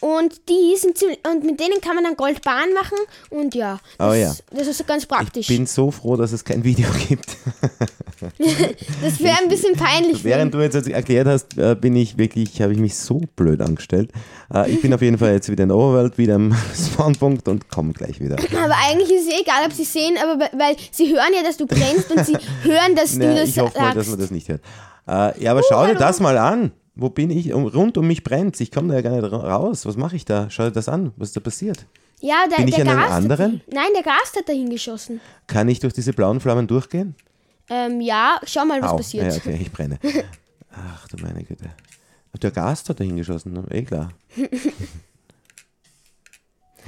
Und 0.00 0.48
die 0.48 0.76
sind 0.78 0.96
ziemlich, 0.96 1.18
und 1.30 1.44
mit 1.44 1.60
denen 1.60 1.80
kann 1.82 1.94
man 1.94 2.04
dann 2.04 2.16
Goldbahn 2.16 2.72
machen 2.72 2.96
und 3.28 3.54
ja, 3.54 3.78
das, 3.98 4.08
Oh 4.10 4.14
ja. 4.14 4.34
das 4.50 4.66
ist 4.68 4.86
ganz 4.86 5.04
praktisch. 5.04 5.50
Ich 5.50 5.54
bin 5.56 5.66
so 5.66 5.90
froh, 5.90 6.16
dass 6.16 6.32
es 6.32 6.42
kein 6.42 6.64
Video 6.64 6.88
gibt. 7.08 7.36
das 9.02 9.20
wäre 9.20 9.38
ein 9.42 9.48
bisschen 9.48 9.74
peinlich. 9.76 10.24
Während 10.24 10.54
du 10.54 10.58
jetzt 10.60 10.88
erklärt 10.88 11.26
hast, 11.26 11.56
äh, 11.58 11.74
bin 11.74 11.96
ich 11.96 12.16
wirklich, 12.18 12.60
habe 12.62 12.72
ich 12.72 12.78
mich 12.78 12.96
so 12.96 13.20
blöd 13.36 13.60
angestellt. 13.60 14.10
Äh, 14.52 14.70
Ich 14.70 14.80
bin 14.82 14.92
auf 14.94 15.02
jeden 15.02 15.18
Fall 15.18 15.32
jetzt 15.32 15.48
wieder 15.50 15.62
in 15.64 15.68
der 15.68 15.76
Overworld, 15.78 16.18
wieder 16.18 16.34
am 16.36 16.54
Spawnpunkt 16.74 17.48
und 17.48 17.68
komme 17.68 17.92
gleich 17.92 18.20
wieder. 18.20 18.36
aber 18.36 18.74
eigentlich 18.88 19.10
ist 19.10 19.28
es 19.28 19.40
egal, 19.40 19.66
ob 19.66 19.72
sie 19.72 19.84
sehen, 19.84 20.16
aber 20.22 20.46
weil- 20.58 20.76
sie 20.90 21.12
hören 21.12 21.32
ja, 21.34 21.42
dass 21.42 21.56
du 21.56 21.66
brennst 21.66 22.10
und 22.10 22.24
sie 22.24 22.36
hören, 22.62 22.94
dass 22.96 23.12
du 23.12 23.18
Naja, 23.18 23.40
das 23.40 23.48
ich 23.50 23.58
hoffe 23.58 23.78
mal, 23.78 23.86
dass 23.94 24.06
sagst. 24.06 24.10
man 24.10 24.18
das 24.20 24.30
nicht 24.30 24.48
hört. 24.48 24.60
Äh, 25.06 25.42
Ja, 25.42 25.50
aber 25.52 25.62
schau 25.68 25.86
dir 25.86 25.94
das 25.94 26.20
mal 26.20 26.38
an. 26.38 26.72
Wo 27.00 27.08
bin 27.08 27.30
ich? 27.30 27.52
Rund 27.52 27.96
um 27.96 28.06
mich 28.06 28.22
brennt 28.22 28.60
Ich 28.60 28.70
komme 28.70 28.88
da 28.88 28.94
ja 28.96 29.00
gar 29.00 29.12
nicht 29.20 29.32
ra- 29.32 29.56
raus. 29.56 29.86
Was 29.86 29.96
mache 29.96 30.16
ich 30.16 30.24
da? 30.24 30.50
Schau 30.50 30.64
dir 30.64 30.70
das 30.72 30.88
an. 30.88 31.12
Was 31.16 31.28
ist 31.28 31.36
da 31.36 31.40
passiert? 31.40 31.86
Ja, 32.20 32.44
der, 32.50 32.56
Bin 32.58 32.68
ich 32.68 32.74
der 32.74 32.84
an 32.84 32.90
einem 32.90 33.00
Gast 33.00 33.12
anderen? 33.12 33.52
Hat, 33.54 33.72
nein, 33.72 33.88
der 33.94 34.02
Gast 34.02 34.36
hat 34.36 34.48
dahin 34.48 34.68
geschossen. 34.68 35.20
Kann 35.46 35.68
ich 35.68 35.80
durch 35.80 35.94
diese 35.94 36.12
blauen 36.12 36.40
Flammen 36.40 36.66
durchgehen? 36.66 37.14
Ähm, 37.70 38.00
ja, 38.02 38.38
schau 38.44 38.66
mal, 38.66 38.82
was 38.82 38.90
Au. 38.90 38.96
passiert. 38.96 39.26
Ja, 39.32 39.36
okay, 39.38 39.58
ich 39.62 39.72
brenne. 39.72 39.98
Ach 40.72 41.08
du 41.08 41.16
meine 41.22 41.42
Güte. 41.42 41.70
Der 42.42 42.50
Gast 42.50 42.88
hat 42.90 43.00
da 43.00 43.04
hingeschossen, 43.04 43.58
eh 43.70 43.82
klar. 43.82 44.10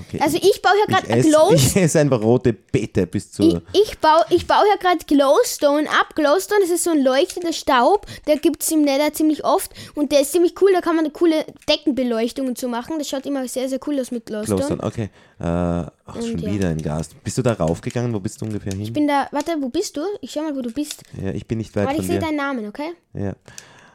Okay. 0.01 0.21
Also 0.21 0.37
ich 0.37 0.63
baue 0.63 0.73
hier 0.75 0.85
ich 0.89 0.95
gerade 0.95 1.09
esse, 1.09 1.29
Glow. 1.29 1.53
ich 1.55 1.77
esse 1.77 2.01
einfach 2.01 2.21
rote 2.21 2.53
Beete 2.53 3.07
bis 3.07 3.27
Ich, 3.27 3.33
zur. 3.33 3.63
ich 3.73 3.99
baue 3.99 4.25
ich 4.31 4.47
baue 4.47 4.65
hier 4.67 4.79
gerade 4.79 5.05
Glowstone 5.07 5.89
ab. 5.89 6.15
Glowstone, 6.15 6.61
das 6.63 6.71
ist 6.71 6.85
so 6.85 6.91
ein 6.91 7.03
leuchtender 7.03 7.53
Staub. 7.53 8.07
Der 8.27 8.37
gibt 8.37 8.63
es 8.63 8.71
im 8.71 8.83
Nether 8.83 9.13
ziemlich 9.13 9.45
oft. 9.45 9.73
Und 9.95 10.13
der 10.13 10.21
ist 10.21 10.33
ziemlich 10.33 10.55
cool. 10.61 10.71
Da 10.73 10.81
kann 10.81 10.97
man 10.97 11.05
eine 11.05 11.13
coole 11.13 11.45
Deckenbeleuchtung 11.69 12.49
und 12.49 12.59
so 12.59 12.69
machen. 12.69 12.99
Das 12.99 13.09
schaut 13.09 13.27
immer 13.27 13.47
sehr, 13.49 13.69
sehr 13.69 13.81
cool 13.87 14.01
aus 14.01 14.11
mit 14.11 14.27
Glowstone. 14.27 14.59
Glowstone, 14.59 14.83
okay. 14.83 15.11
Äh, 15.41 15.45
ach, 15.45 15.91
schon 16.15 16.39
ja. 16.39 16.53
wieder 16.53 16.69
ein 16.69 16.81
Gast. 16.81 17.15
Bist 17.25 17.39
du 17.39 17.43
da 17.43 17.53
raufgegangen? 17.53 18.13
Wo 18.13 18.21
bist 18.21 18.41
du 18.41 18.45
ungefähr 18.45 18.73
hin? 18.73 18.83
Ich 18.83 18.93
bin 18.93 19.09
da, 19.09 19.29
warte, 19.33 19.57
wo 19.61 19.69
bist 19.69 19.97
du? 19.97 20.03
Ich 20.21 20.31
schau 20.33 20.43
mal, 20.43 20.57
wo 20.57 20.63
du 20.63 20.71
bist. 20.71 21.03
ja, 21.21 21.31
ich 21.33 21.47
bin 21.47 21.59
nicht 21.59 21.75
weit 21.75 21.87
Warte, 21.87 22.01
ich 22.01 22.07
sehe 22.07 22.19
deinen 22.19 22.37
Namen, 22.37 22.67
okay? 22.69 22.93
Ja. 23.15 23.35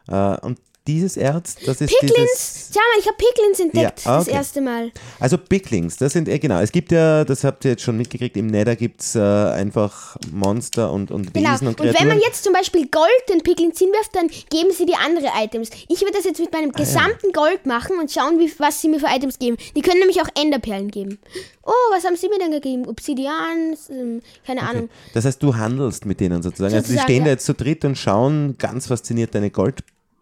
Äh, 0.10 0.46
und 0.46 0.60
dieses 0.88 1.18
Erz, 1.18 1.56
das 1.66 1.82
ist 1.82 1.90
Piglins! 2.00 2.14
dieses. 2.16 2.70
Schau 2.74 2.80
mal, 2.80 3.00
ich 3.00 3.06
habe 3.08 3.18
Piglins 3.18 3.60
entdeckt. 3.60 4.06
Ja, 4.06 4.18
Das 4.18 4.28
okay. 4.28 4.36
erste 4.38 4.62
Mal. 4.62 4.92
Also 5.20 5.38
Piglings, 5.38 5.98
das 5.98 6.14
sind, 6.14 6.28
äh, 6.30 6.40
genau, 6.40 6.60
es 6.62 6.72
gibt 6.72 6.92
ja, 6.92 7.26
das 7.26 7.44
habt 7.44 7.66
ihr 7.66 7.72
jetzt 7.72 7.84
schon 7.84 7.98
mitgekriegt, 7.98 8.38
im 8.38 8.48
Nether 8.48 8.76
gibt 8.76 9.02
es 9.02 9.16
äh, 9.16 9.20
einfach 9.20 10.18
Monster 10.32 10.92
und, 10.92 11.12
und 11.12 11.34
Genau. 11.34 11.54
Wesen 11.54 11.68
Und 11.68 11.80
und 11.80 11.86
wenn 11.88 11.94
man 11.94 12.18
Kreaturen. 12.18 12.22
jetzt 12.26 12.44
zum 12.44 12.54
Beispiel 12.54 12.88
Gold 12.88 13.10
den 13.30 13.42
Piglins 13.44 13.78
hinwirft, 13.80 14.16
dann 14.16 14.28
geben 14.50 14.72
sie 14.72 14.86
dir 14.86 14.96
andere 15.06 15.28
Items. 15.44 15.70
Ich 15.90 16.02
würde 16.02 16.14
das 16.14 16.24
jetzt 16.26 16.40
mit 16.40 16.54
Ah, 16.54 16.58
meinem 16.60 16.72
gesamten 16.72 17.32
Gold 17.34 17.66
machen 17.66 18.00
und 18.00 18.12
schauen, 18.12 18.40
wie, 18.40 18.52
was 18.60 18.82
sie 18.82 18.88
mir 18.88 19.00
für 19.00 19.08
Items 19.08 19.38
geben. 19.40 19.58
Die 19.76 19.82
können 19.82 20.00
nämlich 20.00 20.22
auch 20.22 20.30
Enderperlen 20.40 20.90
geben. 20.90 21.20
Oh, 21.64 21.72
was 21.92 22.06
haben 22.06 22.16
sie 22.16 22.30
mir 22.30 22.40
denn 22.40 22.52
gegeben? 22.52 22.88
Obsidian, 22.88 23.76
ähm, 23.90 24.22
keine 24.46 24.62
Ahnung. 24.64 24.90
Das 25.14 25.26
heißt, 25.26 25.44
du 25.44 25.56
handelst 25.56 26.06
mit 26.06 26.20
denen 26.22 26.42
sozusagen. 26.42 26.74
Also 26.74 26.86
die 26.88 26.94
Sozusagen, 26.94 27.08
stehen 27.12 27.24
da 27.24 27.28
ja. 27.30 27.34
jetzt 27.34 27.46
zu 27.46 27.54
dritt 27.54 27.84
und 27.86 27.98
schauen 27.98 28.56
ganz 28.58 28.88
fasziniert 28.88 29.36
deine 29.36 29.50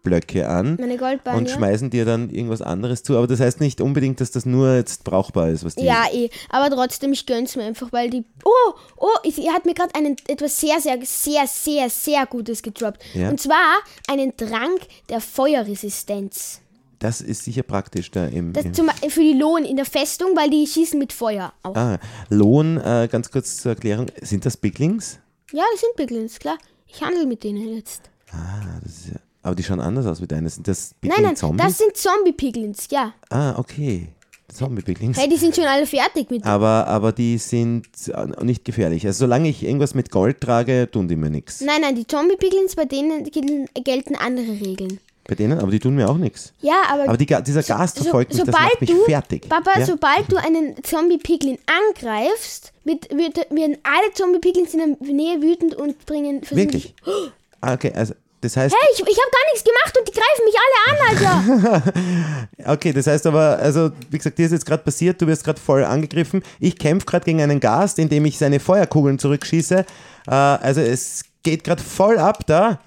Goldblöcke 0.06 0.48
an 0.48 0.76
und 1.34 1.50
schmeißen 1.50 1.90
dir 1.90 2.04
dann 2.04 2.30
irgendwas 2.30 2.62
anderes 2.62 3.02
zu. 3.02 3.16
Aber 3.16 3.26
das 3.26 3.40
heißt 3.40 3.60
nicht 3.60 3.80
unbedingt, 3.80 4.20
dass 4.20 4.30
das 4.30 4.46
nur 4.46 4.74
jetzt 4.74 5.04
brauchbar 5.04 5.50
ist, 5.50 5.64
was 5.64 5.74
die. 5.74 5.84
Ja, 5.84 6.04
eh. 6.12 6.30
Aber 6.48 6.74
trotzdem, 6.74 7.12
ich 7.12 7.26
gönn's 7.26 7.56
mir 7.56 7.64
einfach, 7.64 7.92
weil 7.92 8.10
die. 8.10 8.24
Oh, 8.44 8.74
oh, 8.96 9.30
sie 9.30 9.50
hat 9.50 9.66
mir 9.66 9.74
gerade 9.74 9.94
einen 9.94 10.16
etwas 10.28 10.60
sehr, 10.60 10.80
sehr, 10.80 10.98
sehr, 11.02 11.46
sehr, 11.46 11.90
sehr 11.90 12.26
Gutes 12.26 12.62
gedroppt. 12.62 13.02
Ja. 13.14 13.28
Und 13.28 13.40
zwar 13.40 13.76
einen 14.08 14.36
Trank 14.36 14.80
der 15.08 15.20
Feuerresistenz. 15.20 16.60
Das 16.98 17.20
ist 17.20 17.44
sicher 17.44 17.62
praktisch 17.62 18.10
da 18.10 18.26
im. 18.26 18.52
Das 18.52 18.72
zum, 18.72 18.88
für 19.08 19.20
die 19.20 19.34
Lohn 19.34 19.64
in 19.64 19.76
der 19.76 19.84
Festung, 19.84 20.30
weil 20.34 20.48
die 20.48 20.66
schießen 20.66 20.98
mit 20.98 21.12
Feuer 21.12 21.52
auch. 21.62 21.76
ah, 21.76 21.98
Lohn, 22.30 22.78
äh, 22.78 23.08
ganz 23.10 23.30
kurz 23.30 23.58
zur 23.58 23.72
Erklärung, 23.72 24.06
sind 24.22 24.46
das 24.46 24.56
Piglings? 24.56 25.18
Ja, 25.52 25.62
das 25.72 25.80
sind 25.82 25.94
Piglins, 25.96 26.38
klar. 26.38 26.56
Ich 26.86 27.02
handle 27.02 27.26
mit 27.26 27.44
denen 27.44 27.74
jetzt. 27.74 28.10
Ah, 28.32 28.80
das 28.82 28.92
ist 28.92 29.08
ja, 29.08 29.20
aber 29.46 29.54
die 29.54 29.62
schauen 29.62 29.80
anders 29.80 30.06
aus 30.06 30.20
wie 30.20 30.26
deine. 30.26 30.48
Sind 30.50 30.68
das 30.68 30.90
Nein, 31.00 31.10
Pigling 31.10 31.26
nein, 31.26 31.36
Zombies? 31.36 31.66
das 31.66 31.78
sind 31.78 31.96
Zombie-Piglins, 31.96 32.88
ja. 32.90 33.12
ah, 33.30 33.58
okay. 33.58 34.08
Zombie-Piglings. 34.52 35.18
Hey, 35.18 35.28
die 35.28 35.36
sind 35.36 35.54
schon 35.56 35.64
alle 35.64 35.86
fertig 35.86 36.30
mit. 36.30 36.44
Aber, 36.44 36.86
aber 36.86 37.12
die 37.12 37.36
sind 37.38 37.86
äh, 38.08 38.44
nicht 38.44 38.64
gefährlich. 38.64 39.06
Also 39.06 39.20
solange 39.24 39.48
ich 39.48 39.62
irgendwas 39.64 39.94
mit 39.94 40.10
Gold 40.10 40.40
trage, 40.40 40.88
tun 40.90 41.08
die 41.08 41.16
mir 41.16 41.30
nichts. 41.30 41.60
Nein, 41.60 41.80
nein, 41.82 41.94
die 41.96 42.06
Zombie-Piglins, 42.06 42.76
bei 42.76 42.84
denen 42.84 43.24
gelten, 43.24 43.66
gelten 43.84 44.14
andere 44.16 44.52
Regeln. 44.64 45.00
Bei 45.28 45.34
denen, 45.34 45.58
aber 45.58 45.72
die 45.72 45.80
tun 45.80 45.96
mir 45.96 46.08
auch 46.08 46.16
nichts. 46.16 46.52
Ja, 46.60 46.82
aber, 46.88 47.02
Aber 47.08 47.16
die, 47.16 47.26
dieser 47.26 47.62
Gast 47.64 47.96
so- 47.96 48.04
verfolgt 48.04 48.32
mich, 48.32 48.38
das 48.44 48.46
sobald 48.46 48.70
macht 48.70 48.80
mich 48.80 48.90
du, 48.90 49.04
fertig. 49.04 49.48
Papa, 49.48 49.80
ja? 49.80 49.84
sobald 49.84 50.30
du 50.30 50.36
einen 50.36 50.82
Zombie-Piglin 50.84 51.58
angreifst, 51.66 52.72
wird, 52.84 53.10
wird, 53.10 53.38
werden 53.50 53.76
alle 53.82 54.12
Zombie-Piglins 54.14 54.74
in 54.74 54.96
der 55.00 55.12
Nähe 55.12 55.42
wütend 55.42 55.74
und 55.74 56.06
bringen... 56.06 56.42
Wirklich? 56.50 56.94
dich- 56.94 56.94
Ah, 57.60 57.74
Okay, 57.74 57.92
also 57.94 58.14
das 58.40 58.56
heißt, 58.56 58.74
Hey, 58.78 58.88
ich, 58.94 59.00
ich 59.00 59.18
habe 59.18 59.30
gar 59.30 59.52
nichts 59.52 59.64
gemacht 59.64 59.98
und 59.98 60.08
die 60.08 60.12
greifen 60.12 60.44
mich 60.44 60.56
alle 60.62 61.82
an, 61.82 61.82
Alter. 61.82 62.72
okay, 62.72 62.92
das 62.92 63.06
heißt 63.06 63.26
aber, 63.26 63.58
also 63.58 63.90
wie 64.10 64.18
gesagt, 64.18 64.38
dir 64.38 64.46
ist 64.46 64.52
jetzt 64.52 64.66
gerade 64.66 64.82
passiert, 64.82 65.20
du 65.20 65.26
wirst 65.26 65.44
gerade 65.44 65.60
voll 65.60 65.84
angegriffen. 65.84 66.42
Ich 66.60 66.78
kämpfe 66.78 67.06
gerade 67.06 67.24
gegen 67.24 67.40
einen 67.40 67.60
Gast, 67.60 67.98
indem 67.98 68.24
ich 68.26 68.38
seine 68.38 68.60
Feuerkugeln 68.60 69.18
zurückschieße. 69.18 69.84
Äh, 70.26 70.30
also 70.30 70.80
es 70.80 71.24
geht 71.42 71.64
gerade 71.64 71.82
voll 71.82 72.18
ab 72.18 72.46
da. 72.46 72.80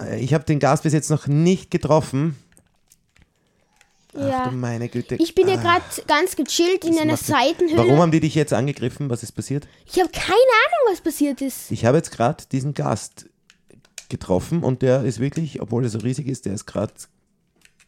Äh, 0.00 0.20
Ich 0.20 0.34
habe 0.34 0.44
den 0.44 0.58
Gast 0.58 0.82
bis 0.84 0.92
jetzt 0.92 1.10
noch 1.10 1.26
nicht 1.26 1.70
getroffen. 1.70 2.36
Ach 4.16 4.28
ja. 4.28 4.48
du 4.48 4.56
meine 4.56 4.88
Güte. 4.88 5.14
Ich 5.16 5.36
bin 5.36 5.46
ja 5.46 5.54
Ah, 5.54 5.62
gerade 5.62 5.84
ganz 6.08 6.34
gechillt 6.34 6.84
in 6.84 6.94
das 6.94 7.02
einer 7.02 7.16
Seitenhöhle. 7.16 7.76
Warum 7.76 8.00
haben 8.00 8.10
die 8.10 8.18
dich 8.18 8.34
jetzt 8.34 8.52
angegriffen? 8.52 9.08
Was 9.08 9.22
ist 9.22 9.30
passiert? 9.32 9.68
Ich 9.86 10.00
habe 10.00 10.10
keine 10.10 10.26
Ahnung, 10.32 10.90
was 10.92 11.00
passiert 11.00 11.40
ist. 11.40 11.70
Ich 11.70 11.84
habe 11.84 11.98
jetzt 11.98 12.10
gerade 12.10 12.42
diesen 12.50 12.74
Gast 12.74 13.26
getroffen 14.10 14.62
und 14.62 14.82
der 14.82 15.04
ist 15.04 15.20
wirklich, 15.20 15.62
obwohl 15.62 15.84
er 15.84 15.90
so 15.90 15.98
riesig 15.98 16.26
ist, 16.26 16.44
der 16.44 16.54
ist 16.54 16.66
gerade 16.66 16.92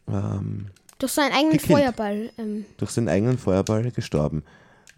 ähm, 0.07 0.67
Durch 0.99 1.11
seinen 1.11 1.33
eigenen 1.33 1.57
Gekillt. 1.57 1.79
Feuerball. 1.79 2.31
Ähm. 2.37 2.65
durch 2.77 2.91
seinen 2.91 3.09
eigenen 3.09 3.37
Feuerball 3.37 3.91
gestorben. 3.91 4.43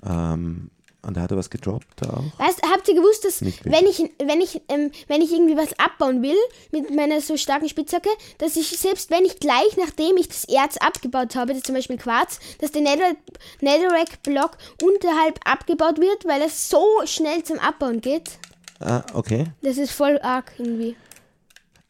Ähm, 0.05 0.69
und 1.05 1.15
da 1.17 1.21
hat 1.21 1.29
er 1.29 1.37
was 1.37 1.51
gedroppt 1.51 2.01
auch. 2.07 2.23
Weißt, 2.39 2.63
habt 2.63 2.87
ihr 2.87 2.95
gewusst, 2.95 3.25
dass 3.25 3.41
wenn 3.43 3.85
ich, 3.85 3.99
wenn, 4.17 4.41
ich, 4.41 4.61
ähm, 4.69 4.89
wenn 5.07 5.21
ich 5.21 5.31
irgendwie 5.31 5.55
was 5.55 5.77
abbauen 5.77 6.23
will 6.23 6.37
mit 6.71 6.93
meiner 6.95 7.21
so 7.21 7.37
starken 7.37 7.69
Spitzhacke, 7.69 8.09
dass 8.39 8.55
ich 8.55 8.69
selbst 8.69 9.11
wenn 9.11 9.23
ich 9.23 9.39
gleich 9.39 9.77
nachdem 9.77 10.17
ich 10.17 10.29
das 10.29 10.45
Erz 10.45 10.77
abgebaut 10.77 11.35
habe, 11.35 11.53
das 11.53 11.61
zum 11.61 11.75
Beispiel 11.75 11.97
Quarz, 11.97 12.39
dass 12.59 12.71
der 12.71 12.81
Nether 12.81 13.15
Netherrack-Block 13.61 14.57
unterhalb 14.81 15.39
abgebaut 15.45 15.99
wird, 15.99 16.25
weil 16.25 16.41
es 16.41 16.69
so 16.69 16.83
schnell 17.05 17.43
zum 17.43 17.59
Abbauen 17.59 18.01
geht. 18.01 18.31
Ah, 18.79 19.03
okay. 19.13 19.45
Das 19.61 19.77
ist 19.77 19.91
voll 19.91 20.19
arg 20.23 20.53
irgendwie. 20.57 20.95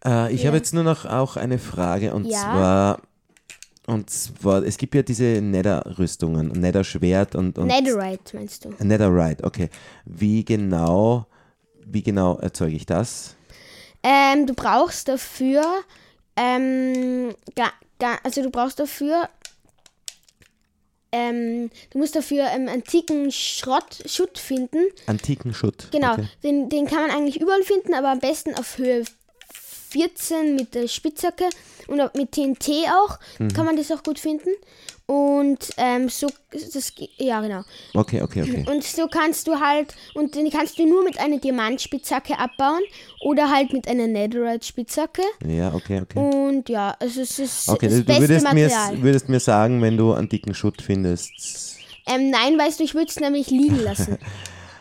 Äh, 0.06 0.34
ich 0.34 0.42
Ja. 0.42 0.48
habe 0.48 0.58
jetzt 0.58 0.74
nur 0.74 0.84
noch 0.84 1.06
auch 1.06 1.36
eine 1.36 1.58
Frage 1.58 2.14
und 2.14 2.26
Ja. 2.26 2.42
zwar 2.42 3.02
und 3.88 4.10
zwar, 4.10 4.64
es 4.64 4.78
gibt 4.80 4.96
ja 4.96 5.04
diese 5.04 5.24
Nether-Rüstungen, 5.42 6.48
Nether-Schwert 6.48 7.36
und, 7.36 7.60
und 7.60 7.68
Netherite 7.68 8.36
meinst 8.36 8.66
du? 8.66 8.74
Netherite, 8.80 9.44
okay. 9.44 9.70
Wie 10.06 10.44
genau, 10.44 11.28
wie 11.86 12.02
genau 12.02 12.38
erzeuge 12.40 12.76
ich 12.76 12.88
das? 12.88 13.36
Ähm, 14.02 14.48
du 14.48 14.56
brauchst 14.56 15.08
dafür, 15.08 15.64
ähm, 16.36 17.36
ga, 17.56 17.66
ga, 18.00 18.18
also 18.24 18.42
du 18.42 18.50
brauchst 18.50 18.80
dafür, 18.80 19.30
ähm, 21.12 21.70
du 21.92 22.00
musst 22.00 22.16
dafür 22.16 22.48
ähm, 22.56 22.68
antiken 22.68 23.32
Schrott, 23.32 24.04
Schutt 24.08 24.38
finden. 24.40 24.80
Antiken 25.06 25.54
Schutt. 25.54 25.90
Genau, 25.92 26.14
Okay. 26.14 26.28
den, 26.44 26.70
den 26.70 26.88
kann 26.88 27.02
man 27.08 27.12
eigentlich 27.12 27.40
überall 27.40 27.62
finden, 27.64 27.94
aber 27.94 28.10
am 28.10 28.20
besten 28.20 28.56
auf 28.56 28.78
Höhe 28.80 29.04
14 29.96 30.56
mit 30.56 30.76
der 30.76 30.90
Spitzhacke 30.90 31.46
und 31.88 31.98
mit 32.16 32.34
TNT 32.34 32.70
auch 32.90 33.18
Mhm. 33.40 33.54
kann 33.54 33.66
man 33.66 33.78
das 33.78 33.90
auch 33.92 34.04
gut 34.04 34.20
finden. 34.20 34.50
Und 35.08 35.70
ähm, 35.78 36.10
so, 36.10 36.28
das, 36.52 36.92
ja 37.18 37.40
genau. 37.40 37.62
Okay, 37.94 38.22
okay, 38.24 38.42
okay. 38.42 38.66
Und 38.68 38.84
so 38.84 39.08
kannst 39.08 39.48
du 39.48 39.60
halt, 39.60 39.94
und 40.16 40.34
den 40.36 40.50
kannst 40.50 40.80
du 40.80 40.86
nur 40.88 41.04
mit 41.04 41.20
einer 41.20 41.38
Diamantspitzhacke 41.38 42.38
abbauen 42.40 42.82
oder 43.22 43.50
halt 43.52 43.72
mit 43.72 43.88
einer 43.88 44.08
Netherite-Spitzhacke. 44.08 45.22
Ja, 45.48 45.74
okay, 45.76 46.02
okay. 46.02 46.18
Und 46.20 46.68
ja, 46.70 46.96
also 47.00 47.22
es 47.22 47.38
ist 47.40 47.70
Okay, 47.70 47.88
das 47.88 47.98
du 48.00 48.04
beste 48.04 48.22
würdest 48.22 48.54
mir, 48.54 48.68
Material. 48.68 49.02
würdest 49.04 49.30
mir 49.30 49.40
sagen, 49.40 49.82
wenn 49.82 49.96
du 49.96 50.12
einen 50.14 50.28
dicken 50.28 50.56
Schutt 50.56 50.82
findest. 50.82 51.78
Ähm, 52.08 52.32
nein, 52.32 52.58
weißt 52.58 52.80
du, 52.80 52.84
ich 52.84 52.96
würde 52.96 53.10
es 53.10 53.20
nämlich 53.20 53.50
liegen 53.52 53.80
lassen. 53.84 54.18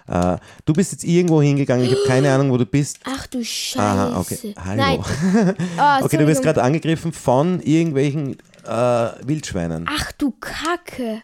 Äh, 0.07 0.37
du 0.67 0.73
bist 0.75 0.93
jetzt 0.93 1.05
irgendwo 1.05 1.41
hingegangen, 1.41 1.85
ich 1.87 1.91
habe 1.93 2.03
keine 2.07 2.33
Ahnung, 2.33 2.51
wo 2.51 2.59
du 2.59 2.67
bist. 2.67 2.99
Ach 3.05 3.27
du 3.27 3.43
Scheiße. 3.43 3.81
Aha, 3.81 4.21
okay. 4.21 4.55
Hallo. 4.63 5.03
Oh, 5.79 6.05
Okay, 6.05 6.19
du 6.19 6.27
wirst 6.27 6.43
gerade 6.43 6.63
angegriffen 6.63 7.13
von 7.13 7.61
irgendwelchen 7.61 8.37
äh, 8.67 9.09
Wildschweinen. 9.25 9.87
Ach 9.89 10.13
du 10.13 10.33
Kacke. 10.41 11.23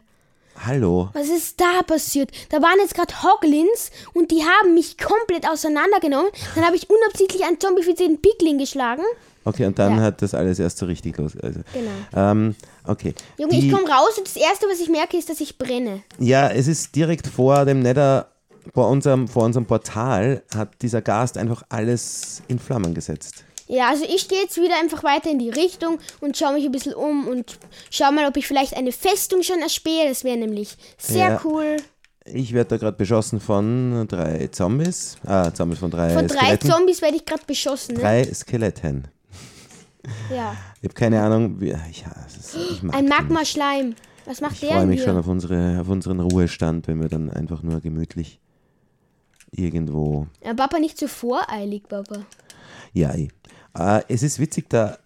Hallo. 0.64 1.08
Was 1.14 1.28
ist 1.28 1.58
da 1.60 1.82
passiert? 1.86 2.30
Da 2.50 2.60
waren 2.60 2.76
jetzt 2.80 2.94
gerade 2.94 3.14
Hoglins 3.22 3.90
und 4.12 4.30
die 4.30 4.42
haben 4.44 4.74
mich 4.74 4.98
komplett 4.98 5.48
auseinandergenommen. 5.48 6.30
Dann 6.54 6.64
habe 6.66 6.76
ich 6.76 6.88
unabsichtlich 6.90 7.44
einen 7.44 7.58
zombifizierten 7.58 8.20
Pickling 8.20 8.58
geschlagen. 8.58 9.02
Okay, 9.44 9.64
und 9.64 9.78
dann 9.78 9.96
Ja. 9.96 10.02
hat 10.02 10.20
das 10.20 10.34
alles 10.34 10.58
erst 10.58 10.76
so 10.76 10.84
richtig 10.84 11.16
los. 11.16 11.32
Also, 11.42 11.60
Genau. 11.72 11.90
ähm, 12.30 12.54
okay. 12.86 13.14
Junge, 13.38 13.54
Die- 13.54 13.68
ich 13.68 13.72
komme 13.72 13.88
raus 13.88 14.18
und 14.18 14.26
das 14.26 14.36
Erste, 14.36 14.66
was 14.70 14.80
ich 14.80 14.90
merke, 14.90 15.16
ist, 15.16 15.30
dass 15.30 15.40
ich 15.40 15.56
brenne. 15.56 16.02
Ja, 16.18 16.48
es 16.50 16.66
ist 16.68 16.94
direkt 16.94 17.26
vor 17.26 17.64
dem 17.64 17.80
Nether, 17.80 18.29
vor 18.74 18.88
unserem, 18.88 19.28
vor 19.28 19.44
unserem 19.44 19.66
Portal, 19.66 20.42
hat 20.54 20.82
dieser 20.82 21.02
Gast 21.02 21.38
einfach 21.38 21.62
alles 21.68 22.42
in 22.48 22.58
Flammen 22.58 22.94
gesetzt. 22.94 23.44
Ja, 23.68 23.88
also 23.90 24.04
ich 24.04 24.28
gehe 24.28 24.40
jetzt 24.42 24.56
wieder 24.56 24.74
einfach 24.80 25.04
weiter 25.04 25.30
in 25.30 25.38
die 25.38 25.50
Richtung 25.50 25.98
und 26.20 26.36
schaue 26.36 26.54
mich 26.54 26.64
ein 26.64 26.72
bisschen 26.72 26.92
um 26.94 27.28
und 27.28 27.58
schau 27.90 28.10
mal, 28.10 28.26
ob 28.26 28.36
ich 28.36 28.46
vielleicht 28.46 28.76
eine 28.76 28.90
Festung 28.90 29.42
schon 29.44 29.60
erspähe. 29.60 30.08
Das 30.08 30.24
wäre 30.24 30.36
nämlich 30.36 30.76
sehr 30.98 31.28
Ja. 31.30 31.40
cool. 31.44 31.76
Ich 32.24 32.52
werde 32.52 32.70
da 32.70 32.76
gerade 32.78 32.96
beschossen 32.96 33.40
von 33.40 34.06
drei 34.08 34.48
Zombies. 34.48 35.16
Ah, 35.24 35.52
Zombies 35.54 35.78
von 35.78 35.90
drei 35.90 36.10
Von 36.10 36.26
drei 36.28 36.36
Skeletten. 36.36 36.70
Zombies 36.70 37.00
werde 37.00 37.16
ich 37.16 37.24
gerade 37.24 37.42
beschossen. 37.46 37.94
Ne? 37.94 38.00
Drei 38.00 38.24
Skeletten. 38.24 39.08
Ja. 40.34 40.54
Ich 40.80 40.84
habe 40.84 40.94
keine 40.94 41.22
Ahnung, 41.22 41.60
wie. 41.60 41.68
Ja, 41.70 41.78
ist, 42.26 42.56
ich 42.72 42.82
mag 42.82 42.96
Ein. 42.96 43.06
Magma-Schleim. 43.08 43.94
Was 44.26 44.40
macht 44.40 44.54
Ich 44.54 44.60
der 44.60 44.70
freue 44.70 44.80
denn 44.80 44.88
mich 44.90 45.02
schon 45.02 45.12
hier? 45.12 45.20
auf, 45.20 45.26
unsere, 45.28 45.80
auf 45.80 45.88
unseren 45.88 46.20
Ruhestand, 46.20 46.88
wenn 46.88 47.00
wir 47.00 47.08
dann 47.08 47.30
einfach 47.30 47.62
nur 47.62 47.80
gemütlich 47.80 48.38
irgendwo. 49.52 50.26
Ja, 50.44 50.54
Papa, 50.54 50.78
nicht 50.78 50.98
so 50.98 51.08
voreilig, 51.08 51.88
Papa. 51.88 52.24
Ja, 52.92 53.14
eh. 53.14 53.28
Äh, 53.76 54.02
es 54.08 54.22
ist 54.22 54.38
witzig, 54.38 54.68
da. 54.68 54.98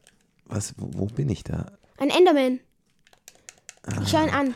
Was, 0.46 0.74
wo, 0.78 0.88
wo 0.92 1.06
bin 1.06 1.28
ich 1.28 1.44
da? 1.44 1.72
Ein 1.98 2.10
Enderman. 2.10 2.60
Ich 4.02 4.08
schau 4.08 4.22
ihn 4.22 4.30
Ah. 4.30 4.40
an. 4.40 4.54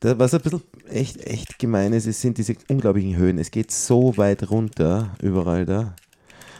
da? 0.00 0.18
Was 0.18 0.34
ein 0.34 0.40
bisschen 0.40 0.62
echt, 0.88 1.20
echt 1.26 1.58
gemein 1.58 1.92
ist, 1.92 2.06
es 2.06 2.20
sind 2.20 2.38
diese 2.38 2.54
unglaublichen 2.68 3.16
Höhen. 3.16 3.38
Es 3.38 3.50
geht 3.50 3.70
so 3.72 4.16
weit 4.16 4.50
runter, 4.50 5.14
überall 5.20 5.64
da. 5.66 5.94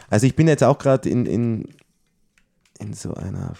Also 0.09 0.25
ich 0.27 0.35
bin 0.35 0.47
jetzt 0.47 0.63
auch 0.63 0.77
gerade 0.77 1.09
in, 1.09 1.25
in, 1.25 1.69
in 2.79 2.93
so 2.93 3.13
einer. 3.13 3.53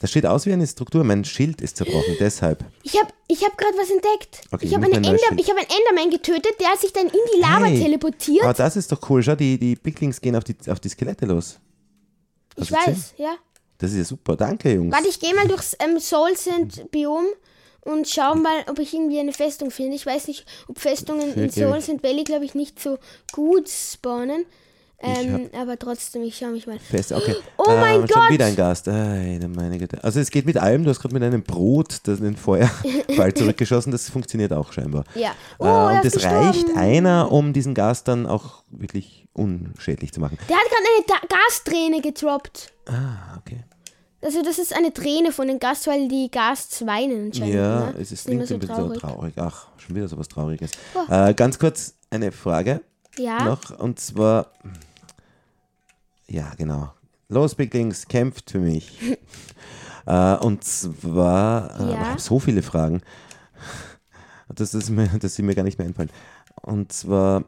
Das 0.00 0.10
steht 0.10 0.24
aus 0.26 0.46
wie 0.46 0.52
eine 0.52 0.66
Struktur. 0.66 1.04
Mein 1.04 1.24
Schild 1.24 1.60
ist 1.60 1.76
zerbrochen, 1.76 2.16
deshalb. 2.20 2.64
Ich 2.82 2.96
habe 2.98 3.12
ich 3.28 3.44
hab 3.44 3.56
gerade 3.58 3.76
was 3.76 3.90
entdeckt. 3.90 4.42
Okay, 4.50 4.64
ich 4.66 4.70
ich 4.70 4.76
habe 4.76 4.86
muss 4.86 4.94
eine 4.96 5.00
mir 5.00 5.08
ein 5.08 5.12
neues 5.14 5.22
Ender, 5.30 5.42
ich 5.42 5.50
hab 5.50 5.56
einen 5.56 5.68
Enderman 5.68 6.10
getötet, 6.10 6.52
der 6.60 6.68
hat 6.68 6.80
sich 6.80 6.92
dann 6.92 7.06
in 7.06 7.12
die 7.34 7.40
Lava 7.40 7.64
Hey. 7.66 7.80
teleportiert. 7.82 8.44
Aber 8.44 8.54
das 8.54 8.76
ist 8.76 8.90
doch 8.92 9.00
cool. 9.10 9.22
Schau, 9.22 9.34
die, 9.34 9.58
die 9.58 9.76
Picklings 9.76 10.20
gehen 10.20 10.36
auf 10.36 10.44
die, 10.44 10.56
auf 10.68 10.80
die 10.80 10.88
Skelette 10.88 11.26
los. 11.26 11.58
ich 12.56 12.70
Hast 12.72 12.86
gesehen? 12.86 12.94
weiß, 12.94 13.14
ja. 13.18 13.34
Das 13.78 13.90
ist 13.90 13.96
ja 13.98 14.04
super. 14.04 14.36
Danke, 14.36 14.72
Jungs. 14.72 14.94
Warte, 14.94 15.08
ich 15.08 15.18
gehe 15.18 15.34
mal 15.34 15.48
durchs 15.48 15.76
ähm, 15.80 15.98
Soul 15.98 16.36
Sand 16.36 16.88
Biom 16.92 17.24
und 17.80 18.08
schau 18.08 18.36
mal, 18.36 18.64
ob 18.70 18.78
ich 18.78 18.94
irgendwie 18.94 19.18
eine 19.18 19.32
Festung 19.32 19.72
finde. 19.72 19.96
Ich 19.96 20.06
weiß 20.06 20.28
nicht, 20.28 20.46
ob 20.68 20.78
Festungen 20.78 21.34
in 21.34 21.50
gerne. 21.50 21.50
Soul 21.50 21.80
Sand 21.80 22.02
Valley, 22.04 22.22
glaube 22.22 22.44
ich, 22.44 22.54
nicht 22.54 22.80
so 22.80 22.98
gut 23.32 23.68
spawnen. 23.68 24.46
Ähm, 25.02 25.50
aber 25.58 25.78
trotzdem, 25.78 26.22
ich 26.22 26.36
schaue 26.36 26.52
mich 26.52 26.66
mal. 26.66 26.78
Fest, 26.78 27.12
okay. 27.12 27.34
Oh 27.58 27.64
mein 27.66 28.00
Schon 28.00 28.06
Gott! 28.08 28.30
wieder 28.30 28.46
ein 28.46 28.56
Gast. 28.56 28.88
Ei, 28.88 29.38
der 29.40 29.48
meine 29.48 29.78
Güte. 29.78 30.02
Also 30.02 30.20
es 30.20 30.30
geht 30.30 30.46
mit 30.46 30.56
allem. 30.56 30.84
Du 30.84 30.90
hast 30.90 31.00
gerade 31.00 31.14
mit 31.14 31.22
einem 31.22 31.42
Brot 31.42 31.98
das 32.04 32.18
in 32.18 32.24
den 32.24 32.36
Feuerball 32.36 33.34
zurückgeschossen. 33.34 33.90
Das 33.92 34.08
funktioniert 34.08 34.52
auch 34.52 34.72
scheinbar. 34.72 35.04
Ja. 35.14 35.32
Oh, 35.58 35.64
äh, 35.66 35.96
und 35.96 36.04
es 36.04 36.22
reicht 36.24 36.76
einer, 36.76 37.32
um 37.32 37.52
diesen 37.52 37.74
Gast 37.74 38.08
dann 38.08 38.26
auch 38.26 38.62
wirklich 38.70 39.26
unschädlich 39.32 40.12
zu 40.12 40.20
machen. 40.20 40.38
Der 40.48 40.56
hat 40.56 40.64
gerade 40.64 41.16
eine 41.18 41.20
da 41.28 41.36
Gasträne 41.36 42.00
gedroppt. 42.00 42.72
Ah, 42.86 43.38
okay. 43.38 43.64
Also 44.24 44.40
das 44.42 44.60
ist 44.60 44.72
eine 44.74 44.92
Träne 44.94 45.32
von 45.32 45.48
den 45.48 45.58
Gast, 45.58 45.88
weil 45.88 46.06
die 46.06 46.30
Gasts 46.30 46.86
weinen 46.86 47.26
anscheinend. 47.26 47.54
Ja, 47.54 47.86
ne? 47.86 47.94
es 48.00 48.12
ist 48.12 48.28
immer 48.28 48.42
ein 48.42 48.58
bisschen 48.58 48.60
so 48.60 48.92
traurig. 48.94 49.32
Ach, 49.36 49.66
schon 49.78 49.96
wieder 49.96 50.06
sowas 50.06 50.28
Trauriges. 50.28 50.70
Oh. 50.94 51.12
Äh, 51.12 51.34
ganz 51.34 51.58
kurz 51.58 51.94
eine 52.08 52.30
Frage 52.30 52.82
Ja. 53.18 53.44
noch. 53.44 53.76
Und 53.80 53.98
zwar, 53.98 54.52
ja, 56.32 56.52
genau. 56.56 56.92
Los, 57.28 57.54
Picklings, 57.54 58.08
kämpft 58.08 58.50
für 58.50 58.58
mich. 58.58 58.98
äh, 60.06 60.34
und 60.36 60.64
zwar, 60.64 61.78
äh, 61.80 61.84
Ja. 61.84 61.90
ich 61.92 61.98
habe 62.08 62.20
so 62.20 62.38
viele 62.38 62.62
Fragen, 62.62 63.00
dass, 64.48 64.72
das 64.72 64.90
mir, 64.90 65.06
dass 65.20 65.34
sie 65.34 65.42
mir 65.42 65.54
gar 65.54 65.62
nicht 65.62 65.78
mehr 65.78 65.86
einfallen. 65.86 66.10
Und 66.62 66.92
zwar, 66.92 67.44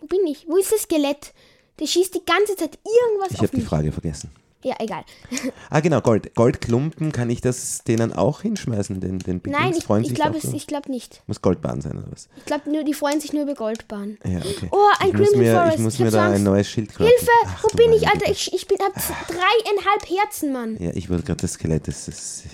Wo 0.00 0.06
bin 0.06 0.26
ich? 0.26 0.46
Wo 0.48 0.56
ist 0.56 0.72
das 0.72 0.82
Skelett? 0.82 1.32
Der 1.78 1.86
schießt 1.86 2.14
die 2.14 2.24
ganze 2.24 2.56
Zeit 2.56 2.78
irgendwas 2.84 3.30
ich 3.32 3.40
auf 3.40 3.48
habe 3.48 3.56
die. 3.56 3.62
Frage 3.62 3.92
vergessen. 3.92 4.30
Ja, 4.64 4.76
egal. 4.78 5.04
Ah, 5.70 5.80
genau, 5.80 6.00
Gold. 6.00 6.34
Goldklumpen, 6.34 7.12
kann 7.12 7.30
ich 7.30 7.40
das 7.40 7.82
denen 7.84 8.12
auch 8.12 8.42
hinschmeißen, 8.42 9.00
den, 9.00 9.18
den 9.18 9.40
Picklings? 9.40 9.86
Nein, 9.88 10.02
ich, 10.02 10.10
ich 10.10 10.14
glaube 10.14 10.38
so? 10.40 10.56
glaub 10.66 10.88
nicht. 10.88 11.22
Muss 11.26 11.40
Goldbahn 11.40 11.80
sein 11.80 11.96
oder 11.98 12.10
was? 12.10 12.28
Ich 12.36 12.44
glaube, 12.44 12.70
nur 12.70 12.84
die 12.84 12.92
freuen 12.94 13.20
sich 13.20 13.32
nur 13.32 13.44
über 13.44 13.54
Goldbahn. 13.54 14.18
Ja, 14.24 14.38
okay. 14.38 14.68
Oh, 14.70 14.88
ein 15.00 15.08
ich 15.08 15.36
mir, 15.36 15.54
Forest. 15.54 15.74
Ich 15.76 15.80
muss 15.80 15.94
Ich 15.94 16.00
mir 16.00 16.06
da 16.06 16.10
so 16.10 16.18
ein 16.18 16.32
Angst. 16.32 16.44
neues 16.44 16.68
Schild 16.68 16.88
craften. 16.90 17.06
Hilfe! 17.06 17.30
Ach, 17.46 17.64
Wo 17.64 17.76
bin 17.76 17.92
ich, 17.92 18.06
Alter? 18.06 18.30
Ich, 18.30 18.52
ich 18.52 18.68
bin 18.68 18.78
hab 18.80 18.94
dreieinhalb 18.94 20.08
Herzen, 20.08 20.52
Mann. 20.52 20.76
Ja, 20.78 20.90
ich 20.94 21.08
wollte 21.08 21.24
gerade 21.24 21.40
das 21.40 21.54
Skelett. 21.54 21.88
Das 21.88 22.06
ist, 22.08 22.44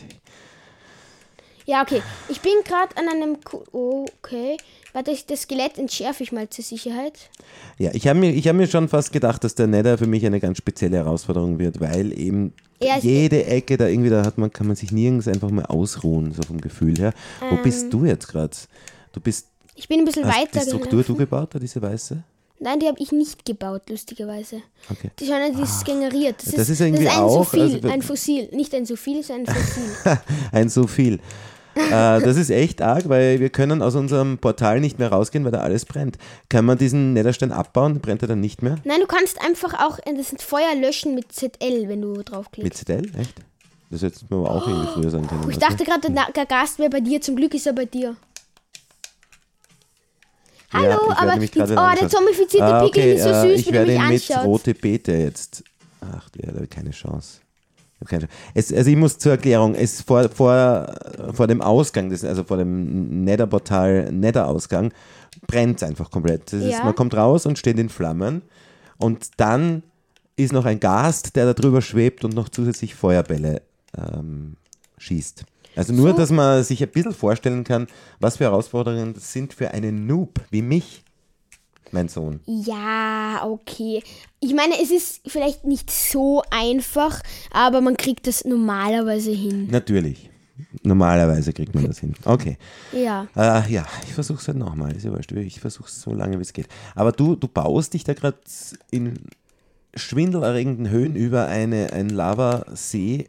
Ja, 1.66 1.82
okay. 1.82 2.02
Ich 2.28 2.40
bin 2.40 2.52
gerade 2.64 2.96
an 2.96 3.08
einem. 3.08 3.42
Ku 3.42 3.62
oh, 3.72 4.06
okay. 4.22 4.56
Warte, 4.92 5.10
ich- 5.10 5.26
das 5.26 5.42
Skelett 5.42 5.78
entschärfe 5.78 6.22
ich 6.22 6.32
mal 6.32 6.48
zur 6.48 6.64
Sicherheit. 6.64 7.30
ja, 7.78 7.90
ich 7.92 8.06
habe 8.08 8.18
mir, 8.18 8.30
ich 8.32 8.48
hab 8.48 8.56
mir 8.56 8.66
schon 8.66 8.88
fast 8.88 9.12
gedacht, 9.12 9.44
dass 9.44 9.54
der 9.54 9.66
Nether 9.66 9.98
für 9.98 10.06
mich 10.06 10.24
eine 10.26 10.40
ganz 10.40 10.58
spezielle 10.58 10.96
Herausforderung 10.98 11.58
wird, 11.58 11.80
weil 11.80 12.18
eben 12.18 12.52
Ja, 12.82 12.96
jede 12.98 13.44
Ecke 13.46 13.76
da 13.76 13.86
irgendwie, 13.88 14.10
da 14.10 14.24
hat 14.24 14.38
man, 14.38 14.52
kann 14.52 14.66
man 14.66 14.76
sich 14.76 14.92
nirgends 14.92 15.28
einfach 15.28 15.50
mal 15.50 15.66
ausruhen, 15.66 16.32
so 16.32 16.42
vom 16.42 16.60
Gefühl 16.60 16.96
her. 16.98 17.12
Wo 17.40 17.56
Ähm. 17.56 17.62
bist 17.62 17.92
du 17.92 18.04
jetzt 18.04 18.28
gerade? 18.28 18.56
Du 19.12 19.20
bist, 19.20 19.48
Ich 19.74 19.88
bin 19.88 20.00
ein 20.00 20.04
bisschen 20.04 20.24
hast 20.26 20.36
weiter 20.40 20.60
die 20.60 20.66
Struktur 20.70 21.02
du 21.02 21.14
gelaufen. 21.14 21.16
gebaut, 21.18 21.48
da 21.54 21.58
diese 21.58 21.80
weiße? 21.82 22.22
Nein, 22.60 22.80
die 22.80 22.86
habe 22.86 22.98
ich 23.00 23.12
nicht 23.12 23.44
gebaut, 23.44 23.82
lustigerweise. 23.88 24.62
Okay. 24.90 25.10
Die 25.20 25.26
schauen, 25.26 25.54
die 25.56 25.62
ist 25.62 25.84
generiert. 25.84 26.36
Das, 26.44 26.54
Das 26.56 26.68
ist 26.68 26.80
irgendwie 26.80 27.04
das 27.04 27.12
ist 27.12 27.18
ein 27.18 27.24
auch- 27.24 27.44
Sophil, 27.44 27.60
also- 27.74 27.88
ein 27.88 28.02
Fossil. 28.02 28.48
Nicht 28.52 28.74
ein 28.74 28.84
Sophil, 28.84 29.22
sondern 29.22 29.54
ein 29.54 29.62
Fossil. 29.62 30.18
Ein 30.52 30.68
so 30.68 30.86
viel. 30.88 31.14
äh, 31.14 31.18
das 31.90 32.36
ist 32.36 32.50
echt 32.50 32.82
arg, 32.82 33.08
weil 33.08 33.40
wir 33.40 33.50
können 33.50 33.82
aus 33.82 33.94
unserem 33.94 34.38
Portal 34.38 34.80
nicht 34.80 34.98
mehr 34.98 35.10
rausgehen, 35.10 35.44
weil 35.44 35.52
da 35.52 35.60
alles 35.60 35.84
brennt. 35.84 36.18
Kann 36.48 36.64
man 36.64 36.78
diesen 36.78 37.12
Netherstein 37.12 37.52
abbauen? 37.52 38.00
Brennt 38.00 38.22
er 38.22 38.28
dann 38.28 38.40
nicht 38.40 38.62
mehr? 38.62 38.76
Nein, 38.84 39.00
du 39.00 39.06
kannst 39.06 39.40
einfach 39.40 39.74
auch 39.74 39.98
äh, 40.00 40.14
das 40.16 40.34
Feuer 40.42 40.74
löschen 40.80 41.14
mit 41.14 41.32
ZL, 41.32 41.88
wenn 41.88 42.02
du 42.02 42.12
Mit 42.14 42.30
draufklickst. 42.30 42.86
ZL? 42.86 43.10
Echt? 43.18 43.34
Das 43.90 44.02
hätte 44.02 44.20
man 44.28 44.40
aber 44.40 44.50
auch 44.50 44.66
irgendwie 44.68 44.92
früher 44.92 45.10
sagen 45.10 45.26
können. 45.26 45.42
Oh, 45.46 45.48
ich 45.48 45.58
du? 45.58 45.60
dachte 45.60 45.84
gerade, 45.84 46.10
der 46.10 46.46
Gast 46.46 46.78
wäre 46.78 46.90
bei 46.90 47.00
dir. 47.00 47.20
Zum 47.20 47.36
Glück 47.36 47.54
ist 47.54 47.66
er 47.66 47.72
bei 47.72 47.86
dir. 47.86 48.16
Ja, 50.72 50.80
Hallo, 50.80 50.90
ich 51.12 51.20
werde 51.22 51.32
aber 51.32 51.38
die, 51.38 51.96
oh, 51.96 52.00
der 52.00 52.08
zombifizierte 52.10 52.64
Ah, 52.66 52.84
Pickling 52.84 53.16
ist 53.16 53.22
so 53.22 53.30
äh, 53.30 53.40
süß, 53.40 53.60
ich 53.60 53.66
wie 53.68 53.72
werde 53.72 53.92
mich 53.92 54.00
ihn 54.00 54.08
mit 54.08 54.30
anschaut. 54.30 54.44
rote 54.46 54.74
Beete 54.74 55.12
jetzt. 55.12 55.64
Ach, 56.02 56.28
der 56.30 56.54
hat 56.54 56.70
keine 56.70 56.90
Chance. 56.90 57.40
Es, 58.54 58.72
also 58.72 58.90
ich 58.90 58.96
muss 58.96 59.18
zur 59.18 59.32
Erklärung, 59.32 59.74
es 59.74 60.02
vor, 60.02 60.28
vor, 60.28 60.94
vor 61.32 61.46
dem 61.46 61.60
Ausgang, 61.60 62.10
des, 62.10 62.24
also 62.24 62.44
vor 62.44 62.56
dem 62.56 63.24
Nether-Portal, 63.24 64.12
Nether-Ausgang, 64.12 64.92
brennt 65.46 65.82
es 65.82 65.88
einfach 65.88 66.10
komplett. 66.10 66.52
Das 66.52 66.62
ist, 66.62 66.78
Ja. 66.78 66.84
man 66.84 66.94
kommt 66.94 67.14
raus 67.14 67.44
und 67.46 67.58
steht 67.58 67.78
in 67.78 67.88
Flammen 67.88 68.42
und 68.98 69.28
dann 69.36 69.82
ist 70.36 70.52
noch 70.52 70.64
ein 70.64 70.78
Gast, 70.78 71.34
der 71.34 71.46
da 71.46 71.54
drüber 71.54 71.82
schwebt 71.82 72.24
und 72.24 72.34
noch 72.34 72.48
zusätzlich 72.48 72.94
Feuerbälle 72.94 73.62
ähm, 73.96 74.56
schießt. 74.98 75.44
Also 75.74 75.92
nur, 75.92 76.10
So. 76.10 76.16
dass 76.16 76.30
man 76.30 76.62
sich 76.64 76.82
ein 76.82 76.88
bisschen 76.90 77.12
vorstellen 77.12 77.64
kann, 77.64 77.86
was 78.20 78.36
für 78.36 78.44
Herausforderungen 78.44 79.14
das 79.14 79.32
sind 79.32 79.52
für 79.54 79.70
einen 79.72 80.06
Noob 80.06 80.40
wie 80.50 80.62
mich, 80.62 81.02
mein 81.92 82.08
Sohn. 82.08 82.40
Ja, 82.46 83.42
okay. 83.44 84.02
Ich 84.40 84.54
meine, 84.54 84.74
es 84.82 84.90
ist 84.90 85.20
vielleicht 85.26 85.64
nicht 85.64 85.90
so 85.90 86.42
einfach, 86.50 87.20
aber 87.52 87.80
man 87.80 87.96
kriegt 87.96 88.26
das 88.26 88.44
normalerweise 88.44 89.30
hin. 89.32 89.68
Natürlich. 89.70 90.30
Normalerweise 90.82 91.52
kriegt 91.52 91.74
man 91.74 91.86
das 91.86 92.00
hin. 92.00 92.14
Okay. 92.24 92.58
Ja. 92.92 93.28
Äh, 93.36 93.72
ja, 93.72 93.86
ich 94.06 94.12
versuche 94.14 94.38
es 94.40 94.48
halt 94.48 94.58
nochmal. 94.58 94.94
Ist 94.96 95.04
ja 95.04 95.12
wurscht. 95.12 95.30
Ich 95.32 95.60
versuche 95.60 95.86
es 95.88 96.00
so 96.00 96.12
lange, 96.12 96.36
wie 96.38 96.42
es 96.42 96.52
geht. 96.52 96.66
Aber 96.94 97.12
du, 97.12 97.36
du 97.36 97.46
baust 97.46 97.94
dich 97.94 98.02
da 98.04 98.14
gerade 98.14 98.38
in 98.90 99.14
schwindelerregenden 99.94 100.90
Höhen 100.90 101.14
über 101.16 101.46
eine, 101.46 101.92
einen 101.92 102.10
Lavasee. 102.10 103.28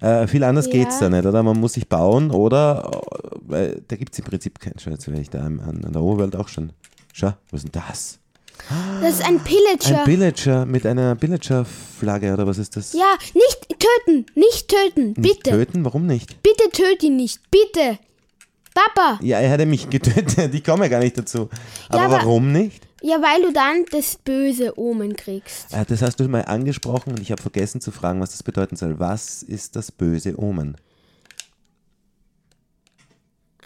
Äh, 0.00 0.26
viel 0.26 0.44
anders 0.44 0.66
Ja. 0.66 0.72
geht's 0.72 0.98
da 0.98 1.08
nicht, 1.08 1.24
oder? 1.26 1.42
Man 1.42 1.58
muss 1.60 1.74
sich 1.74 1.88
bauen, 1.88 2.30
oder? 2.30 2.90
Äh, 2.92 3.36
Weil 3.46 3.82
da 3.88 3.96
gibt 3.96 4.12
es 4.12 4.18
im 4.18 4.24
Prinzip 4.24 4.58
keinen. 4.58 4.74
Wäre 4.84 5.20
ich 5.20 5.30
da 5.30 5.40
an, 5.44 5.60
an 5.60 5.92
der 5.92 6.02
Oberwelt 6.02 6.36
auch 6.36 6.48
schon. 6.48 6.72
Schau, 7.16 7.32
was 7.52 7.62
ist 7.62 7.72
denn 7.74 7.82
das? 7.86 8.18
Das 9.00 9.14
ist 9.14 9.24
ein 9.24 9.38
Pillager. 9.38 10.00
Ein 10.00 10.06
Villager 10.06 10.66
mit 10.66 10.84
einer 10.84 11.14
Villager-Flagge, 11.20 12.32
oder 12.32 12.44
was 12.46 12.58
ist 12.58 12.76
das? 12.76 12.92
ja, 12.92 13.14
nicht 13.34 13.68
töten, 13.78 14.26
nicht 14.34 14.66
töten, 14.68 15.06
Nicht 15.20 15.42
bitte. 15.44 15.50
töten? 15.50 15.84
Warum 15.84 16.06
nicht? 16.06 16.42
Bitte 16.42 16.68
töte 16.72 17.06
ihn 17.06 17.16
nicht, 17.16 17.40
bitte. 17.52 17.98
Papa, 18.74 19.20
Ja, 19.22 19.38
er 19.38 19.50
hätte 19.50 19.64
mich 19.66 19.88
getötet, 19.90 20.52
ich 20.54 20.64
komme 20.64 20.86
ja 20.86 20.88
gar 20.90 20.98
nicht 20.98 21.16
dazu. 21.16 21.48
Aber, 21.88 22.02
aber- 22.02 22.14
warum 22.16 22.50
nicht? 22.50 22.88
ja, 23.02 23.20
weil 23.22 23.42
du 23.42 23.52
dann 23.52 23.84
das 23.92 24.16
böse 24.16 24.76
Omen 24.76 25.14
kriegst. 25.14 25.72
Äh, 25.72 25.84
Das 25.86 26.02
hast 26.02 26.18
du 26.18 26.26
mal 26.28 26.40
angesprochen 26.46 27.10
und 27.12 27.20
ich 27.20 27.30
habe 27.30 27.40
vergessen 27.40 27.80
zu 27.80 27.92
fragen, 27.92 28.20
was 28.20 28.30
das 28.32 28.42
bedeuten 28.42 28.74
soll. 28.74 28.98
Was 28.98 29.44
ist 29.44 29.76
das 29.76 29.92
böse 29.92 30.36
Omen? 30.40 30.76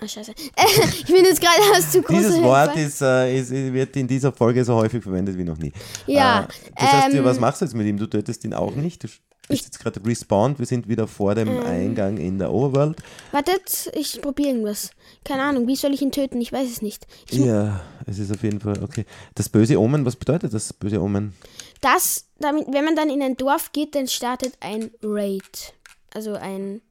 Ah, 0.00 0.06
scheiße. 0.08 0.32
ich 0.92 1.06
bin 1.06 1.24
jetzt 1.24 1.40
gerade 1.40 1.60
aus 1.76 1.90
zu 1.90 2.02
große 2.02 2.20
Dieses. 2.20 2.42
Wort 2.42 2.76
ist, 2.76 3.02
äh, 3.02 3.38
ist, 3.38 3.50
wird 3.50 3.96
in 3.96 4.06
dieser 4.06 4.32
Folge 4.32 4.64
so 4.64 4.74
häufig 4.74 5.02
verwendet 5.02 5.36
wie 5.36 5.44
noch 5.44 5.58
nie. 5.58 5.72
Ja, 6.06 6.44
Äh, 6.44 6.46
das 6.76 6.92
heißt, 6.92 7.14
ähm, 7.16 7.24
was 7.24 7.40
machst 7.40 7.60
du 7.60 7.64
jetzt 7.64 7.74
mit 7.74 7.86
ihm? 7.86 7.96
Du 7.98 8.06
tötest 8.06 8.44
ihn 8.44 8.54
auch 8.54 8.74
nicht? 8.74 9.02
Du 9.02 9.08
bist 9.48 9.64
jetzt 9.64 9.80
gerade 9.80 10.00
respawned. 10.04 10.58
Wir 10.58 10.66
sind 10.66 10.88
wieder 10.88 11.08
vor 11.08 11.34
dem 11.34 11.48
Ähm. 11.48 11.66
Eingang 11.66 12.16
in 12.18 12.38
der 12.38 12.52
Overworld. 12.52 12.98
Wartet, 13.32 13.90
ich 13.94 14.20
probiere 14.22 14.50
irgendwas. 14.50 14.90
Keine 15.24 15.42
Ahnung, 15.42 15.66
wie 15.66 15.74
soll 15.76 15.92
ich 15.94 16.02
ihn 16.02 16.12
töten? 16.12 16.40
Ich 16.40 16.52
weiß 16.52 16.70
es 16.70 16.80
nicht. 16.82 17.06
Ich, 17.30 17.38
Ja, 17.38 17.80
es 18.06 18.18
ist 18.18 18.30
auf 18.30 18.42
jeden 18.42 18.60
Fall 18.60 18.80
okay. 18.82 19.04
Das 19.34 19.48
böse 19.48 19.80
Omen, 19.80 20.04
was 20.04 20.14
bedeutet 20.16 20.54
das 20.54 20.72
böse 20.72 21.00
Omen? 21.02 21.34
Das, 21.80 22.26
damit, 22.38 22.66
wenn 22.70 22.84
man 22.84 22.94
dann 22.94 23.10
in 23.10 23.22
ein 23.22 23.36
Dorf 23.36 23.72
geht, 23.72 23.94
dann 23.94 24.06
startet 24.06 24.54
ein 24.60 24.90
Raid. 25.02 25.72
Also 26.14 26.34
ein. 26.34 26.82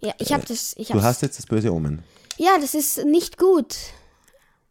Ja, 0.00 0.12
ich 0.18 0.32
habe 0.32 0.44
das. 0.46 0.74
Ich 0.78 0.88
Du 0.88 1.02
hast 1.02 1.22
jetzt 1.22 1.38
das 1.38 1.46
böse 1.46 1.72
Omen. 1.72 2.02
Ja, 2.42 2.56
das 2.58 2.74
ist 2.74 3.04
nicht 3.04 3.36
gut. 3.36 3.76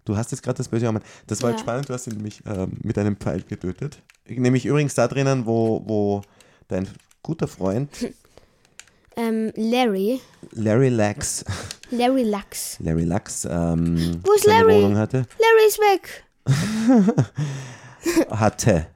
Du 0.06 0.18
hast 0.18 0.32
jetzt 0.32 0.42
gerade 0.42 0.58
das 0.58 0.68
böse 0.70 0.88
Omen. 0.90 1.04
Das 1.28 1.44
war 1.44 1.52
Ja. 1.52 1.56
jetzt 1.56 1.62
spannend, 1.62 1.88
du 1.88 1.94
hast 1.94 2.08
ihn 2.08 2.16
nämlich 2.16 2.42
ähm, 2.48 2.72
mit 2.82 2.98
einem 2.98 3.16
Pfeil 3.16 3.44
getötet. 3.44 4.02
Nämlich 4.28 4.66
übrigens 4.66 4.96
da 4.96 5.08
drinnen, 5.08 5.46
wo, 5.46 5.84
wo 5.86 6.22
dein 6.68 6.88
guter 7.22 7.48
Freund 7.48 7.90
Ähm, 9.16 9.52
Larry. 9.56 10.22
Larry 10.54 10.88
Lax, 10.90 11.44
Larry 11.92 12.24
Lux. 12.24 12.78
Larry 12.80 13.04
Lax, 13.04 13.44
ähm, 13.46 14.20
Wo 14.24 14.32
ist 14.32 14.46
Larry? 14.46 14.76
Wohnung 14.76 14.98
hatte. 14.98 15.26
Larry 15.38 15.68
ist 15.68 15.80
weg. 15.80 16.24
Hatte. 18.32 18.88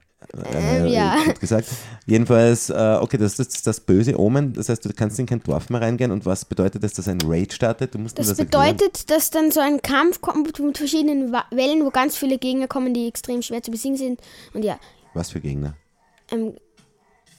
Ähm, 0.54 0.88
ja. 0.88 1.18
Gut 1.26 1.40
gesagt. 1.40 1.68
Jedenfalls, 2.08 2.70
äh, 2.72 2.98
okay, 3.00 3.18
das 3.18 3.38
ist 3.38 3.68
das 3.68 3.80
böse 3.80 4.20
Omen. 4.20 4.54
Das 4.54 4.68
heißt, 4.68 4.84
du 4.84 4.92
kannst 4.94 5.20
in 5.20 5.28
kein 5.28 5.44
Dorf 5.44 5.70
mehr 5.70 5.82
reingehen. 5.82 6.10
Und 6.12 6.26
was 6.26 6.44
bedeutet 6.46 6.84
das, 6.84 6.94
dass 6.94 7.08
ein 7.08 7.20
Raid 7.24 7.54
startet? 7.54 7.94
Du 7.94 8.00
musst 8.00 8.18
Das 8.18 8.28
das 8.30 8.40
erklären. 8.40 8.76
bedeutet, 8.76 9.10
dass 9.12 9.30
dann 9.30 9.52
so 9.52 9.60
ein 9.60 9.82
Kampf 9.82 10.22
kommt 10.22 10.60
mit 10.60 10.78
verschiedenen 10.78 11.32
Wellen, 11.52 11.86
wo 11.86 11.92
ganz 11.92 12.18
viele 12.18 12.40
Gegner 12.40 12.68
kommen, 12.68 12.94
die 12.94 13.08
extrem 13.08 13.42
schwer 13.44 13.62
zu 13.62 13.70
besiegen 13.70 13.98
sind. 13.98 14.22
Und 14.54 14.64
ja, 14.66 14.80
Was 15.14 15.30
für 15.30 15.40
Gegner? 15.40 15.76
ähm, 16.32 16.54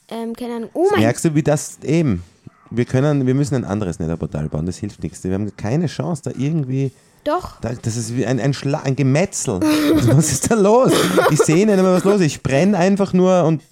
ähm, 0.09 0.35
keine 0.37 0.55
Ahnung. 0.57 0.71
Oh 0.75 0.89
mein 0.93 1.01
Merkst 1.01 1.25
du, 1.25 1.35
wie 1.35 1.43
das 1.43 1.79
eben? 1.83 2.23
Wir 2.71 2.85
können, 2.85 3.27
wir 3.27 3.35
müssen 3.35 3.55
ein 3.57 3.65
anderes 3.65 3.99
Netherportal 3.99 4.49
bauen. 4.49 4.67
Das 4.67 4.77
hilft 4.77 5.03
nichts. 5.03 5.25
Wir 5.25 5.33
haben 5.35 5.57
keine 5.57 5.87
Chance, 5.87 6.23
da 6.25 6.31
irgendwie. 6.37 6.93
Doch. 7.25 7.61
Da, 7.61 7.73
das 7.81 7.97
ist 7.97 8.17
wie 8.17 8.27
ein, 8.27 8.39
ein, 8.41 8.53
Schla 8.55 8.81
ein 8.81 8.97
Gemetzel. 8.97 9.61
was 9.61 10.31
ist 10.31 10.51
da 10.51 10.55
los? 10.55 10.93
Ich 11.31 11.41
sehe 11.41 11.67
nicht 11.67 11.77
mehr, 11.77 11.85
was 11.85 12.05
los 12.05 12.17
ist. 12.21 12.27
Ich 12.27 12.43
brenne 12.43 12.77
einfach 12.77 13.13
nur 13.13 13.45
und 13.45 13.63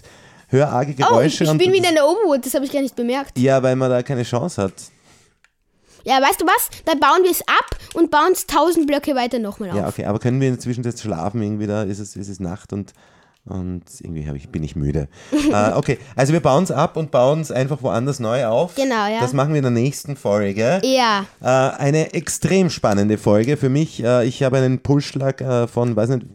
höre 0.48 0.68
arge 0.68 0.90
Oh, 0.92 0.92
ich, 0.92 1.06
Geräusche. 1.06 1.44
ich 1.44 1.50
und 1.50 1.58
bin 1.58 1.72
wieder 1.72 1.88
in 1.90 1.94
der 1.94 2.06
Overwood, 2.06 2.44
das 2.44 2.54
habe 2.54 2.64
ich 2.64 2.72
gar 2.72 2.80
nicht 2.80 2.96
bemerkt. 2.96 3.38
Ja, 3.38 3.62
weil 3.62 3.76
man 3.76 3.90
da 3.90 4.02
keine 4.02 4.22
Chance 4.22 4.62
hat. 4.62 4.72
Ja, 6.04 6.20
weißt 6.20 6.40
du 6.40 6.46
was? 6.46 6.68
Dann 6.84 6.98
bauen 6.98 7.22
wir 7.22 7.30
es 7.30 7.42
ab 7.42 7.78
und 7.94 8.10
bauen 8.10 8.32
es 8.32 8.46
tausend 8.46 8.86
Blöcke 8.86 9.14
weiter 9.14 9.38
nochmal 9.38 9.70
auf. 9.70 9.76
Ja, 9.76 9.88
okay, 9.88 10.04
aber 10.06 10.18
können 10.18 10.40
wir 10.40 10.48
inzwischen 10.48 10.82
jetzt 10.82 11.02
schlafen? 11.02 11.42
Irgendwie 11.42 11.66
da 11.66 11.84
ist 11.84 12.00
es, 12.00 12.16
ist 12.16 12.28
es 12.28 12.40
Nacht 12.40 12.72
und, 12.72 12.92
und 13.44 13.82
irgendwie 14.00 14.28
ich, 14.36 14.48
bin 14.50 14.62
ich 14.62 14.76
müde. 14.76 15.08
äh, 15.32 15.70
okay, 15.74 15.98
also 16.14 16.32
wir 16.32 16.40
bauen 16.40 16.64
es 16.64 16.70
ab 16.70 16.96
und 16.96 17.10
bauen 17.10 17.40
es 17.40 17.50
einfach 17.50 17.82
woanders 17.82 18.20
neu 18.20 18.46
auf. 18.46 18.74
Genau, 18.76 19.06
ja. 19.06 19.20
Das 19.20 19.32
machen 19.32 19.50
wir 19.50 19.58
in 19.58 19.62
der 19.64 19.70
nächsten 19.72 20.14
Folge. 20.16 20.80
Ja. 20.84 21.24
Äh, 21.40 21.46
eine 21.80 22.14
extrem 22.14 22.70
spannende 22.70 23.18
Folge 23.18 23.56
für 23.56 23.68
mich. 23.68 24.02
Äh, 24.02 24.26
ich 24.26 24.42
habe 24.42 24.58
einen 24.58 24.78
Pulsschlag 24.78 25.40
äh, 25.40 25.66
von, 25.66 25.96
weiß 25.96 26.10
nicht, 26.10 26.26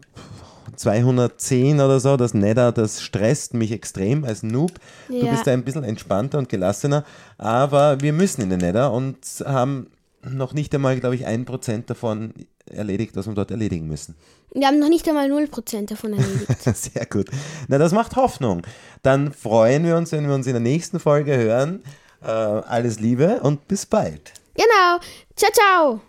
210 0.75 1.79
oder 1.79 1.99
so. 1.99 2.17
Das 2.17 2.33
Nether, 2.33 2.71
das 2.71 3.01
stresst 3.01 3.53
mich 3.53 3.71
extrem 3.71 4.23
als 4.23 4.43
Noob. 4.43 4.73
Du 5.07 5.15
Ja. 5.15 5.31
bist 5.31 5.47
da 5.47 5.51
ein 5.51 5.63
bisschen 5.63 5.83
entspannter 5.83 6.37
und 6.37 6.49
gelassener. 6.49 7.03
Aber 7.37 8.01
wir 8.01 8.13
müssen 8.13 8.41
in 8.41 8.49
den 8.49 8.59
Nether 8.59 8.91
und 8.91 9.17
haben 9.45 9.87
noch 10.23 10.53
nicht 10.53 10.73
einmal, 10.75 10.99
glaube 10.99 11.15
ich, 11.15 11.25
ein 11.25 11.45
Prozent 11.45 11.89
davon 11.89 12.33
erledigt, 12.69 13.15
was 13.15 13.27
wir 13.27 13.33
dort 13.33 13.51
erledigen 13.51 13.87
müssen. 13.87 14.15
Wir 14.53 14.67
haben 14.67 14.79
noch 14.79 14.89
nicht 14.89 15.07
einmal 15.07 15.31
0% 15.31 15.87
davon 15.87 16.13
erledigt. 16.13 16.63
Sehr 16.75 17.05
gut. 17.05 17.27
Na, 17.67 17.77
das 17.77 17.91
macht 17.93 18.15
Hoffnung. 18.15 18.61
Dann 19.03 19.31
freuen 19.31 19.85
wir 19.85 19.95
uns, 19.95 20.11
wenn 20.11 20.27
wir 20.27 20.35
uns 20.35 20.47
in 20.47 20.53
der 20.53 20.61
nächsten 20.61 20.99
Folge 20.99 21.37
hören. 21.37 21.83
Äh, 22.23 22.27
alles 22.27 22.99
Liebe 22.99 23.39
und 23.41 23.67
bis 23.67 23.85
bald. 23.85 24.33
genau. 24.55 24.99
Ciao, 25.35 25.51
ciao. 25.53 26.01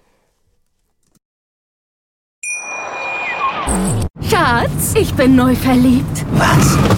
Schatz, 4.22 4.94
ich 4.94 5.12
bin 5.14 5.36
neu 5.36 5.54
verliebt. 5.54 6.24
Was? 6.32 6.97